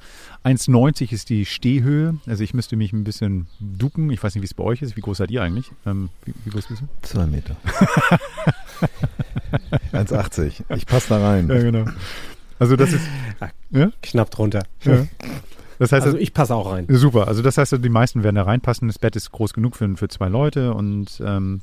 1,90 0.45 1.11
ist 1.11 1.29
die 1.29 1.45
Stehhöhe. 1.45 2.15
Also 2.25 2.43
ich 2.43 2.53
müsste 2.53 2.75
mich 2.77 2.93
ein 2.93 3.03
bisschen 3.03 3.47
ducken. 3.59 4.09
Ich 4.09 4.23
weiß 4.23 4.35
nicht, 4.35 4.41
wie 4.41 4.45
es 4.47 4.53
bei 4.53 4.63
euch 4.63 4.81
ist. 4.81 4.95
Wie 4.95 5.01
groß 5.01 5.17
seid 5.17 5.31
ihr 5.31 5.43
eigentlich? 5.43 5.71
Ähm, 5.85 6.09
wie, 6.25 6.33
wie 6.45 6.49
groß 6.49 6.67
bist 6.67 6.81
du? 6.81 6.85
Zwei 7.01 7.25
Meter. 7.25 7.57
1,80. 9.93 10.63
Ich 10.75 10.85
passe 10.85 11.09
da 11.09 11.27
rein. 11.29 11.47
Ja, 11.49 11.59
genau. 11.59 11.85
Also 12.57 12.75
das 12.75 12.93
ist, 12.93 13.05
ja? 13.71 13.91
Knapp 14.01 14.31
drunter. 14.31 14.63
Ja. 14.83 15.05
Das 15.77 15.91
heißt, 15.91 16.05
Also 16.05 16.17
ich 16.17 16.33
passe 16.33 16.53
auch 16.55 16.71
rein. 16.71 16.85
super. 16.89 17.27
Also 17.27 17.41
das 17.41 17.57
heißt, 17.57 17.77
die 17.83 17.89
meisten 17.89 18.23
werden 18.23 18.35
da 18.35 18.43
reinpassen. 18.43 18.87
Das 18.87 18.99
Bett 18.99 19.15
ist 19.15 19.31
groß 19.31 19.53
genug 19.53 19.75
für, 19.75 19.95
für 19.95 20.07
zwei 20.09 20.27
Leute 20.27 20.73
und 20.73 21.21
ähm, 21.25 21.61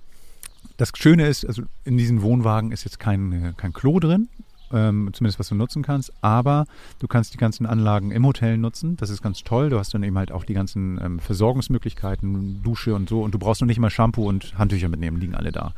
das 0.76 0.92
Schöne 0.94 1.26
ist, 1.26 1.46
also 1.46 1.62
in 1.84 1.96
diesen 1.96 2.22
Wohnwagen 2.22 2.72
ist 2.72 2.84
jetzt 2.84 2.98
kein, 2.98 3.54
kein 3.56 3.72
Klo 3.72 3.98
drin, 3.98 4.28
ähm, 4.72 5.10
zumindest 5.12 5.38
was 5.38 5.48
du 5.48 5.54
nutzen 5.54 5.82
kannst, 5.82 6.12
aber 6.22 6.66
du 6.98 7.06
kannst 7.06 7.34
die 7.34 7.38
ganzen 7.38 7.66
Anlagen 7.66 8.10
im 8.10 8.26
Hotel 8.26 8.58
nutzen. 8.58 8.96
Das 8.96 9.10
ist 9.10 9.22
ganz 9.22 9.42
toll. 9.44 9.70
Du 9.70 9.78
hast 9.78 9.94
dann 9.94 10.02
eben 10.02 10.18
halt 10.18 10.32
auch 10.32 10.44
die 10.44 10.54
ganzen 10.54 11.00
ähm, 11.02 11.18
Versorgungsmöglichkeiten, 11.20 12.62
Dusche 12.62 12.94
und 12.94 13.08
so 13.08 13.22
und 13.22 13.32
du 13.32 13.38
brauchst 13.38 13.60
noch 13.60 13.68
nicht 13.68 13.78
mal 13.78 13.90
Shampoo 13.90 14.28
und 14.28 14.58
Handtücher 14.58 14.88
mitnehmen, 14.88 15.20
liegen 15.20 15.34
alle 15.34 15.52
da. 15.52 15.72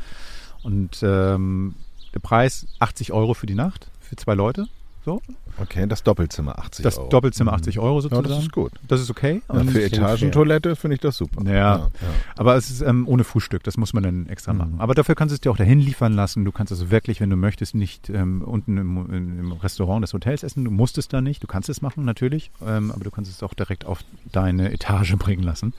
Und 0.62 1.00
ähm, 1.02 1.74
der 2.14 2.20
Preis 2.20 2.66
80 2.78 3.12
Euro 3.12 3.34
für 3.34 3.46
die 3.46 3.54
Nacht, 3.54 3.90
für 4.00 4.16
zwei 4.16 4.34
Leute. 4.34 4.68
So. 5.04 5.22
Okay, 5.61 5.87
das 5.88 6.02
Doppelzimmer 6.02 6.58
80 6.58 6.82
Das 6.84 6.98
Euro. 6.98 7.08
Doppelzimmer 7.08 7.52
80 7.54 7.78
Euro 7.78 7.96
Ja, 7.96 8.00
sozusagen. 8.02 8.28
das 8.28 8.38
ist 8.42 8.52
gut. 8.52 8.72
Das 8.87 9.00
ist 9.00 9.11
okay. 9.11 9.42
Ja, 9.52 9.64
für 9.64 9.82
Etagentoilette 9.82 10.76
finde 10.76 10.94
ich 10.94 11.00
das 11.00 11.16
super. 11.16 11.42
Ja. 11.50 11.90
Aber 12.37 12.56
es 12.56 12.70
ist 12.70 12.80
ähm, 12.82 13.08
ohne 13.08 13.24
Frühstück, 13.24 13.64
das 13.64 13.76
muss 13.76 13.92
man 13.92 14.02
dann 14.02 14.26
extra 14.28 14.52
Mhm. 14.52 14.58
machen. 14.58 14.74
Aber 14.78 14.94
dafür 14.94 15.14
kannst 15.14 15.32
du 15.32 15.34
es 15.34 15.40
dir 15.40 15.50
auch 15.50 15.56
dahin 15.56 15.80
liefern 15.80 16.12
lassen. 16.12 16.44
Du 16.44 16.52
kannst 16.52 16.72
also 16.72 16.90
wirklich, 16.90 17.20
wenn 17.20 17.30
du 17.30 17.37
möchtest, 17.37 17.74
nicht 17.74 18.08
ähm, 18.11 18.42
unten 18.42 18.76
im, 18.76 19.11
im 19.40 19.52
Restaurant 19.52 20.02
des 20.04 20.12
Hotels 20.12 20.42
essen. 20.42 20.64
Du 20.64 20.70
musst 20.70 20.98
es 20.98 21.08
da 21.08 21.20
nicht. 21.20 21.42
Du 21.42 21.46
kannst 21.48 21.68
es 21.68 21.80
machen, 21.82 22.04
natürlich. 22.04 22.50
Ähm, 22.64 22.92
aber 22.92 23.02
du 23.04 23.11
kannst 23.11 23.30
es 23.30 23.42
auch 23.42 23.54
direkt 23.54 23.84
auf 23.87 24.00
deine 24.30 24.72
Etage 24.72 25.16
bringen 25.18 25.42
lassen. 25.42 25.72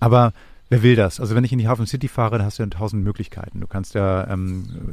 Aber 0.00 0.32
wer 0.70 0.82
will 0.82 0.96
das? 0.96 1.20
Also 1.20 1.34
wenn 1.34 1.44
ich 1.44 1.52
in 1.52 1.58
die 1.58 1.68
Hafen 1.68 1.86
City 1.86 2.08
fahre, 2.08 2.38
da 2.38 2.44
hast 2.44 2.58
du 2.58 2.62
ja 2.62 2.68
tausend 2.70 3.04
Möglichkeiten. 3.04 3.60
Du 3.60 3.66
kannst 3.66 3.94
ja, 3.94 4.26
ähm, 4.28 4.64
äh, 4.74 4.92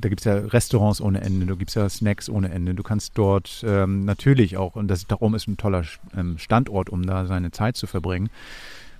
da 0.00 0.08
gibt 0.08 0.20
es 0.20 0.24
ja 0.24 0.34
Restaurants 0.34 1.00
ohne 1.00 1.20
Ende, 1.20 1.46
du 1.46 1.56
gibst 1.56 1.76
ja 1.76 1.88
Snacks 1.88 2.28
ohne 2.28 2.50
Ende. 2.50 2.74
Du 2.74 2.82
kannst 2.82 3.12
dort 3.16 3.64
ähm, 3.66 4.04
natürlich 4.04 4.56
auch, 4.56 4.76
und 4.76 4.88
das 4.88 5.06
darum 5.06 5.34
ist 5.34 5.46
ein 5.48 5.56
toller 5.56 5.84
ähm, 6.16 6.38
Standort, 6.38 6.90
um 6.90 7.04
da 7.06 7.26
seine 7.26 7.50
Zeit 7.50 7.76
zu 7.76 7.86
verbringen. 7.86 8.30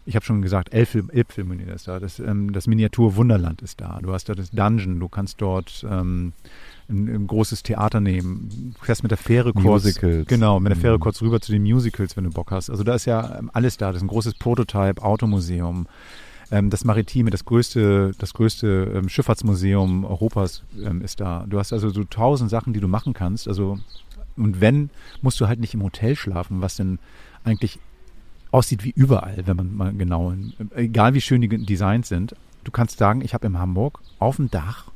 Ich 0.09 0.15
habe 0.15 0.25
schon 0.25 0.41
gesagt, 0.41 0.73
Elbphil- 0.73 1.11
Elbphilharmonie 1.13 1.65
ist 1.65 1.89
da, 1.89 1.99
das, 1.99 2.21
ähm, 2.21 2.53
das 2.53 2.69
Miniatur 2.69 3.17
Wunderland 3.17 3.61
ist 3.61 3.81
da. 3.81 3.99
Du 4.01 4.13
hast 4.13 4.29
da 4.29 4.37
das 4.37 4.51
Dungeon, 4.53 5.01
du 5.01 5.09
kannst 5.09 5.41
dort 5.41 5.85
ähm, 5.91 6.33
ein, 6.89 7.09
ein 7.09 7.27
großes 7.27 7.65
Theater 7.65 8.01
nehmen. 8.01 8.75
Du 8.79 8.85
fährst 8.85 9.03
mit 9.03 9.11
der 9.11 9.19
Fähre 9.19 9.53
kurz. 9.53 9.85
Musicals. 9.85 10.29
Genau, 10.29 10.61
mit 10.61 10.71
der 10.71 10.77
Fähre 10.81 10.99
Mhm. 10.99 11.01
kurz 11.01 11.21
rüber 11.23 11.41
zu 11.41 11.51
den 11.51 11.63
Musicals, 11.65 12.17
wenn 12.17 12.23
du 12.23 12.31
Bock 12.31 12.53
hast. 12.53 12.71
Also 12.71 12.85
da 12.85 12.95
ist 12.95 13.05
ja 13.07 13.37
ähm, 13.41 13.51
alles 13.53 13.79
da. 13.79 13.89
Das 13.89 13.97
ist 13.97 14.03
ein 14.03 14.09
großes 14.09 14.35
Prototype, 14.35 15.03
Automuseum. 15.03 15.89
Ähm, 16.51 16.71
das 16.71 16.85
Maritime, 16.85 17.31
das 17.31 17.45
größte, 17.45 18.13
das 18.19 18.35
größte 18.35 18.93
ähm, 18.95 19.09
Schifffahrtsmuseum 19.09 20.05
Europas 20.05 20.63
ähm, 20.83 21.03
ist 21.03 21.21
da. 21.21 21.45
Du 21.49 21.59
hast 21.59 21.73
also 21.73 21.91
so 21.91 22.05
tausend 22.05 22.51
Sachen, 22.51 22.73
die 22.73 22.81
du 22.81 22.89
machen 22.89 23.13
kannst. 23.13 23.49
Also 23.49 23.79
und 24.37 24.61
wenn, 24.61 24.91
musst 25.23 25.41
du 25.41 25.49
halt 25.49 25.61
nicht 25.61 25.75
im 25.75 25.83
Hotel 25.83 26.15
schlafen, 26.15 26.61
was 26.61 26.77
denn 26.77 26.99
eigentlich 27.45 27.79
aussieht 28.51 28.85
wie 28.85 28.91
überall, 28.91 29.43
wenn 29.47 29.57
man 29.57 29.77
mal 29.77 29.93
genau, 29.93 30.33
egal 30.75 31.15
wie 31.15 31.21
schön 31.21 31.41
die 31.41 31.49
Designs 31.49 32.09
sind. 32.09 32.35
Du 32.65 32.71
kannst 32.71 32.99
sagen, 32.99 33.21
ich 33.23 33.35
habe 33.35 33.47
in 33.47 33.59
Hamburg 33.59 34.01
auf 34.19 34.37
dem 34.37 34.51
Dach 34.51 34.87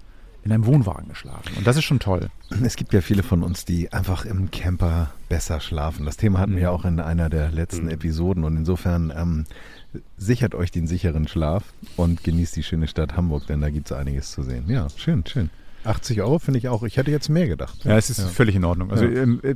in 0.42 0.52
einem 0.52 0.64
Wohnwagen 0.64 1.08
geschlafen. 1.08 1.52
Und 1.56 1.66
das 1.66 1.76
ist 1.76 1.84
schon 1.84 1.98
toll. 1.98 2.30
Es 2.62 2.76
gibt 2.76 2.94
ja 2.94 3.02
viele 3.02 3.22
von 3.22 3.42
uns, 3.42 3.66
die 3.66 3.92
einfach 3.92 4.24
im 4.24 4.50
Camper 4.50 5.10
besser 5.28 5.60
schlafen. 5.60 6.06
Das 6.06 6.16
Thema 6.16 6.38
hatten 6.38 6.54
wir 6.54 6.62
ja 6.62 6.70
auch 6.70 6.86
in 6.86 6.98
einer 6.98 7.28
der 7.28 7.50
letzten 7.50 7.88
Episoden 7.88 8.44
und 8.44 8.56
insofern 8.56 9.12
ähm, 9.14 9.44
sichert 10.16 10.54
euch 10.54 10.70
den 10.70 10.86
sicheren 10.86 11.28
Schlaf 11.28 11.72
und 11.96 12.22
genießt 12.24 12.56
die 12.56 12.62
schöne 12.62 12.88
Stadt 12.88 13.16
Hamburg, 13.16 13.46
denn 13.46 13.60
da 13.60 13.70
gibt 13.70 13.90
es 13.90 13.96
einiges 13.96 14.30
zu 14.30 14.42
sehen. 14.42 14.64
Ja, 14.68 14.88
schön, 14.96 15.24
schön. 15.26 15.50
80 15.84 16.20
Euro 16.20 16.38
finde 16.38 16.58
ich 16.58 16.68
auch. 16.68 16.82
Ich 16.82 16.96
hätte 16.96 17.10
jetzt 17.10 17.28
mehr 17.28 17.48
gedacht. 17.48 17.84
Ja, 17.84 17.96
es 17.96 18.10
ist 18.10 18.18
Ja. 18.18 18.26
völlig 18.26 18.54
in 18.54 18.64
Ordnung. 18.64 18.90
Also 18.90 19.04
Ja. 19.04 19.22
ähm, 19.22 19.40
äh, 19.42 19.54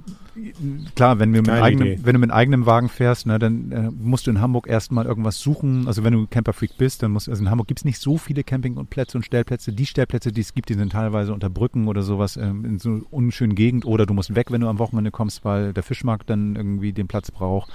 klar, 0.95 1.19
wenn 1.19 1.33
du, 1.33 1.41
mit 1.43 1.51
eigenem, 1.51 1.87
Idee. 1.87 2.01
wenn 2.03 2.15
du 2.15 2.19
mit 2.19 2.31
eigenem 2.31 2.67
Wagen 2.67 2.89
fährst, 2.89 3.27
ne, 3.27 3.39
dann 3.39 3.73
äh, 3.73 3.91
musst 3.91 4.27
du 4.27 4.31
in 4.31 4.41
Hamburg 4.41 4.67
erstmal 4.67 5.05
irgendwas 5.07 5.39
suchen. 5.39 5.87
Also 5.87 6.03
wenn 6.03 6.13
du 6.15 6.27
Camperfreak 6.27 6.77
bist, 6.79 7.03
dann 7.03 7.11
musst 7.13 7.29
also 7.29 7.43
in 7.43 7.51
Hamburg 7.51 7.69
gibt 7.69 7.81
es 7.81 7.85
nicht 7.85 7.99
so 8.01 8.17
viele 8.17 8.43
Camping- 8.43 8.77
und 8.77 8.91
Plätze 8.91 9.19
und 9.19 9.25
Stellplätze. 9.25 9.73
Die 9.73 9.87
Stellplätze, 9.87 10.33
die 10.33 10.41
es 10.41 10.55
gibt, 10.55 10.69
die 10.71 10.75
sind 10.75 10.93
teilweise 10.93 11.33
unter 11.35 11.51
Brücken 11.51 11.89
oder 11.89 12.03
sowas 12.03 12.37
ähm, 12.37 12.65
in 12.65 12.79
so 12.79 12.89
einer 12.91 13.01
unschönen 13.11 13.55
Gegend 13.55 13.85
oder 13.85 14.07
du 14.07 14.15
musst 14.15 14.35
weg, 14.35 14.51
wenn 14.51 14.61
du 14.63 14.69
am 14.69 14.79
Wochenende 14.79 15.11
kommst, 15.11 15.45
weil 15.45 15.73
der 15.73 15.83
Fischmarkt 15.83 16.31
dann 16.31 16.57
irgendwie 16.57 16.93
den 16.93 17.07
Platz 17.07 17.31
braucht. 17.31 17.71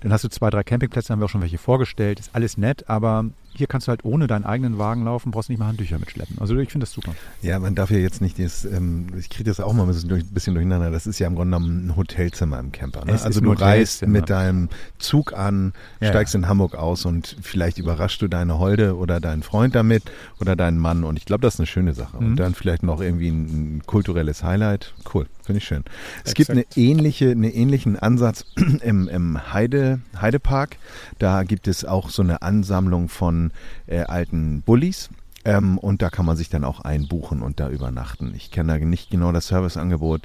Dann 0.00 0.12
hast 0.12 0.24
du 0.24 0.28
zwei, 0.28 0.50
drei 0.50 0.62
Campingplätze, 0.62 1.12
haben 1.12 1.20
wir 1.20 1.24
auch 1.26 1.30
schon 1.30 1.40
welche 1.42 1.58
vorgestellt. 1.58 2.20
Ist 2.20 2.34
alles 2.34 2.58
nett, 2.58 2.88
aber 2.88 3.26
hier 3.56 3.66
kannst 3.66 3.86
du 3.86 3.90
halt 3.90 4.04
ohne 4.04 4.26
deinen 4.26 4.44
eigenen 4.44 4.78
Wagen 4.78 5.04
laufen, 5.04 5.30
brauchst 5.30 5.48
nicht 5.48 5.58
mal 5.58 5.66
Handtücher 5.66 5.98
mitschleppen. 5.98 6.38
Also 6.38 6.56
ich 6.56 6.70
finde 6.70 6.84
das 6.84 6.92
super. 6.92 7.14
Ja, 7.42 7.58
man 7.58 7.74
darf 7.74 7.90
ja 7.90 7.98
jetzt 7.98 8.20
nicht 8.20 8.38
das, 8.38 8.64
ähm, 8.64 9.06
ich 9.18 9.30
kriege 9.30 9.44
das 9.50 9.60
auch 9.60 9.72
mal 9.72 9.82
ein 9.82 9.88
bisschen, 9.88 10.08
durch, 10.08 10.24
bisschen 10.26 10.54
durcheinander. 10.54 10.90
Das 10.90 11.06
ist 11.06 11.18
ja 11.18 11.26
im 11.26 11.34
Grunde 11.34 11.56
genommen 11.56 11.86
ein 11.88 11.96
Hotelzimmer 11.96 12.58
im 12.60 12.72
Camper. 12.72 13.04
Ne? 13.04 13.20
Also 13.22 13.40
du 13.40 13.52
reist 13.52 14.06
mit 14.06 14.30
deinem 14.30 14.68
Zug 14.98 15.32
an, 15.32 15.72
Ja, 16.00 16.08
steigst 16.08 16.34
in 16.34 16.48
Hamburg 16.48 16.74
aus 16.74 17.04
und 17.06 17.36
vielleicht 17.40 17.78
überraschst 17.78 18.20
du 18.22 18.28
deine 18.28 18.58
Holde 18.58 18.96
oder 18.96 19.20
deinen 19.20 19.42
Freund 19.42 19.74
damit 19.74 20.02
oder 20.40 20.56
deinen 20.56 20.78
Mann. 20.78 21.04
Und 21.04 21.18
ich 21.18 21.24
glaube, 21.24 21.42
das 21.42 21.54
ist 21.54 21.60
eine 21.60 21.66
schöne 21.66 21.94
Sache. 21.94 22.16
Und 22.18 22.30
Mhm. 22.32 22.36
dann 22.36 22.54
vielleicht 22.54 22.82
noch 22.82 23.00
irgendwie 23.00 23.28
ein, 23.28 23.76
ein 23.78 23.82
kulturelles 23.86 24.42
Highlight. 24.42 24.94
Cool, 25.12 25.26
finde 25.46 25.58
ich 25.58 25.64
schön. 25.64 25.84
Es 26.24 26.34
gibt 26.34 26.50
eine 26.50 26.60
Exakt. 26.62 26.76
ähnliche, 26.76 27.30
einen 27.30 27.44
ähnlichen 27.44 27.98
Ansatz 27.98 28.44
im, 28.82 29.08
im 29.08 29.52
Heide, 29.52 30.00
Heidepark. 30.20 30.76
Da 31.18 31.44
gibt 31.44 31.68
es 31.68 31.84
auch 31.84 32.10
so 32.10 32.22
eine 32.22 32.42
Ansammlung 32.42 33.08
von 33.08 33.52
äh, 33.86 34.00
alten 34.00 34.62
Bullis. 34.62 35.08
Ähm, 35.44 35.78
und 35.78 36.02
da 36.02 36.10
kann 36.10 36.26
man 36.26 36.36
sich 36.36 36.48
dann 36.48 36.64
auch 36.64 36.80
einbuchen 36.80 37.40
und 37.40 37.60
da 37.60 37.70
übernachten. 37.70 38.32
Ich 38.34 38.50
kenne 38.50 38.76
da 38.80 38.84
nicht 38.84 39.10
genau 39.10 39.30
das 39.30 39.46
Serviceangebot, 39.46 40.22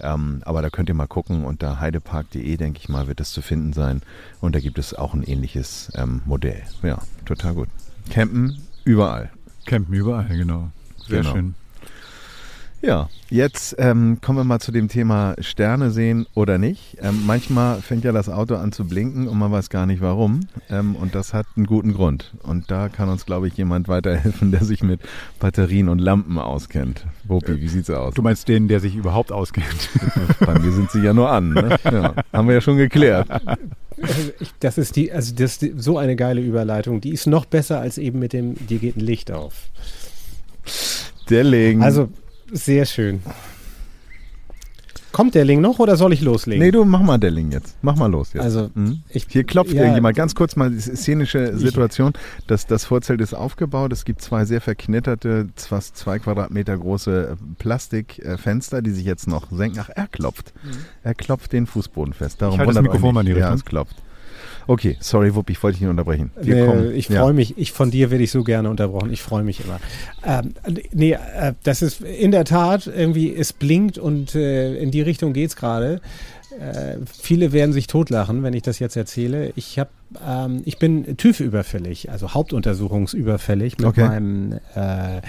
ähm, 0.00 0.42
aber 0.44 0.62
da 0.62 0.70
könnt 0.70 0.88
ihr 0.88 0.96
mal 0.96 1.06
gucken. 1.06 1.44
Unter 1.44 1.78
heidepark.de, 1.78 2.56
denke 2.56 2.80
ich 2.82 2.88
mal, 2.88 3.06
wird 3.06 3.20
das 3.20 3.30
zu 3.30 3.40
finden 3.40 3.72
sein. 3.72 4.02
Und 4.40 4.56
da 4.56 4.58
gibt 4.58 4.80
es 4.80 4.92
auch 4.92 5.14
ein 5.14 5.22
ähnliches 5.22 5.92
ähm, 5.94 6.22
Modell. 6.26 6.60
Ja, 6.82 6.98
total 7.24 7.54
gut. 7.54 7.68
Campen 8.10 8.58
überall. 8.84 9.30
Campen 9.64 9.94
überall, 9.94 10.26
genau. 10.36 10.70
Sehr 11.06 11.20
Genau. 11.20 11.32
schön. 11.34 11.54
Ja, 12.84 13.08
jetzt 13.30 13.76
ähm, 13.78 14.18
kommen 14.20 14.40
wir 14.40 14.44
mal 14.44 14.58
zu 14.58 14.70
dem 14.70 14.88
Thema 14.88 15.36
Sterne 15.38 15.90
sehen 15.90 16.26
oder 16.34 16.58
nicht. 16.58 16.98
Ähm, 17.00 17.22
manchmal 17.24 17.80
fängt 17.80 18.04
ja 18.04 18.12
das 18.12 18.28
Auto 18.28 18.56
an 18.56 18.72
zu 18.72 18.84
blinken 18.84 19.26
und 19.26 19.38
man 19.38 19.50
weiß 19.50 19.70
gar 19.70 19.86
nicht 19.86 20.02
warum. 20.02 20.40
Ähm, 20.68 20.94
und 20.94 21.14
das 21.14 21.32
hat 21.32 21.46
einen 21.56 21.64
guten 21.64 21.94
Grund. 21.94 22.34
Und 22.42 22.70
da 22.70 22.90
kann 22.90 23.08
uns, 23.08 23.24
glaube 23.24 23.48
ich, 23.48 23.56
jemand 23.56 23.88
weiterhelfen, 23.88 24.50
der 24.52 24.64
sich 24.64 24.82
mit 24.82 25.00
Batterien 25.40 25.88
und 25.88 25.98
Lampen 25.98 26.36
auskennt. 26.36 27.06
Wopi, 27.26 27.58
wie 27.58 27.68
sieht's 27.68 27.88
aus? 27.88 28.12
Du 28.12 28.20
meinst 28.20 28.48
den, 28.48 28.68
der 28.68 28.80
sich 28.80 28.94
überhaupt 28.94 29.32
auskennt? 29.32 29.88
Bei 30.40 30.58
mir 30.58 30.70
sind 30.70 30.90
sie 30.90 31.00
ja 31.00 31.14
nur 31.14 31.30
an. 31.30 31.54
Ne? 31.54 31.78
Ja, 31.84 32.14
haben 32.34 32.48
wir 32.48 32.54
ja 32.54 32.60
schon 32.60 32.76
geklärt. 32.76 33.28
Ich, 34.40 34.52
das 34.60 34.76
ist 34.76 34.96
die, 34.96 35.10
also 35.10 35.34
das 35.34 35.62
ist 35.62 35.82
so 35.82 35.96
eine 35.96 36.16
geile 36.16 36.42
Überleitung. 36.42 37.00
Die 37.00 37.12
ist 37.12 37.26
noch 37.26 37.46
besser 37.46 37.80
als 37.80 37.96
eben 37.96 38.18
mit 38.18 38.34
dem, 38.34 38.56
dir 38.66 38.78
geht 38.78 38.98
ein 38.98 39.00
Licht 39.00 39.32
auf. 39.32 39.70
Der 41.30 41.44
Legen. 41.44 41.82
Also 41.82 42.10
sehr 42.52 42.84
schön. 42.86 43.22
Kommt 45.12 45.36
der 45.36 45.44
Link 45.44 45.62
noch 45.62 45.78
oder 45.78 45.96
soll 45.96 46.12
ich 46.12 46.22
loslegen? 46.22 46.60
nee, 46.60 46.72
du 46.72 46.84
mach 46.84 47.00
mal 47.00 47.18
Delling 47.18 47.52
jetzt. 47.52 47.76
Mach 47.82 47.94
mal 47.94 48.10
los 48.10 48.32
jetzt. 48.32 48.42
Also 48.42 48.70
Hm? 48.74 49.02
ich, 49.10 49.26
Hier 49.28 49.44
klopft 49.44 49.72
Ja. 49.72 49.82
irgendjemand. 49.82 50.16
Ganz 50.16 50.34
kurz 50.34 50.56
mal 50.56 50.70
die 50.72 50.80
szenische 50.80 51.56
Situation. 51.56 52.14
Das, 52.48 52.66
das 52.66 52.84
Vorzelt 52.84 53.20
ist 53.20 53.32
aufgebaut. 53.32 53.92
Es 53.92 54.04
gibt 54.04 54.20
zwei 54.22 54.44
sehr 54.44 54.60
verknitterte, 54.60 55.46
fast 55.54 55.96
zwei 55.96 56.18
Quadratmeter 56.18 56.76
große 56.76 57.36
äh, 57.40 57.54
Plastikfenster, 57.60 58.82
die 58.82 58.90
sich 58.90 59.04
jetzt 59.04 59.28
noch 59.28 59.52
senken. 59.52 59.78
Ach, 59.80 59.90
er 59.94 60.08
klopft. 60.08 60.52
Er 61.04 61.14
klopft 61.14 61.52
den 61.52 61.66
Fußboden 61.66 62.12
fest. 62.12 62.42
Darum 62.42 62.54
Ich 62.54 62.58
halte 62.58 62.74
das 62.74 62.82
Mikrofon 62.82 63.14
mal 63.14 63.20
in 63.20 63.26
die 63.26 63.32
nicht. 63.34 63.40
Ja, 63.40 63.46
Richtung. 63.50 63.60
es 63.60 63.64
klopft. 63.64 63.96
Okay, 64.66 64.96
sorry, 65.00 65.34
Wuppi, 65.34 65.52
ich 65.52 65.62
wollte 65.62 65.74
dich 65.76 65.82
nicht 65.82 65.90
unterbrechen. 65.90 66.30
Nee, 66.42 66.90
ich 66.90 67.08
Ja. 67.08 67.20
freue 67.20 67.32
mich, 67.32 67.58
ich 67.58 67.72
von 67.72 67.90
dir 67.90 68.10
werde 68.10 68.24
ich 68.24 68.30
so 68.30 68.44
gerne 68.44 68.70
unterbrochen. 68.70 69.12
Ich 69.12 69.22
freue 69.22 69.42
mich 69.44 69.64
immer. 69.64 69.78
Ähm, 70.24 70.54
nee, 70.92 71.12
äh, 71.12 71.52
das 71.64 71.82
ist 71.82 72.00
in 72.00 72.30
der 72.30 72.44
Tat 72.44 72.86
irgendwie, 72.86 73.34
es 73.34 73.52
blinkt 73.52 73.98
und 73.98 74.34
äh, 74.34 74.74
in 74.76 74.90
die 74.90 75.02
Richtung 75.02 75.32
geht's 75.32 75.56
gerade. 75.56 76.00
Äh, 76.58 76.98
viele 77.20 77.52
werden 77.52 77.72
sich 77.72 77.88
totlachen, 77.88 78.42
wenn 78.44 78.54
ich 78.54 78.62
das 78.62 78.78
jetzt 78.78 78.96
erzähle. 78.96 79.52
Ich 79.56 79.78
habe, 79.78 79.90
ähm, 80.24 80.62
ich 80.64 80.78
bin 80.78 81.16
TÜV 81.16 81.40
überfällig, 81.40 82.10
also 82.10 82.32
Hauptuntersuchungsüberfällig 82.32 83.78
mit 83.78 83.86
Okay. 83.88 84.02
meinem 84.04 84.52
äh, 84.74 85.20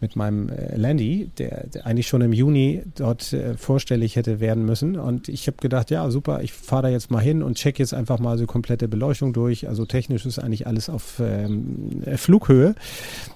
mit 0.00 0.16
meinem 0.16 0.48
äh, 0.48 0.76
Landy, 0.76 1.30
der, 1.38 1.66
der 1.66 1.86
eigentlich 1.86 2.08
schon 2.08 2.20
im 2.20 2.32
Juni 2.32 2.82
dort 2.96 3.32
äh, 3.32 3.54
vorstellig 3.54 4.16
hätte 4.16 4.40
werden 4.40 4.64
müssen. 4.64 4.98
Und 4.98 5.28
ich 5.28 5.46
habe 5.46 5.58
gedacht, 5.58 5.90
ja 5.90 6.10
super, 6.10 6.42
ich 6.42 6.52
fahre 6.52 6.82
da 6.82 6.88
jetzt 6.88 7.10
mal 7.10 7.20
hin 7.20 7.42
und 7.42 7.56
check 7.56 7.78
jetzt 7.78 7.94
einfach 7.94 8.18
mal 8.18 8.38
so 8.38 8.46
komplette 8.46 8.88
Beleuchtung 8.88 9.32
durch. 9.32 9.68
Also 9.68 9.84
technisch 9.84 10.26
ist 10.26 10.38
eigentlich 10.38 10.66
alles 10.66 10.88
auf 10.88 11.20
ähm, 11.20 12.02
äh, 12.04 12.16
Flughöhe, 12.16 12.74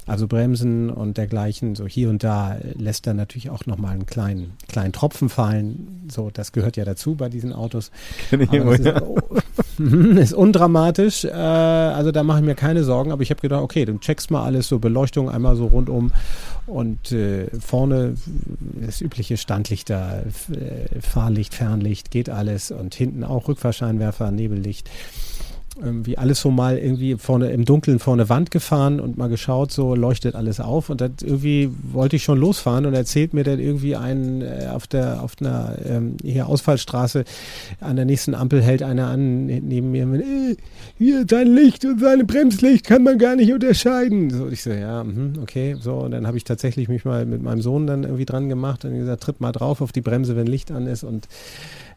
also 0.07 0.27
Bremsen 0.27 0.91
und 0.91 1.17
dergleichen. 1.17 1.75
So 1.75 1.87
hier 1.87 2.11
und 2.11 2.25
da 2.25 2.57
äh, 2.57 2.73
lässt 2.77 3.07
er 3.07 3.15
natürlich 3.15 3.51
auch 3.51 3.67
noch 3.67 3.79
mal 3.79 3.91
einen 3.91 4.07
kleinen 4.07 4.53
kleinen 4.69 4.93
Tropfen 4.93 5.29
fallen. 5.29 6.09
So, 6.11 6.31
das 6.33 6.53
gehört 6.53 6.77
ja 6.77 6.85
dazu 6.85 7.15
bei 7.15 7.29
diesen 7.29 7.53
Autos. 7.53 7.91
Ist 9.79 10.35
undramatisch. 10.35 11.25
Äh, 11.25 11.31
also 11.31 12.12
da 12.12 12.23
mache 12.23 12.41
ich 12.41 12.45
mir 12.45 12.55
keine 12.55 12.85
Sorgen. 12.85 13.12
Aber 13.12 13.23
ich 13.23 13.31
habe 13.31 13.41
gedacht, 13.41 13.62
okay, 13.62 13.85
du 13.85 13.99
checkst 13.99 14.31
mal 14.31 14.45
alles, 14.45 14.69
so 14.69 14.79
Beleuchtung 14.79 15.31
einmal 15.31 15.57
so 15.57 15.67
rundum. 15.67 16.12
Und 16.66 17.12
äh, 17.12 17.48
vorne 17.59 18.14
das 18.81 19.00
übliche 19.00 19.37
Standlichter, 19.37 20.24
äh, 20.52 21.00
Fahrlicht, 21.00 21.55
Fernlicht, 21.55 22.11
geht 22.11 22.31
alles. 22.31 22.70
Und 22.70 22.94
hinten 22.94 23.24
auch 23.24 23.48
Rückfahrscheinwerfer, 23.48 24.31
Nebellicht. 24.31 24.90
Irgendwie 25.80 26.18
alles 26.18 26.40
so 26.40 26.50
mal 26.50 26.76
irgendwie 26.76 27.16
vorne 27.16 27.50
im 27.50 27.64
Dunkeln 27.64 27.98
vor 27.98 28.12
eine 28.12 28.28
Wand 28.28 28.50
gefahren 28.50 29.00
und 29.00 29.16
mal 29.16 29.28
geschaut, 29.28 29.72
so 29.72 29.94
leuchtet 29.94 30.35
alles 30.35 30.61
auf. 30.61 30.90
Und 30.90 31.00
dann 31.00 31.14
irgendwie 31.22 31.70
wollte 31.92 32.16
ich 32.16 32.24
schon 32.24 32.38
losfahren 32.38 32.85
und 32.85 32.92
erzählt 32.92 33.32
mir 33.32 33.42
dann 33.42 33.58
irgendwie 33.58 33.96
ein 33.96 34.42
äh, 34.42 34.68
auf 34.70 34.87
der 34.87 35.22
auf 35.22 35.32
einer 35.40 35.76
ähm, 35.85 36.16
hier 36.22 36.46
Ausfallstraße 36.46 37.24
an 37.80 37.96
der 37.96 38.04
nächsten 38.04 38.35
Ampel 38.35 38.62
hält 38.62 38.82
einer 38.82 39.08
an 39.08 39.46
neben 39.46 39.90
mir. 39.90 40.02
Äh, 40.02 40.56
hier 40.98 41.24
dein 41.24 41.46
Licht 41.46 41.85
und 41.87 42.00
seine 42.00 42.24
Bremslicht 42.24 42.85
kann 42.85 43.02
man 43.02 43.18
gar 43.18 43.35
nicht 43.35 43.52
unterscheiden. 43.52 44.28
So 44.28 44.48
ich 44.48 44.62
so 44.62 44.70
ja 44.70 45.02
mhm, 45.02 45.38
okay 45.40 45.76
so 45.80 45.94
und 45.94 46.11
dann 46.11 46.26
habe 46.26 46.37
ich 46.37 46.44
tatsächlich 46.44 46.88
mich 46.88 47.06
mal 47.06 47.24
mit 47.24 47.42
meinem 47.42 47.62
Sohn 47.62 47.87
dann 47.87 48.04
irgendwie 48.04 48.26
dran 48.26 48.50
gemacht 48.50 48.85
und 48.85 48.98
gesagt 48.98 49.22
tritt 49.22 49.40
mal 49.40 49.52
drauf 49.52 49.80
auf 49.80 49.92
die 49.92 50.02
Bremse, 50.02 50.37
wenn 50.37 50.46
Licht 50.46 50.70
an 50.70 50.87
ist 50.87 51.02
und 51.02 51.28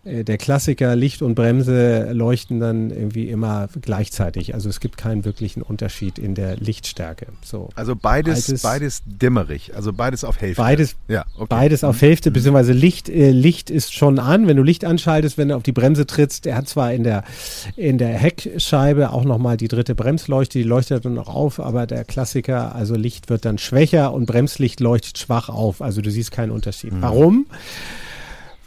der 0.05 0.37
Klassiker 0.37 0.95
Licht 0.95 1.21
und 1.23 1.33
Bremse 1.35 2.11
leuchten 2.13 2.59
dann 2.59 2.91
irgendwie 2.91 3.27
immer 3.29 3.67
gleichzeitig. 3.81 4.53
Also 4.53 4.69
es 4.69 4.79
gibt 4.79 4.97
keinen 4.97 5.25
wirklichen 5.25 5.63
Unterschied 5.63 6.19
in 6.19 6.35
der 6.35 6.57
Lichtstärke. 6.57 7.25
So. 7.43 7.69
Also 7.75 7.95
beides, 7.95 8.47
Altes- 8.47 8.61
beides 8.61 9.01
dämmerig. 9.05 9.71
Also 9.75 9.91
beides 9.93 10.23
auf 10.23 10.39
Hälfte. 10.39 10.61
Beides, 10.61 10.95
Ja, 11.07 11.25
okay. 11.35 11.47
beides 11.49 11.83
auf 11.83 11.99
Hälfte, 12.01 12.29
beziehungsweise 12.29 12.71
Licht, 12.73 13.09
äh, 13.09 13.31
Licht 13.31 13.69
ist 13.71 13.93
schon 13.95 14.19
an. 14.19 14.47
Wenn 14.47 14.57
du 14.57 14.63
Licht 14.63 14.85
anschaltest, 14.85 15.37
wenn 15.39 15.49
du 15.49 15.55
auf 15.55 15.63
die 15.63 15.71
Bremse 15.71 16.05
trittst, 16.05 16.45
der 16.45 16.55
hat 16.55 16.69
zwar 16.69 16.93
in 16.93 17.03
der, 17.03 17.23
in 17.75 17.97
der 17.97 18.09
Heckscheibe 18.09 19.11
auch 19.11 19.23
nochmal 19.25 19.57
die 19.57 19.67
dritte 19.67 19.95
Bremsleuchte, 19.95 20.59
die 20.59 20.63
leuchtet 20.65 21.03
dann 21.05 21.15
noch 21.15 21.29
auf, 21.29 21.59
aber 21.59 21.87
der 21.87 22.03
Klassiker, 22.03 22.75
also 22.75 22.95
Licht 22.95 23.29
wird 23.29 23.43
dann 23.45 23.57
schwächer 23.57 24.13
und 24.13 24.27
Bremslicht 24.27 24.79
leuchtet 24.81 25.17
schwach 25.17 25.49
auf. 25.49 25.81
Also 25.81 26.01
du 26.01 26.11
siehst 26.11 26.31
keinen 26.31 26.51
Unterschied. 26.51 26.93
Warum? 26.99 27.47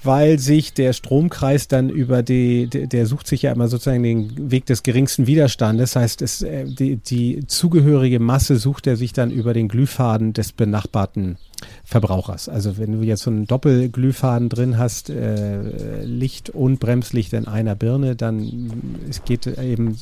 Weil 0.03 0.39
sich 0.39 0.75
der 0.75 0.93
Stromkreis 0.93 1.69
dann 1.69 1.91
über 1.91 2.23
die, 2.23 2.67
der, 2.69 3.07
sucht 3.07 3.27
sich 3.27 3.43
ja 3.43 3.53
immer 3.53 3.69
sozusagen 3.69 4.03
den 4.03 4.51
Weg 4.51 4.67
des 4.67 4.83
geringsten 4.83 5.27
Widerstandes. 5.27 5.93
Das 5.93 6.03
heißt, 6.03 6.23
es, 6.23 6.43
äh, 6.43 6.65
die, 6.67 6.97
die 6.97 7.47
zugehörige 7.47 8.21
Masse 8.21 8.57
sucht 8.57 8.87
er 8.87 8.97
sich 8.97 9.13
dann 9.13 9.31
über 9.31 9.55
den 9.55 9.69
Glühfaden 9.69 10.33
des 10.33 10.53
benachbarten 10.53 11.37
Verbrauchers. 11.85 12.49
Also 12.49 12.79
wenn 12.79 12.93
du 12.93 13.03
jetzt 13.03 13.23
so 13.23 13.31
einen 13.31 13.47
Doppelglühfaden 13.47 14.49
drin 14.49 14.79
hast, 14.79 15.11
äh, 15.11 16.05
Licht 16.05 16.51
und 16.51 16.81
Bremslicht 16.81 17.33
in 17.33 17.47
einer 17.47 17.75
Birne, 17.75 18.15
dann 18.17 18.71
es 19.09 19.25
geht 19.25 19.47
eben 19.47 19.97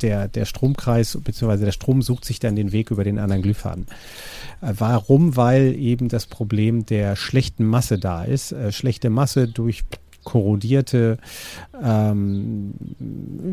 der, 0.00 0.28
der 0.28 0.44
Stromkreis 0.44 1.18
bzw. 1.22 1.64
der 1.64 1.72
Strom 1.72 2.02
sucht 2.02 2.24
sich 2.24 2.40
dann 2.40 2.56
den 2.56 2.72
Weg 2.72 2.90
über 2.90 3.04
den 3.04 3.18
anderen 3.18 3.42
Glühfaden. 3.42 3.86
Äh, 4.60 4.72
Warum? 4.78 5.36
Weil 5.36 5.74
eben 5.74 6.08
das 6.08 6.26
Problem 6.26 6.86
der 6.86 7.16
schlechten 7.16 7.64
Masse 7.64 7.98
da 7.98 8.24
ist. 8.24 8.52
Äh, 8.52 8.72
schlechte 8.72 9.10
Masse 9.10 9.48
durch 9.48 9.84
korrodierte 10.26 11.16
ähm, 11.82 12.74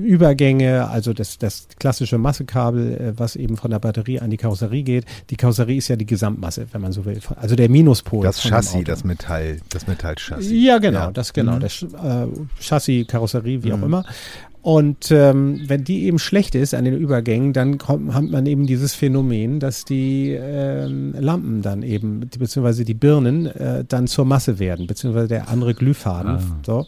Übergänge, 0.03 0.89
also 0.89 1.13
das, 1.13 1.37
das 1.37 1.67
klassische 1.79 2.17
Massekabel, 2.17 2.93
äh, 2.97 3.13
was 3.19 3.35
eben 3.37 3.55
von 3.55 3.71
der 3.71 3.79
Batterie 3.79 4.19
an 4.19 4.29
die 4.31 4.37
Karosserie 4.37 4.83
geht. 4.83 5.05
Die 5.29 5.37
Karosserie 5.37 5.77
ist 5.77 5.87
ja 5.87 5.95
die 5.95 6.05
Gesamtmasse, 6.05 6.67
wenn 6.71 6.81
man 6.81 6.91
so 6.91 7.05
will. 7.05 7.19
Also 7.37 7.55
der 7.55 7.69
Minuspol. 7.69 8.23
Das 8.25 8.41
Chassis, 8.41 8.83
das 8.83 9.03
Metall, 9.03 9.59
das 9.69 9.87
Metallchassis. 9.87 10.51
Ja, 10.51 10.79
genau, 10.79 10.99
Ja. 10.99 11.11
das 11.11 11.31
genau, 11.31 11.55
Mhm. 11.55 11.59
das 11.61 11.83
äh, 11.83 12.27
Chassis, 12.59 13.07
Karosserie, 13.07 13.63
wie 13.63 13.71
auch 13.71 13.77
Mhm. 13.77 13.83
immer. 13.83 14.05
Und 14.63 15.11
ähm, 15.11 15.59
wenn 15.67 15.83
die 15.83 16.05
eben 16.05 16.19
schlecht 16.19 16.55
ist 16.55 16.73
an 16.73 16.85
den 16.85 16.95
Übergängen, 16.95 17.51
dann 17.51 17.77
kommt, 17.77 18.13
hat 18.13 18.23
man 18.23 18.45
eben 18.45 18.65
dieses 18.65 18.93
Phänomen, 18.93 19.59
dass 19.59 19.83
die 19.83 20.29
ähm, 20.31 21.13
Lampen 21.19 21.61
dann 21.61 21.83
eben, 21.83 22.21
beziehungsweise 22.21 22.85
die 22.85 22.93
Birnen, 22.93 23.47
äh, 23.47 23.83
dann 23.85 24.07
zur 24.07 24.23
Masse 24.23 24.59
werden, 24.59 24.87
beziehungsweise 24.87 25.27
der 25.27 25.49
andere 25.49 25.73
Glühfaden. 25.73 26.31
Ah. 26.31 26.59
So. 26.65 26.87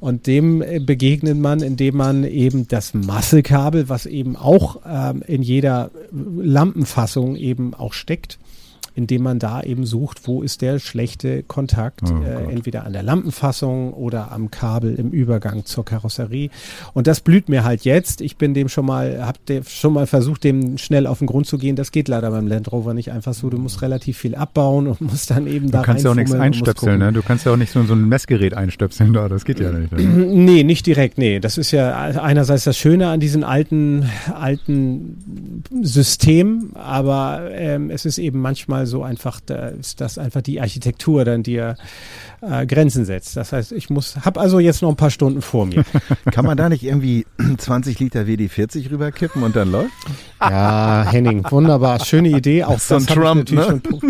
Und 0.00 0.26
dem 0.26 0.60
äh, 0.60 0.80
begegnet 0.80 1.38
man, 1.38 1.60
indem 1.62 1.96
man 1.96 2.24
eben 2.24 2.68
das 2.68 2.92
Massekabel, 2.92 3.88
was 3.88 4.04
eben 4.04 4.36
auch 4.36 4.82
ähm, 4.86 5.22
in 5.26 5.40
jeder 5.40 5.90
Lampenfassung 6.12 7.36
eben 7.36 7.72
auch 7.72 7.94
steckt, 7.94 8.38
indem 8.94 9.22
man 9.22 9.38
da 9.38 9.62
eben 9.62 9.86
sucht, 9.86 10.26
wo 10.26 10.42
ist 10.42 10.62
der 10.62 10.78
schlechte 10.78 11.42
Kontakt, 11.42 12.02
Oh 12.04 12.22
äh, 12.22 12.52
entweder 12.52 12.84
an 12.84 12.92
der 12.92 13.02
Lampenfassung 13.02 13.92
oder 13.92 14.32
am 14.32 14.50
Kabel 14.50 14.94
im 14.94 15.10
Übergang 15.10 15.64
zur 15.64 15.84
Karosserie. 15.84 16.50
Und 16.94 17.06
das 17.06 17.20
blüht 17.20 17.48
mir 17.48 17.64
halt 17.64 17.84
jetzt. 17.84 18.20
Ich 18.20 18.36
bin 18.36 18.54
dem 18.54 18.68
schon 18.68 18.86
mal, 18.86 19.24
hab 19.24 19.44
dem 19.46 19.64
schon 19.64 19.92
mal 19.92 20.06
versucht, 20.06 20.44
dem 20.44 20.78
schnell 20.78 21.06
auf 21.06 21.18
den 21.18 21.26
Grund 21.26 21.46
zu 21.46 21.58
gehen. 21.58 21.76
Das 21.76 21.92
geht 21.92 22.08
leider 22.08 22.30
beim 22.30 22.46
Land 22.46 22.70
Rover 22.72 22.94
nicht 22.94 23.12
einfach 23.12 23.34
so. 23.34 23.50
Du 23.50 23.58
musst 23.58 23.82
relativ 23.82 24.18
viel 24.18 24.34
abbauen 24.34 24.86
und 24.86 25.00
musst 25.12 25.30
dann 25.30 25.46
eben 25.46 25.66
Du 25.66 25.72
da 25.72 25.82
kannst 25.82 26.04
ja 26.04 26.10
auch 26.10 26.14
nichts 26.14 26.32
einstöpseln, 26.32 26.98
ne? 26.98 27.12
Du 27.12 27.22
kannst 27.22 27.46
ja 27.46 27.52
auch 27.52 27.56
nicht 27.56 27.72
so, 27.72 27.82
so 27.84 27.94
ein 27.94 28.08
Messgerät 28.08 28.54
einstöpseln 28.54 29.12
da, 29.12 29.28
das 29.28 29.44
geht 29.44 29.60
ja 29.60 29.72
nicht. 29.78 29.92
Ne? 29.92 30.02
Nee, 30.02 30.64
nicht 30.64 30.86
direkt, 30.86 31.18
nee. 31.18 31.40
Das 31.40 31.58
ist 31.58 31.70
ja 31.70 31.94
einerseits 31.94 32.64
das 32.64 32.76
Schöne 32.76 33.08
an 33.08 33.20
diesem 33.20 33.44
alten, 33.44 34.08
alten 34.34 35.62
System, 35.82 36.72
aber 36.74 37.50
ähm, 37.52 37.90
es 37.90 38.04
ist 38.04 38.18
eben 38.18 38.40
manchmal 38.40 38.81
so 38.86 39.02
einfach, 39.02 39.40
da 39.44 39.68
ist 39.68 40.00
das 40.00 40.18
einfach 40.18 40.42
die 40.42 40.60
Architektur 40.60 41.24
dann 41.24 41.42
dir 41.42 41.76
äh, 42.40 42.66
Grenzen 42.66 43.04
setzt. 43.04 43.36
Das 43.36 43.52
heißt, 43.52 43.72
ich 43.72 43.90
muss, 43.90 44.16
hab 44.24 44.38
also 44.38 44.58
jetzt 44.58 44.82
noch 44.82 44.88
ein 44.90 44.96
paar 44.96 45.10
Stunden 45.10 45.42
vor 45.42 45.66
mir. 45.66 45.84
Kann 46.32 46.44
man 46.44 46.56
da 46.56 46.68
nicht 46.68 46.82
irgendwie 46.82 47.26
20 47.58 47.98
Liter 48.00 48.22
WD-40 48.22 48.90
rüberkippen 48.90 49.42
und 49.42 49.54
dann 49.56 49.70
läuft? 49.70 49.90
Ja, 50.40 51.06
Henning, 51.08 51.44
wunderbar, 51.50 52.04
schöne 52.04 52.30
Idee. 52.30 52.64
Auch 52.64 52.78
So 52.80 52.96
ein 52.96 53.06
Trump, 53.06 53.22
habe 53.24 53.42
ich, 53.44 53.52
ne? 53.52 53.64
schon 53.64 53.80
pro- 53.80 54.00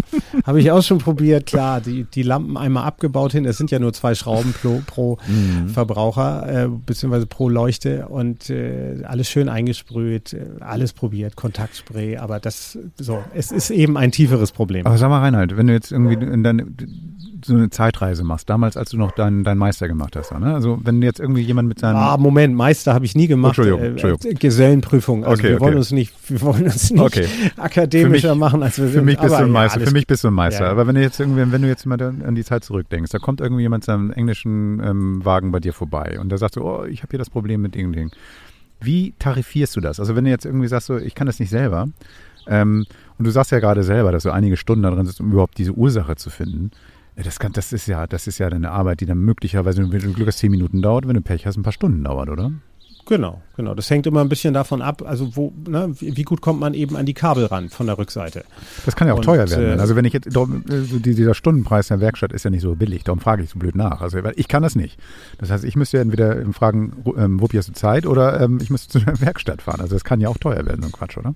hab 0.44 0.56
ich 0.56 0.70
auch 0.70 0.82
schon 0.82 0.98
probiert. 0.98 1.46
Klar, 1.46 1.80
die, 1.80 2.04
die 2.04 2.22
Lampen 2.22 2.56
einmal 2.56 2.84
abgebaut 2.84 3.32
hin. 3.32 3.44
Es 3.44 3.58
sind 3.58 3.70
ja 3.70 3.78
nur 3.78 3.92
zwei 3.92 4.14
Schrauben 4.14 4.54
pro, 4.60 4.80
pro 4.86 5.18
Mhm. 5.28 5.68
Verbraucher, 5.68 6.64
äh, 6.64 6.68
beziehungsweise 6.68 7.26
pro 7.26 7.48
Leuchte 7.48 8.08
und 8.08 8.48
äh, 8.50 9.02
alles 9.04 9.28
schön 9.28 9.48
eingesprüht, 9.48 10.32
äh, 10.32 10.46
alles 10.60 10.92
probiert, 10.94 11.36
Kontaktspray. 11.36 12.16
Aber 12.16 12.40
das, 12.40 12.78
so, 12.96 13.22
es 13.34 13.52
ist 13.52 13.70
eben 13.70 13.96
ein 13.96 14.10
tieferes 14.10 14.52
Problem. 14.52 14.61
Aber 14.84 14.98
sag 14.98 15.08
mal, 15.08 15.20
Reinhard, 15.20 15.56
wenn 15.56 15.66
du 15.66 15.72
jetzt 15.72 15.92
irgendwie 15.92 16.14
in 16.14 16.42
deine, 16.42 16.66
so 17.44 17.54
eine 17.54 17.70
Zeitreise 17.70 18.22
machst, 18.22 18.48
damals, 18.48 18.76
als 18.76 18.90
du 18.90 18.96
noch 18.96 19.10
deinen 19.12 19.42
deinen 19.42 19.58
Meister 19.58 19.88
gemacht 19.88 20.14
hast, 20.14 20.30
ne? 20.32 20.54
also 20.54 20.78
wenn 20.84 21.02
jetzt 21.02 21.18
irgendwie 21.18 21.40
jemand 21.42 21.68
mit 21.68 21.80
seinem... 21.80 21.96
Ah, 21.96 22.16
Moment, 22.16 22.54
Meister 22.54 22.94
habe 22.94 23.04
ich 23.04 23.14
nie 23.16 23.26
gemacht. 23.26 23.50
Entschuldigung, 23.58 23.80
Äh, 23.80 23.86
Entschuldigung. 23.88 24.30
äh, 24.30 24.34
Gesellenprüfung. 24.34 25.24
Also 25.24 25.40
Okay, 25.42 25.50
wir 25.52 25.60
wollen 25.60 25.70
okay. 25.70 25.78
uns 25.78 25.90
nicht, 25.90 26.14
wir 26.30 26.40
wollen 26.42 26.64
uns 26.64 26.90
nicht 26.92 27.00
Okay. 27.02 27.26
akademischer 27.56 28.34
mich- 28.34 28.40
machen, 28.40 28.62
als 28.62 28.78
wir 28.78 28.84
sind. 28.86 28.94
Für 28.94 29.02
mich 29.02 29.18
bist 29.18 29.34
Aber 29.34 29.38
du 29.38 29.44
ein 29.44 29.48
ja, 29.48 29.52
Meister. 29.52 29.76
alles 29.78 29.88
Für 29.88 29.94
mich 29.94 30.06
bist 30.06 30.22
du 30.24 30.28
ein 30.28 30.34
Meister. 30.34 30.60
Ja, 30.60 30.66
ja. 30.66 30.72
Aber 30.72 30.86
wenn 30.86 30.94
du 30.94 31.00
jetzt 31.02 31.18
irgendwie, 31.18 31.50
wenn 31.50 31.62
du 31.62 31.68
jetzt 31.68 31.84
mal 31.86 32.00
an 32.00 32.34
die 32.34 32.44
Zeit 32.44 32.62
zurückdenkst, 32.64 33.10
da 33.10 33.18
kommt 33.18 33.40
irgendwie 33.40 33.62
jemand 33.62 33.84
seinem 33.84 34.12
englischen 34.12 34.80
ähm, 34.84 35.24
Wagen 35.24 35.50
bei 35.52 35.58
dir 35.60 35.72
vorbei 35.72 36.18
und 36.20 36.30
da 36.30 36.38
sagst 36.38 36.56
du, 36.56 36.62
oh, 36.62 36.84
ich 36.84 37.02
habe 37.02 37.10
hier 37.10 37.18
das 37.18 37.30
Problem 37.30 37.62
mit 37.62 37.74
irgendeinem. 37.76 38.10
Wie 38.80 39.14
tarifierst 39.18 39.76
du 39.76 39.80
das? 39.80 40.00
Also 40.00 40.16
wenn 40.16 40.24
du 40.24 40.30
jetzt 40.30 40.44
irgendwie 40.44 40.66
sagst, 40.68 40.86
so, 40.88 40.96
ich 40.96 41.14
kann 41.14 41.26
das 41.26 41.38
nicht 41.38 41.50
selber, 41.50 41.88
ähm, 42.48 42.84
und 43.18 43.24
du 43.24 43.30
sagst 43.30 43.50
ja 43.52 43.60
gerade 43.60 43.82
selber, 43.82 44.12
dass 44.12 44.24
du 44.24 44.30
einige 44.30 44.56
Stunden 44.56 44.82
da 44.82 44.90
drin 44.90 45.06
sitzt, 45.06 45.20
um 45.20 45.32
überhaupt 45.32 45.58
diese 45.58 45.72
Ursache 45.72 46.16
zu 46.16 46.30
finden. 46.30 46.70
Das, 47.16 47.38
kann, 47.38 47.52
das 47.52 47.72
ist 47.72 47.86
ja, 47.86 48.06
das 48.06 48.26
ist 48.26 48.38
ja 48.38 48.48
deine 48.48 48.70
Arbeit, 48.70 49.00
die 49.00 49.06
dann 49.06 49.18
möglicherweise, 49.18 49.82
wenn 49.92 50.00
du 50.00 50.12
Glück 50.12 50.28
hast, 50.28 50.38
zehn 50.38 50.50
Minuten 50.50 50.80
dauert, 50.80 51.06
wenn 51.06 51.14
du 51.14 51.20
Pech 51.20 51.46
hast, 51.46 51.56
ein 51.56 51.62
paar 51.62 51.72
Stunden 51.72 52.02
dauert, 52.04 52.30
oder? 52.30 52.52
Genau, 53.06 53.42
genau. 53.56 53.74
Das 53.74 53.90
hängt 53.90 54.06
immer 54.06 54.20
ein 54.20 54.28
bisschen 54.28 54.54
davon 54.54 54.80
ab, 54.80 55.02
also 55.04 55.34
wo, 55.36 55.52
ne, 55.68 55.92
wie 55.98 56.22
gut 56.22 56.40
kommt 56.40 56.60
man 56.60 56.72
eben 56.72 56.96
an 56.96 57.04
die 57.04 57.14
Kabel 57.14 57.46
ran 57.46 57.68
von 57.68 57.86
der 57.86 57.98
Rückseite. 57.98 58.44
Das 58.86 58.94
kann 58.94 59.08
ja 59.08 59.14
auch 59.14 59.18
Und, 59.18 59.24
teuer 59.24 59.50
werden. 59.50 59.78
äh, 59.78 59.80
also 59.80 59.96
wenn 59.96 60.04
ich 60.04 60.12
jetzt, 60.12 60.34
darum, 60.34 60.64
äh, 60.70 61.00
dieser 61.00 61.34
Stundenpreis 61.34 61.88
der 61.88 62.00
Werkstatt 62.00 62.32
ist 62.32 62.44
ja 62.44 62.50
nicht 62.50 62.62
so 62.62 62.76
billig, 62.76 63.02
darum 63.02 63.18
frage 63.18 63.42
ich 63.42 63.50
so 63.50 63.58
blöd 63.58 63.74
nach. 63.74 64.02
Also 64.02 64.18
ich 64.36 64.46
kann 64.46 64.62
das 64.62 64.76
nicht. 64.76 65.00
Das 65.38 65.50
heißt, 65.50 65.64
ich 65.64 65.74
müsste 65.74 65.96
ja 65.96 66.02
entweder 66.02 66.40
ähm, 66.40 66.52
fragen, 66.54 66.92
ähm, 67.16 67.40
Wuppi, 67.40 67.56
hast 67.56 67.68
du 67.68 67.72
Zeit 67.72 68.06
oder 68.06 68.40
ähm, 68.40 68.60
ich 68.62 68.70
müsste 68.70 68.88
zu 69.00 69.04
einer 69.04 69.20
Werkstatt 69.20 69.62
fahren. 69.62 69.80
Also 69.80 69.96
das 69.96 70.04
kann 70.04 70.20
ja 70.20 70.28
auch 70.28 70.38
teuer 70.38 70.64
werden, 70.64 70.82
so 70.82 70.88
ein 70.88 70.92
Quatsch, 70.92 71.18
oder? 71.18 71.34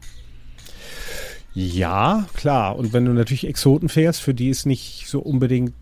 Ja, 1.59 2.27
klar. 2.35 2.77
Und 2.77 2.93
wenn 2.93 3.07
du 3.07 3.13
natürlich 3.13 3.47
Exoten 3.47 3.89
fährst, 3.89 4.21
für 4.21 4.35
die 4.35 4.51
es 4.51 4.67
nicht 4.67 5.07
so 5.09 5.21
unbedingt 5.21 5.73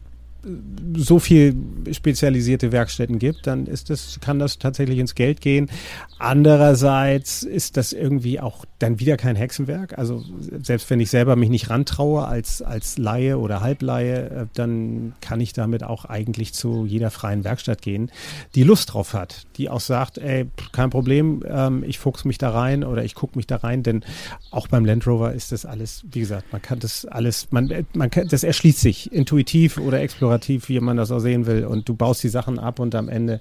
so 0.96 1.18
viel 1.18 1.56
spezialisierte 1.92 2.72
Werkstätten 2.72 3.18
gibt, 3.18 3.46
dann 3.46 3.66
ist 3.66 3.90
das, 3.90 4.18
kann 4.20 4.38
das 4.38 4.58
tatsächlich 4.58 4.98
ins 4.98 5.14
Geld 5.14 5.40
gehen. 5.40 5.70
Andererseits 6.18 7.42
ist 7.42 7.76
das 7.76 7.92
irgendwie 7.92 8.40
auch 8.40 8.64
dann 8.78 9.00
wieder 9.00 9.16
kein 9.16 9.36
Hexenwerk. 9.36 9.98
Also 9.98 10.22
selbst 10.62 10.88
wenn 10.90 11.00
ich 11.00 11.10
selber 11.10 11.36
mich 11.36 11.50
nicht 11.50 11.70
rantraue 11.70 12.26
als, 12.26 12.62
als 12.62 12.98
Laie 12.98 13.38
oder 13.38 13.60
Halblaie, 13.60 14.28
äh, 14.28 14.46
dann 14.54 15.14
kann 15.20 15.40
ich 15.40 15.52
damit 15.52 15.82
auch 15.82 16.04
eigentlich 16.04 16.54
zu 16.54 16.86
jeder 16.86 17.10
freien 17.10 17.44
Werkstatt 17.44 17.82
gehen, 17.82 18.10
die 18.54 18.62
Lust 18.62 18.92
drauf 18.92 19.14
hat, 19.14 19.46
die 19.56 19.68
auch 19.68 19.80
sagt, 19.80 20.18
ey, 20.18 20.46
kein 20.72 20.90
Problem, 20.90 21.42
ähm, 21.48 21.84
ich 21.86 21.98
fuchs 21.98 22.24
mich 22.24 22.38
da 22.38 22.50
rein 22.50 22.84
oder 22.84 23.04
ich 23.04 23.14
gucke 23.14 23.36
mich 23.36 23.46
da 23.46 23.56
rein, 23.56 23.82
denn 23.82 24.04
auch 24.50 24.68
beim 24.68 24.84
Land 24.84 25.06
Rover 25.06 25.32
ist 25.32 25.52
das 25.52 25.66
alles, 25.66 26.04
wie 26.10 26.20
gesagt, 26.20 26.52
man 26.52 26.62
kann 26.62 26.78
das 26.78 27.04
alles, 27.06 27.48
man, 27.50 27.86
man 27.94 28.10
kann, 28.10 28.28
das 28.28 28.44
erschließt 28.44 28.80
sich 28.80 29.12
intuitiv 29.12 29.78
oder 29.78 30.00
explorativ, 30.00 30.33
wie 30.68 30.80
man 30.80 30.96
das 30.96 31.10
auch 31.10 31.18
sehen 31.20 31.46
will 31.46 31.64
und 31.64 31.88
du 31.88 31.94
baust 31.94 32.22
die 32.22 32.28
Sachen 32.28 32.58
ab 32.58 32.78
und 32.78 32.94
am 32.94 33.08
Ende 33.08 33.40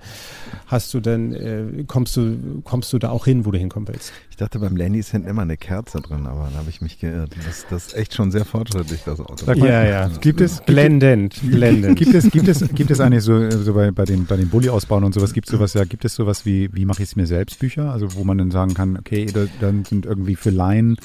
hast 0.68 0.94
du 0.94 1.00
dann, 1.00 1.34
äh, 1.34 1.84
kommst 1.88 2.16
du, 2.18 2.62
kommst 2.64 2.91
du 2.94 3.00
da 3.00 3.10
auch 3.10 3.26
hin, 3.26 3.46
wo 3.46 3.52
du 3.52 3.58
hinkommen 3.58 3.88
willst. 3.88 4.12
Ich 4.30 4.38
dachte, 4.38 4.60
beim 4.60 4.76
Landy 4.76 5.00
ist 5.00 5.12
hinten 5.12 5.28
immer 5.28 5.44
eine 5.44 5.58
Kerze 5.58 6.02
drin, 6.02 6.26
aber 6.26 6.50
da 6.52 6.60
habe 6.60 6.70
ich 6.70 6.82
mich 6.82 7.00
geirrt. 7.00 7.32
Das, 7.46 7.66
das 7.70 7.88
ist 7.88 7.96
echt 7.96 8.14
schon 8.14 8.32
sehr 8.32 8.46
fortschrittlich, 8.46 9.02
das 9.06 9.20
Auto. 9.20 9.46
Sag 9.46 9.58
mal, 9.58 9.68
Ja, 9.68 9.84
ja. 9.84 10.08
Gibt 10.08 10.41
es, 10.41 10.58
gibt, 10.58 10.66
Blendend, 10.68 11.39
blendend. 11.44 11.98
gibt 11.98 12.14
es, 12.14 12.30
gibt 12.32 12.48
es, 12.48 12.68
gibt 12.74 12.91
es 12.91 13.00
eigentlich 13.00 13.24
so, 13.24 13.50
so 13.52 13.74
bei, 13.74 13.91
bei 13.91 14.06
den, 14.06 14.26
bei 14.26 14.38
den 14.38 14.50
Bulli-Ausbauen 14.50 15.04
und 15.04 15.14
sowas, 15.14 15.34
gibt 15.34 15.48
es 15.48 15.52
sowas, 15.52 15.74
ja, 15.74 15.84
gibt 15.86 16.06
es 16.06 16.16
sowas 16.16 16.46
wie, 16.46 16.70
wie 16.74 16.86
mache 16.86 17.04
ich 17.04 17.10
es 17.10 17.16
mir 17.16 17.28
selbst 17.28 17.60
Bücher? 17.60 17.91
Also 17.91 18.16
wo 18.16 18.24
man 18.24 18.38
dann 18.38 18.52
sagen 18.52 18.74
kann, 18.74 18.98
okay, 18.98 19.28
da, 19.34 19.46
dann 19.60 19.86
sind 19.86 20.06
irgendwie 20.06 20.36
für 20.36 20.50
Laien 20.50 20.98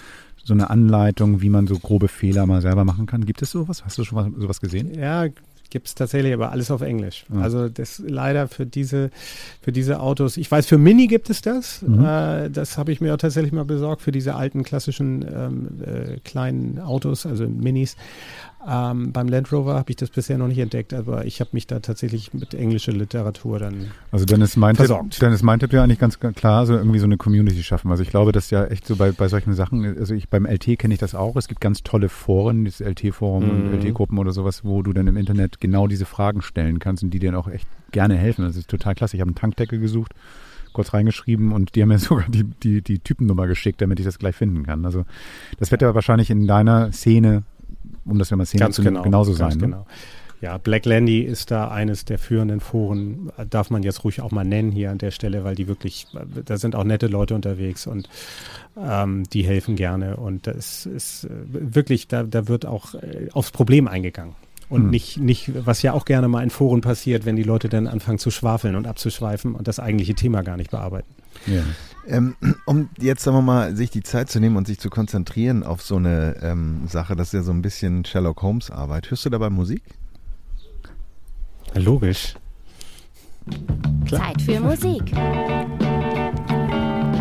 so 0.44 0.54
eine 0.54 0.70
Anleitung, 0.70 1.42
wie 1.42 1.50
man 1.50 1.66
so 1.66 1.78
grobe 1.78 2.08
Fehler 2.08 2.46
mal 2.46 2.62
selber 2.62 2.84
machen 2.84 3.06
kann. 3.06 3.26
Gibt 3.26 3.42
es 3.42 3.50
sowas? 3.50 3.84
Hast 3.84 3.98
du 3.98 4.04
schon 4.04 4.16
mal 4.16 4.40
sowas 4.40 4.60
gesehen? 4.60 4.98
Ja, 4.98 5.26
gibt's 5.70 5.94
tatsächlich, 5.94 6.32
aber 6.32 6.52
alles 6.52 6.70
auf 6.70 6.80
Englisch. 6.80 7.26
Ja. 7.32 7.40
Also 7.40 7.68
das 7.68 8.02
leider 8.06 8.48
für 8.48 8.66
diese, 8.66 9.10
für 9.60 9.72
diese 9.72 10.00
Autos. 10.00 10.36
Ich 10.36 10.50
weiß, 10.50 10.66
für 10.66 10.78
Mini 10.78 11.06
gibt 11.06 11.30
es 11.30 11.42
das. 11.42 11.82
Mhm. 11.82 12.04
Äh, 12.04 12.50
das 12.50 12.78
habe 12.78 12.92
ich 12.92 13.00
mir 13.00 13.14
auch 13.14 13.18
tatsächlich 13.18 13.52
mal 13.52 13.64
besorgt 13.64 14.02
für 14.02 14.12
diese 14.12 14.34
alten 14.34 14.62
klassischen 14.62 15.22
ähm, 15.22 15.68
äh, 15.82 16.18
kleinen 16.24 16.78
Autos, 16.78 17.26
also 17.26 17.48
Minis. 17.48 17.96
Ähm, 18.66 19.12
beim 19.12 19.28
Land 19.28 19.52
Rover 19.52 19.74
habe 19.74 19.90
ich 19.90 19.96
das 19.96 20.10
bisher 20.10 20.36
noch 20.36 20.48
nicht 20.48 20.58
entdeckt, 20.58 20.92
aber 20.92 21.24
ich 21.26 21.40
habe 21.40 21.50
mich 21.52 21.66
da 21.66 21.78
tatsächlich 21.78 22.34
mit 22.34 22.54
englischer 22.54 22.92
Literatur 22.92 23.58
dann. 23.60 23.86
Also 24.10 24.24
dann 24.24 24.40
ist 24.42 24.56
mein 24.56 24.74
Tipp, 24.74 24.86
Versorgt. 24.86 25.22
dann 25.22 25.32
ist 25.32 25.42
mein 25.42 25.60
Tipp 25.60 25.72
ja 25.72 25.82
eigentlich 25.84 26.00
ganz 26.00 26.18
klar, 26.18 26.66
so 26.66 26.74
irgendwie 26.74 26.98
so 26.98 27.04
eine 27.06 27.16
Community 27.16 27.62
schaffen. 27.62 27.90
Also 27.90 28.02
ich 28.02 28.10
glaube, 28.10 28.32
dass 28.32 28.50
ja 28.50 28.64
echt 28.66 28.86
so 28.86 28.96
bei, 28.96 29.12
bei 29.12 29.28
solchen 29.28 29.54
Sachen, 29.54 29.84
also 29.98 30.12
ich 30.14 30.28
beim 30.28 30.44
LT 30.44 30.78
kenne 30.78 30.92
ich 30.94 31.00
das 31.00 31.14
auch. 31.14 31.36
Es 31.36 31.46
gibt 31.48 31.60
ganz 31.60 31.82
tolle 31.82 32.08
Foren, 32.08 32.64
dieses 32.64 32.80
LT-Forum 32.80 33.44
Mhm. 33.44 33.50
und 33.50 33.72
LT-Gruppen 33.84 34.18
oder 34.18 34.32
sowas, 34.32 34.64
wo 34.64 34.82
du 34.82 34.92
dann 34.92 35.06
im 35.06 35.16
Internet 35.16 35.60
genau 35.60 35.86
diese 35.86 36.04
Fragen 36.04 36.42
stellen 36.42 36.78
kannst 36.80 37.02
und 37.04 37.10
die 37.10 37.20
dir 37.20 37.30
dann 37.30 37.40
auch 37.40 37.48
echt 37.48 37.68
gerne 37.92 38.16
helfen. 38.16 38.44
Das 38.44 38.56
ist 38.56 38.68
total 38.68 38.94
klasse. 38.96 39.16
Ich 39.16 39.20
habe 39.20 39.28
einen 39.28 39.36
Tankdeckel 39.36 39.78
gesucht, 39.78 40.12
kurz 40.72 40.92
reingeschrieben 40.92 41.52
und 41.52 41.74
die 41.76 41.82
haben 41.82 41.88
mir 41.88 41.98
sogar 42.00 42.26
die, 42.28 42.42
die, 42.44 42.82
die 42.82 42.98
Typennummer 42.98 43.46
geschickt, 43.46 43.80
damit 43.80 44.00
ich 44.00 44.04
das 44.04 44.18
gleich 44.18 44.34
finden 44.34 44.64
kann. 44.64 44.84
Also 44.84 45.04
das 45.58 45.70
wird 45.70 45.80
ja 45.82 45.94
wahrscheinlich 45.94 46.28
in 46.30 46.46
deiner 46.48 46.90
Szene, 46.92 47.44
um 48.08 48.18
das 48.18 48.30
ja 48.30 48.36
mal 48.36 48.46
Szene 48.46 48.60
Ganz 48.64 48.76
zu 48.76 48.82
genau. 48.82 49.02
genauso 49.02 49.34
ganz 49.34 49.54
sein. 49.54 49.58
Ne? 49.58 49.76
Genau. 49.76 49.86
Ja, 50.40 50.56
Black 50.56 50.86
Landy 50.86 51.22
ist 51.22 51.50
da 51.50 51.68
eines 51.68 52.04
der 52.04 52.18
führenden 52.18 52.60
Foren, 52.60 53.32
darf 53.50 53.70
man 53.70 53.82
jetzt 53.82 54.04
ruhig 54.04 54.20
auch 54.20 54.30
mal 54.30 54.44
nennen 54.44 54.70
hier 54.70 54.92
an 54.92 54.98
der 54.98 55.10
Stelle, 55.10 55.42
weil 55.42 55.56
die 55.56 55.66
wirklich, 55.66 56.06
da 56.44 56.58
sind 56.58 56.76
auch 56.76 56.84
nette 56.84 57.08
Leute 57.08 57.34
unterwegs 57.34 57.88
und 57.88 58.08
ähm, 58.76 59.24
die 59.32 59.42
helfen 59.42 59.74
gerne 59.74 60.16
und 60.16 60.46
das 60.46 60.86
ist 60.86 61.24
äh, 61.24 61.30
wirklich, 61.48 62.06
da, 62.06 62.22
da 62.22 62.46
wird 62.46 62.66
auch 62.66 62.94
äh, 62.94 63.28
aufs 63.32 63.50
Problem 63.50 63.88
eingegangen. 63.88 64.36
Und 64.68 64.82
Hm. 64.82 64.90
nicht, 64.90 65.18
nicht, 65.18 65.66
was 65.66 65.82
ja 65.82 65.92
auch 65.94 66.04
gerne 66.04 66.28
mal 66.28 66.42
in 66.42 66.50
Foren 66.50 66.80
passiert, 66.82 67.24
wenn 67.24 67.36
die 67.36 67.42
Leute 67.42 67.68
dann 67.68 67.86
anfangen 67.86 68.18
zu 68.18 68.30
schwafeln 68.30 68.74
und 68.74 68.86
abzuschweifen 68.86 69.54
und 69.54 69.66
das 69.66 69.80
eigentliche 69.80 70.14
Thema 70.14 70.42
gar 70.42 70.56
nicht 70.56 70.70
bearbeiten. 70.70 71.08
Ja. 71.46 71.62
Ähm, 72.06 72.36
um 72.66 72.90
jetzt, 72.98 73.22
sagen 73.22 73.36
wir 73.36 73.42
mal, 73.42 73.76
sich 73.76 73.90
die 73.90 74.02
Zeit 74.02 74.30
zu 74.30 74.40
nehmen 74.40 74.56
und 74.56 74.66
sich 74.66 74.78
zu 74.78 74.90
konzentrieren 74.90 75.62
auf 75.62 75.80
so 75.82 75.96
eine 75.96 76.36
ähm, 76.42 76.82
Sache, 76.86 77.16
das 77.16 77.28
ist 77.28 77.32
ja 77.34 77.42
so 77.42 77.52
ein 77.52 77.62
bisschen 77.62 78.04
Sherlock 78.04 78.42
Holmes 78.42 78.70
Arbeit. 78.70 79.10
Hörst 79.10 79.24
du 79.24 79.30
dabei 79.30 79.50
Musik? 79.50 79.82
Logisch. 81.74 82.34
Zeit 84.08 84.42
für 84.42 84.60
Musik. 84.60 85.12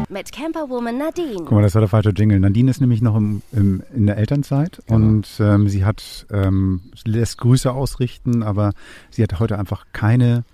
Mit 0.09 0.31
Camperwoman 0.31 0.97
Nadine. 0.97 1.35
Guck 1.35 1.51
mal, 1.51 1.61
das 1.61 1.73
war 1.75 1.81
der 1.81 1.89
falsche 1.89 2.11
Jingle. 2.11 2.39
Nadine 2.39 2.71
ist 2.71 2.79
nämlich 2.79 3.01
noch 3.01 3.15
im, 3.17 3.41
im, 3.51 3.83
in 3.93 4.05
der 4.05 4.17
Elternzeit 4.17 4.81
Genau. 4.87 4.99
und 5.05 5.27
ähm, 5.39 5.67
sie 5.67 5.83
hat 5.83 6.25
ähm, 6.31 6.81
lässt 7.03 7.37
Grüße 7.39 7.71
ausrichten, 7.71 8.41
aber 8.41 8.71
sie 9.09 9.21
hat 9.21 9.39
heute 9.39 9.59
einfach 9.59 9.85
keine 9.91 10.45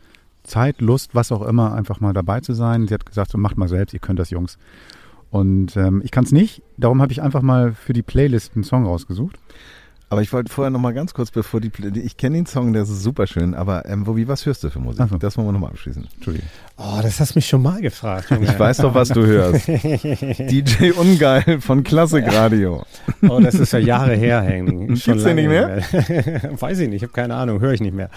Zeit, 0.44 0.82
Lust, 0.82 1.14
was 1.14 1.32
auch 1.32 1.44
immer, 1.44 1.74
einfach 1.74 2.00
mal 2.00 2.14
dabei 2.14 2.42
zu 2.42 2.54
sein. 2.54 2.88
Sie 2.88 2.94
hat 2.96 3.06
gesagt, 3.06 3.32
so 3.32 3.38
macht 3.38 3.58
mal 3.58 3.70
selbst, 3.70 3.94
ihr 3.94 4.00
könnt 4.00 4.20
das, 4.20 4.32
Jungs. 4.32 4.58
Und 5.30 5.78
ähm, 5.78 6.02
ich 6.04 6.12
kann 6.12 6.24
es 6.26 6.32
nicht, 6.32 6.62
darum 6.78 7.02
habe 7.02 7.12
ich 7.12 7.22
einfach 7.22 7.42
mal 7.42 7.74
für 7.74 7.94
die 7.94 8.02
Playlist 8.02 8.54
einen 8.56 8.64
Song 8.64 8.86
rausgesucht. 8.86 9.38
Aber 10.14 10.22
ich 10.22 10.32
wollte 10.32 10.54
vorher 10.54 10.70
noch 10.70 10.80
mal 10.80 10.94
ganz 10.94 11.16
kurz, 11.16 11.32
bevor 11.32 11.60
die, 11.60 11.72
ich 12.00 12.18
kenne 12.18 12.36
den 12.36 12.46
Song, 12.46 12.72
der 12.72 12.84
ist 12.84 13.02
super 13.02 13.26
schön, 13.26 13.56
aber 13.56 13.88
ähm, 13.88 14.06
Wobi, 14.06 14.28
was 14.28 14.46
hörst 14.46 14.64
du 14.64 14.70
für 14.70 14.78
Musik? 14.78 15.08
so. 15.10 15.18
Das 15.18 15.38
wollen 15.38 15.48
wir 15.48 15.54
noch 15.54 15.60
mal 15.60 15.70
abschließen. 15.70 16.08
Entschuldigung. 16.16 16.48
Oh, 16.78 17.00
das 17.02 17.20
hast 17.20 17.34
du 17.34 17.40
mich 17.40 17.48
schon 17.48 17.64
mal 17.64 17.82
gefragt. 17.82 18.30
Junge. 18.30 18.46
Ich 18.46 18.60
weiß 18.60 18.78
doch, 18.78 18.94
was 18.94 19.10
du 19.10 19.26
hörst. 19.26 19.68
DJ 19.68 20.92
Ungeil 20.92 21.62
von 21.62 21.84
Klassik 21.84 22.32
Radio. 22.32 22.84
Oh, 23.28 23.40
das 23.40 23.56
ist 23.56 23.74
ja 23.74 23.80
Jahre 23.80 24.14
her, 24.14 24.42
Henning. 24.42 24.90
Gibt's 24.90 25.24
den 25.24 25.36
nicht 25.36 25.50
mehr? 25.50 25.82
mehr? 25.92 26.52
Weiß 26.62 26.78
ich 26.78 26.90
nicht, 26.90 26.98
ich 26.98 27.04
habe 27.04 27.14
keine 27.14 27.34
Ahnung, 27.34 27.60
höre 27.60 27.74
ich 27.74 27.82
nicht 27.82 27.96
mehr. 27.96 28.12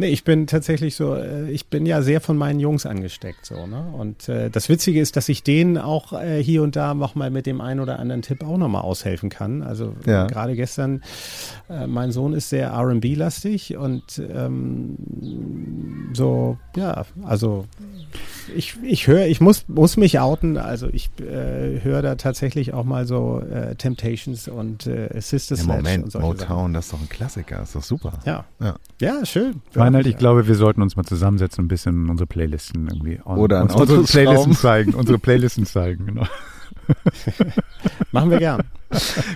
Nee, 0.00 0.08
ich 0.08 0.24
bin 0.24 0.46
tatsächlich 0.46 0.96
so, 0.96 1.14
äh, 1.14 1.50
ich 1.50 1.66
bin 1.66 1.84
ja 1.84 2.00
sehr 2.00 2.20
von 2.22 2.36
meinen 2.38 2.58
Jungs 2.58 2.86
angesteckt 2.86 3.44
so, 3.44 3.66
ne? 3.66 3.84
Und 3.92 4.28
äh, 4.30 4.48
das 4.50 4.68
Witzige 4.70 4.98
ist, 5.00 5.16
dass 5.16 5.28
ich 5.28 5.42
denen 5.42 5.76
auch 5.76 6.14
äh, 6.14 6.42
hier 6.42 6.62
und 6.62 6.74
da 6.74 6.94
noch 6.94 7.14
mal 7.14 7.30
mit 7.30 7.44
dem 7.44 7.60
einen 7.60 7.80
oder 7.80 7.98
anderen 7.98 8.22
Tipp 8.22 8.42
auch 8.42 8.56
noch 8.56 8.68
mal 8.68 8.80
aushelfen 8.80 9.28
kann. 9.28 9.62
Also 9.62 9.94
Ja. 10.06 10.26
gerade 10.26 10.56
gestern, 10.56 11.02
äh, 11.68 11.86
mein 11.86 12.12
Sohn 12.12 12.32
ist 12.32 12.48
sehr 12.48 12.68
R&B-lastig 12.70 13.76
und 13.76 14.02
ähm, 14.18 14.96
so, 16.14 16.56
ja, 16.76 17.04
also 17.24 17.66
ich, 18.56 18.76
ich 18.82 19.06
höre, 19.06 19.26
ich 19.26 19.40
muss, 19.40 19.66
muss 19.68 19.96
mich 19.96 20.18
outen, 20.18 20.56
also 20.56 20.88
ich 20.90 21.10
äh, 21.20 21.80
höre 21.82 22.02
da 22.02 22.14
tatsächlich 22.16 22.72
auch 22.74 22.84
mal 22.84 23.06
so 23.06 23.40
äh, 23.40 23.74
Temptations 23.76 24.48
und 24.48 24.86
äh, 24.86 25.08
Sister 25.20 25.56
Ja, 25.56 25.64
Moment. 25.64 26.14
Motown, 26.14 26.72
das 26.74 26.86
ist 26.86 26.92
doch 26.94 27.00
ein 27.00 27.08
Klassiker, 27.08 27.62
ist 27.62 27.74
doch 27.74 27.82
super. 27.82 28.18
Ja. 28.24 28.44
Ja. 28.60 28.76
Ja, 29.00 29.24
schön. 29.24 29.62
Meinhard, 29.92 30.06
ich 30.06 30.12
ja. 30.14 30.18
glaube, 30.18 30.46
wir 30.48 30.54
sollten 30.54 30.82
uns 30.82 30.96
mal 30.96 31.04
zusammensetzen 31.04 31.62
und 31.62 31.66
ein 31.66 31.68
bisschen 31.68 32.08
unsere 32.10 32.26
Playlisten 32.26 32.88
irgendwie 32.88 33.20
on- 33.24 33.38
Oder 33.38 33.62
uns 33.62 33.74
unsere 33.74 34.02
Playlisten 34.04 34.52
zeigen, 34.54 34.94
unsere 34.94 35.18
Playlisten 35.18 35.66
zeigen, 35.66 36.06
genau. 36.06 36.26
Machen 38.12 38.30
wir 38.30 38.38
gern. 38.38 38.62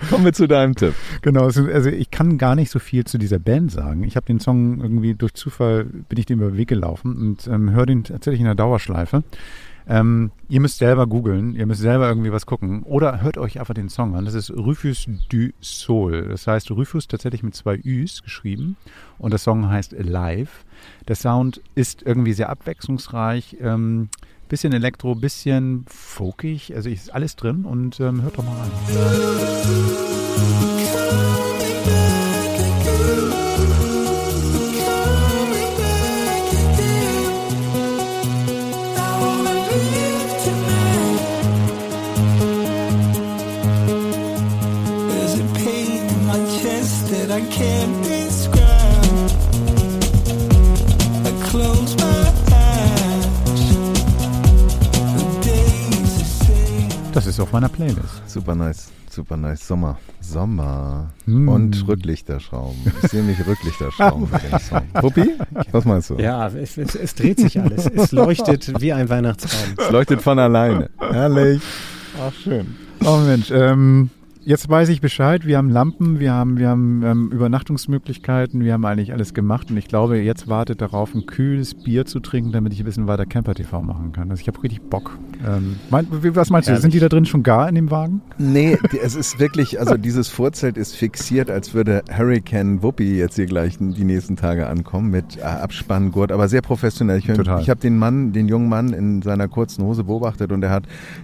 Kommen 0.09 0.25
wir 0.25 0.33
zu 0.33 0.47
deinem 0.47 0.75
Tipp. 0.75 0.93
Genau, 1.21 1.45
also 1.45 1.89
ich 1.89 2.11
kann 2.11 2.37
gar 2.37 2.55
nicht 2.55 2.69
so 2.69 2.79
viel 2.79 3.05
zu 3.05 3.17
dieser 3.17 3.39
Band 3.39 3.71
sagen. 3.71 4.03
Ich 4.03 4.15
habe 4.15 4.25
den 4.25 4.39
Song 4.39 4.81
irgendwie 4.81 5.13
durch 5.13 5.33
Zufall, 5.33 5.85
bin 5.85 6.19
ich 6.19 6.25
dem 6.25 6.39
über 6.39 6.51
den 6.51 6.57
Weg 6.57 6.67
gelaufen 6.67 7.15
und 7.15 7.47
ähm, 7.47 7.71
höre 7.71 7.85
den 7.85 8.03
tatsächlich 8.03 8.41
in 8.41 8.45
der 8.45 8.55
Dauerschleife. 8.55 9.23
Ähm, 9.87 10.31
ihr 10.49 10.61
müsst 10.61 10.79
selber 10.79 11.05
googeln, 11.05 11.55
ihr 11.55 11.65
müsst 11.67 11.81
selber 11.81 12.07
irgendwie 12.09 12.31
was 12.31 12.45
gucken 12.45 12.83
oder 12.83 13.21
hört 13.21 13.37
euch 13.37 13.59
einfach 13.59 13.73
den 13.75 13.89
Song 13.89 14.15
an. 14.15 14.25
Das 14.25 14.33
ist 14.33 14.49
Rufus 14.49 15.07
du 15.29 15.49
Sol. 15.61 16.27
Das 16.29 16.47
heißt 16.47 16.71
Rufus 16.71 17.07
tatsächlich 17.07 17.43
mit 17.43 17.55
zwei 17.55 17.79
Üs 17.83 18.23
geschrieben 18.23 18.77
und 19.19 19.31
der 19.31 19.37
Song 19.37 19.69
heißt 19.69 19.93
Alive. 19.93 20.49
Der 21.07 21.15
Sound 21.15 21.61
ist 21.75 22.01
irgendwie 22.03 22.33
sehr 22.33 22.49
abwechslungsreich, 22.49 23.57
ähm, 23.61 24.09
bisschen 24.49 24.73
Elektro, 24.73 25.15
bisschen 25.15 25.85
folkig, 25.87 26.75
also 26.75 26.89
ist 26.89 27.13
alles 27.13 27.35
drin 27.35 27.65
und 27.65 27.99
ähm, 27.99 28.23
hört 28.23 28.37
doch 28.37 28.43
mal 28.43 28.57
rein. 28.57 28.71
Ist 57.35 57.41
auf 57.41 57.51
meiner 57.51 57.67
Playlist. 57.67 58.21
Super 58.27 58.55
nice, 58.55 58.89
super 59.09 59.35
nice. 59.35 59.67
Sommer, 59.67 59.97
Sommer 60.21 61.09
Hm. 61.25 61.49
und 61.49 61.85
Rücklichterschrauben. 61.85 62.77
Ich 63.03 63.11
sehe 63.11 63.23
mich 63.23 63.37
Rücklichterschrauben 63.45 64.29
mit 64.31 64.43
dem 64.51 64.59
Song. 64.59 64.81
Puppi, 64.93 65.31
was 65.73 65.83
meinst 65.83 66.11
du? 66.11 66.15
Ja, 66.15 66.47
es, 66.47 66.77
es, 66.77 66.95
es 66.95 67.13
dreht 67.13 67.39
sich 67.39 67.59
alles. 67.59 67.87
Es 67.87 68.13
leuchtet 68.13 68.79
wie 68.79 68.93
ein 68.93 69.09
Weihnachtsbaum. 69.09 69.73
Es 69.77 69.89
leuchtet 69.91 70.21
von 70.21 70.39
alleine. 70.39 70.89
Herrlich. 70.97 71.61
Ach, 72.25 72.31
schön. 72.41 72.77
Oh 73.03 73.17
Mensch, 73.17 73.51
ähm, 73.51 74.09
jetzt 74.45 74.69
weiß 74.69 74.89
ich 74.89 75.01
Bescheid. 75.01 75.45
Wir 75.45 75.57
haben 75.57 75.69
Lampen, 75.69 76.19
wir 76.19 76.31
haben, 76.31 76.57
wir 76.57 76.69
haben 76.69 77.03
ähm, 77.03 77.31
Übernachtungsmöglichkeiten, 77.31 78.63
wir 78.63 78.73
haben 78.73 78.85
eigentlich 78.85 79.11
alles 79.11 79.33
gemacht 79.33 79.71
und 79.71 79.77
ich 79.77 79.87
glaube, 79.87 80.19
jetzt 80.19 80.47
wartet 80.47 80.81
darauf, 80.81 81.13
ein 81.13 81.25
kühles 81.25 81.73
Bier 81.73 82.05
zu 82.05 82.19
trinken, 82.19 82.51
damit 82.51 82.73
ich 82.73 82.79
ein 82.79 82.85
bisschen 82.85 83.07
weiter 83.07 83.25
Camper 83.25 83.55
TV 83.55 83.81
machen 83.81 84.13
kann. 84.13 84.29
Also 84.29 84.41
ich 84.41 84.47
habe 84.47 84.61
richtig 84.63 84.81
Bock. 84.83 85.17
Ähm, 85.45 85.77
mein, 85.89 86.07
was 86.09 86.49
meinst 86.49 86.67
du? 86.67 86.71
Herrlich. 86.71 86.81
Sind 86.81 86.93
die 86.93 86.99
da 86.99 87.09
drin 87.09 87.25
schon 87.25 87.43
gar 87.43 87.67
in 87.67 87.75
dem 87.75 87.91
Wagen? 87.91 88.21
Nee, 88.37 88.77
es 89.03 89.15
ist 89.15 89.39
wirklich, 89.39 89.79
also 89.79 89.97
dieses 89.97 90.29
Vorzelt 90.29 90.77
ist 90.77 90.95
fixiert, 90.95 91.49
als 91.49 91.73
würde 91.73 92.03
Hurricane 92.15 92.81
Whoopi 92.83 93.17
jetzt 93.17 93.35
hier 93.35 93.47
gleich 93.47 93.77
die 93.79 94.03
nächsten 94.03 94.35
Tage 94.35 94.67
ankommen 94.67 95.09
mit 95.09 95.37
äh, 95.37 95.41
Abspanngurt, 95.41 96.31
aber 96.31 96.47
sehr 96.47 96.61
professionell. 96.61 97.17
Ich, 97.17 97.25
Total. 97.25 97.61
ich 97.61 97.69
habe 97.69 97.79
den 97.79 97.97
Mann, 97.97 98.31
den 98.31 98.47
jungen 98.47 98.69
Mann 98.69 98.93
in 98.93 99.21
seiner 99.21 99.47
kurzen 99.47 99.83
Hose 99.83 100.03
beobachtet 100.03 100.51
und 100.51 100.63
er 100.63 100.69
hat 100.69 100.83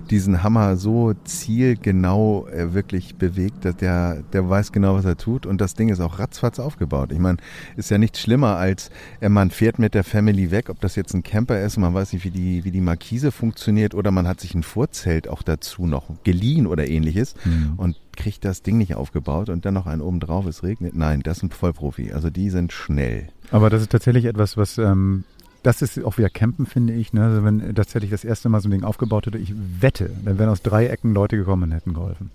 diesen 0.09 0.43
Hammer 0.43 0.76
so 0.76 1.13
zielgenau 1.24 2.47
äh, 2.47 2.74
wirklich 2.74 3.11
bewegt, 3.18 3.66
dass 3.66 3.78
der, 3.78 4.24
der 4.34 4.49
weiß 4.49 4.72
genau, 4.72 4.95
was 4.95 5.05
er 5.05 5.18
tut 5.18 5.45
und 5.45 5.62
das 5.62 5.74
Ding 5.74 5.89
ist 5.89 5.99
auch 5.99 6.20
ratzfatz 6.20 6.59
aufgebaut. 6.59 7.12
Ich 7.12 7.20
meine, 7.20 7.38
ist 7.76 7.91
ja 7.91 7.97
nichts 7.97 8.20
schlimmer 8.20 8.57
als 8.57 8.89
äh, 9.20 9.30
man 9.30 9.51
fährt 9.51 9.80
mit 9.80 9.93
der 9.93 10.03
Family 10.03 10.51
weg, 10.51 10.70
ob 10.70 10.80
das 10.82 10.95
jetzt 10.95 11.14
ein 11.14 11.24
Camper 11.24 11.62
ist, 11.62 11.78
man 11.78 11.93
weiß 11.93 12.14
nicht, 12.14 12.26
wie 12.26 12.32
die, 12.32 12.64
wie 12.64 12.72
die 12.72 12.82
Markise 12.82 13.32
funktioniert 13.32 13.95
oder 13.95 14.12
man 14.12 14.28
hat 14.28 14.39
sich 14.39 14.55
ein 14.55 14.64
Vorzelt 14.64 15.28
auch 15.28 15.41
dazu 15.41 15.86
noch 15.86 16.05
geliehen 16.24 16.68
oder 16.68 16.88
ähnliches 16.88 17.36
und 17.78 17.97
kriegt 18.16 18.45
das 18.45 18.62
Ding 18.62 18.78
nicht 18.78 18.95
aufgebaut 18.95 19.49
und 19.49 19.66
dann 19.66 19.74
noch 19.74 19.88
einen 19.88 20.01
oben 20.01 20.20
drauf, 20.20 20.45
es 20.45 20.64
regnet. 20.64 20.95
Nein, 20.95 21.22
das 21.22 21.38
ist 21.38 21.43
ein 21.43 21.49
Vollprofi. 21.49 22.12
Also 22.12 22.30
die 22.30 22.49
sind 22.49 22.72
schnell. 22.72 23.28
Aber 23.51 23.70
das 23.70 23.82
ist 23.82 23.91
tatsächlich 23.91 24.26
etwas, 24.26 24.57
was, 24.57 24.78
ähm, 24.78 25.24
das 25.64 25.82
ist 25.82 26.03
auch 26.03 26.18
wieder 26.18 26.30
Campen, 26.30 26.66
finde 26.66 26.93
ich. 26.93 27.14
Ne? 27.14 27.24
Also 27.24 27.43
wenn 27.43 27.76
tatsächlich 27.76 28.12
das 28.12 28.24
erste 28.24 28.49
Mal 28.49 28.62
so 28.62 28.68
ein 28.68 28.72
Ding 28.72 28.84
aufgebaut 28.84 29.28
hätte, 29.28 29.38
ich 29.38 29.53
wette, 29.80 30.09
dann 30.24 30.39
wären 30.39 30.49
aus 30.49 30.62
drei 30.62 30.88
Ecken 30.88 31.14
Leute 31.14 31.38
gekommen 31.38 31.64
und 31.64 31.72
hätten 31.72 31.93
geholfen. 31.93 32.32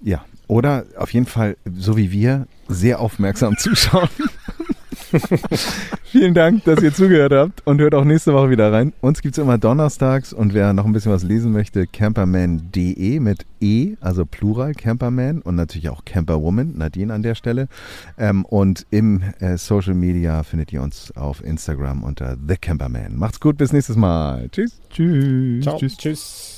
Ja. 0.00 0.24
Oder 0.46 0.84
auf 0.96 1.12
jeden 1.12 1.26
Fall, 1.26 1.56
so 1.76 1.96
wie 1.96 2.10
wir, 2.10 2.46
sehr 2.68 3.00
aufmerksam 3.00 3.56
zuschauen. 3.58 4.08
Vielen 6.04 6.34
Dank, 6.34 6.64
dass 6.64 6.82
ihr 6.82 6.92
zugehört 6.92 7.32
habt 7.32 7.66
und 7.66 7.80
hört 7.80 7.94
auch 7.94 8.04
nächste 8.04 8.34
Woche 8.34 8.50
wieder 8.50 8.72
rein. 8.72 8.92
Uns 9.00 9.22
gibt's 9.22 9.38
immer 9.38 9.58
donnerstags 9.58 10.32
und 10.32 10.54
wer 10.54 10.72
noch 10.72 10.84
ein 10.84 10.92
bisschen 10.92 11.12
was 11.12 11.22
lesen 11.22 11.52
möchte, 11.52 11.86
camperman.de 11.86 13.20
mit 13.20 13.46
E, 13.60 13.94
also 14.00 14.26
Plural, 14.26 14.74
Camperman 14.74 15.40
und 15.40 15.54
natürlich 15.54 15.88
auch 15.88 16.04
Camperwoman, 16.04 16.76
Nadine 16.76 17.12
an 17.12 17.22
der 17.22 17.34
Stelle. 17.34 17.68
Ähm, 18.18 18.44
und 18.44 18.86
im 18.90 19.22
äh, 19.40 19.56
Social 19.56 19.94
Media 19.94 20.42
findet 20.42 20.72
ihr 20.72 20.82
uns 20.82 21.14
auf 21.16 21.42
Instagram 21.42 22.02
unter 22.02 22.36
The 22.46 22.56
Camperman. 22.56 23.16
Macht's 23.16 23.40
gut, 23.40 23.56
bis 23.56 23.72
nächstes 23.72 23.96
Mal. 23.96 24.48
Tschüss. 24.50 24.80
Tschüss. 24.90 25.64
Ciao. 25.64 25.78
Tschüss. 25.78 26.57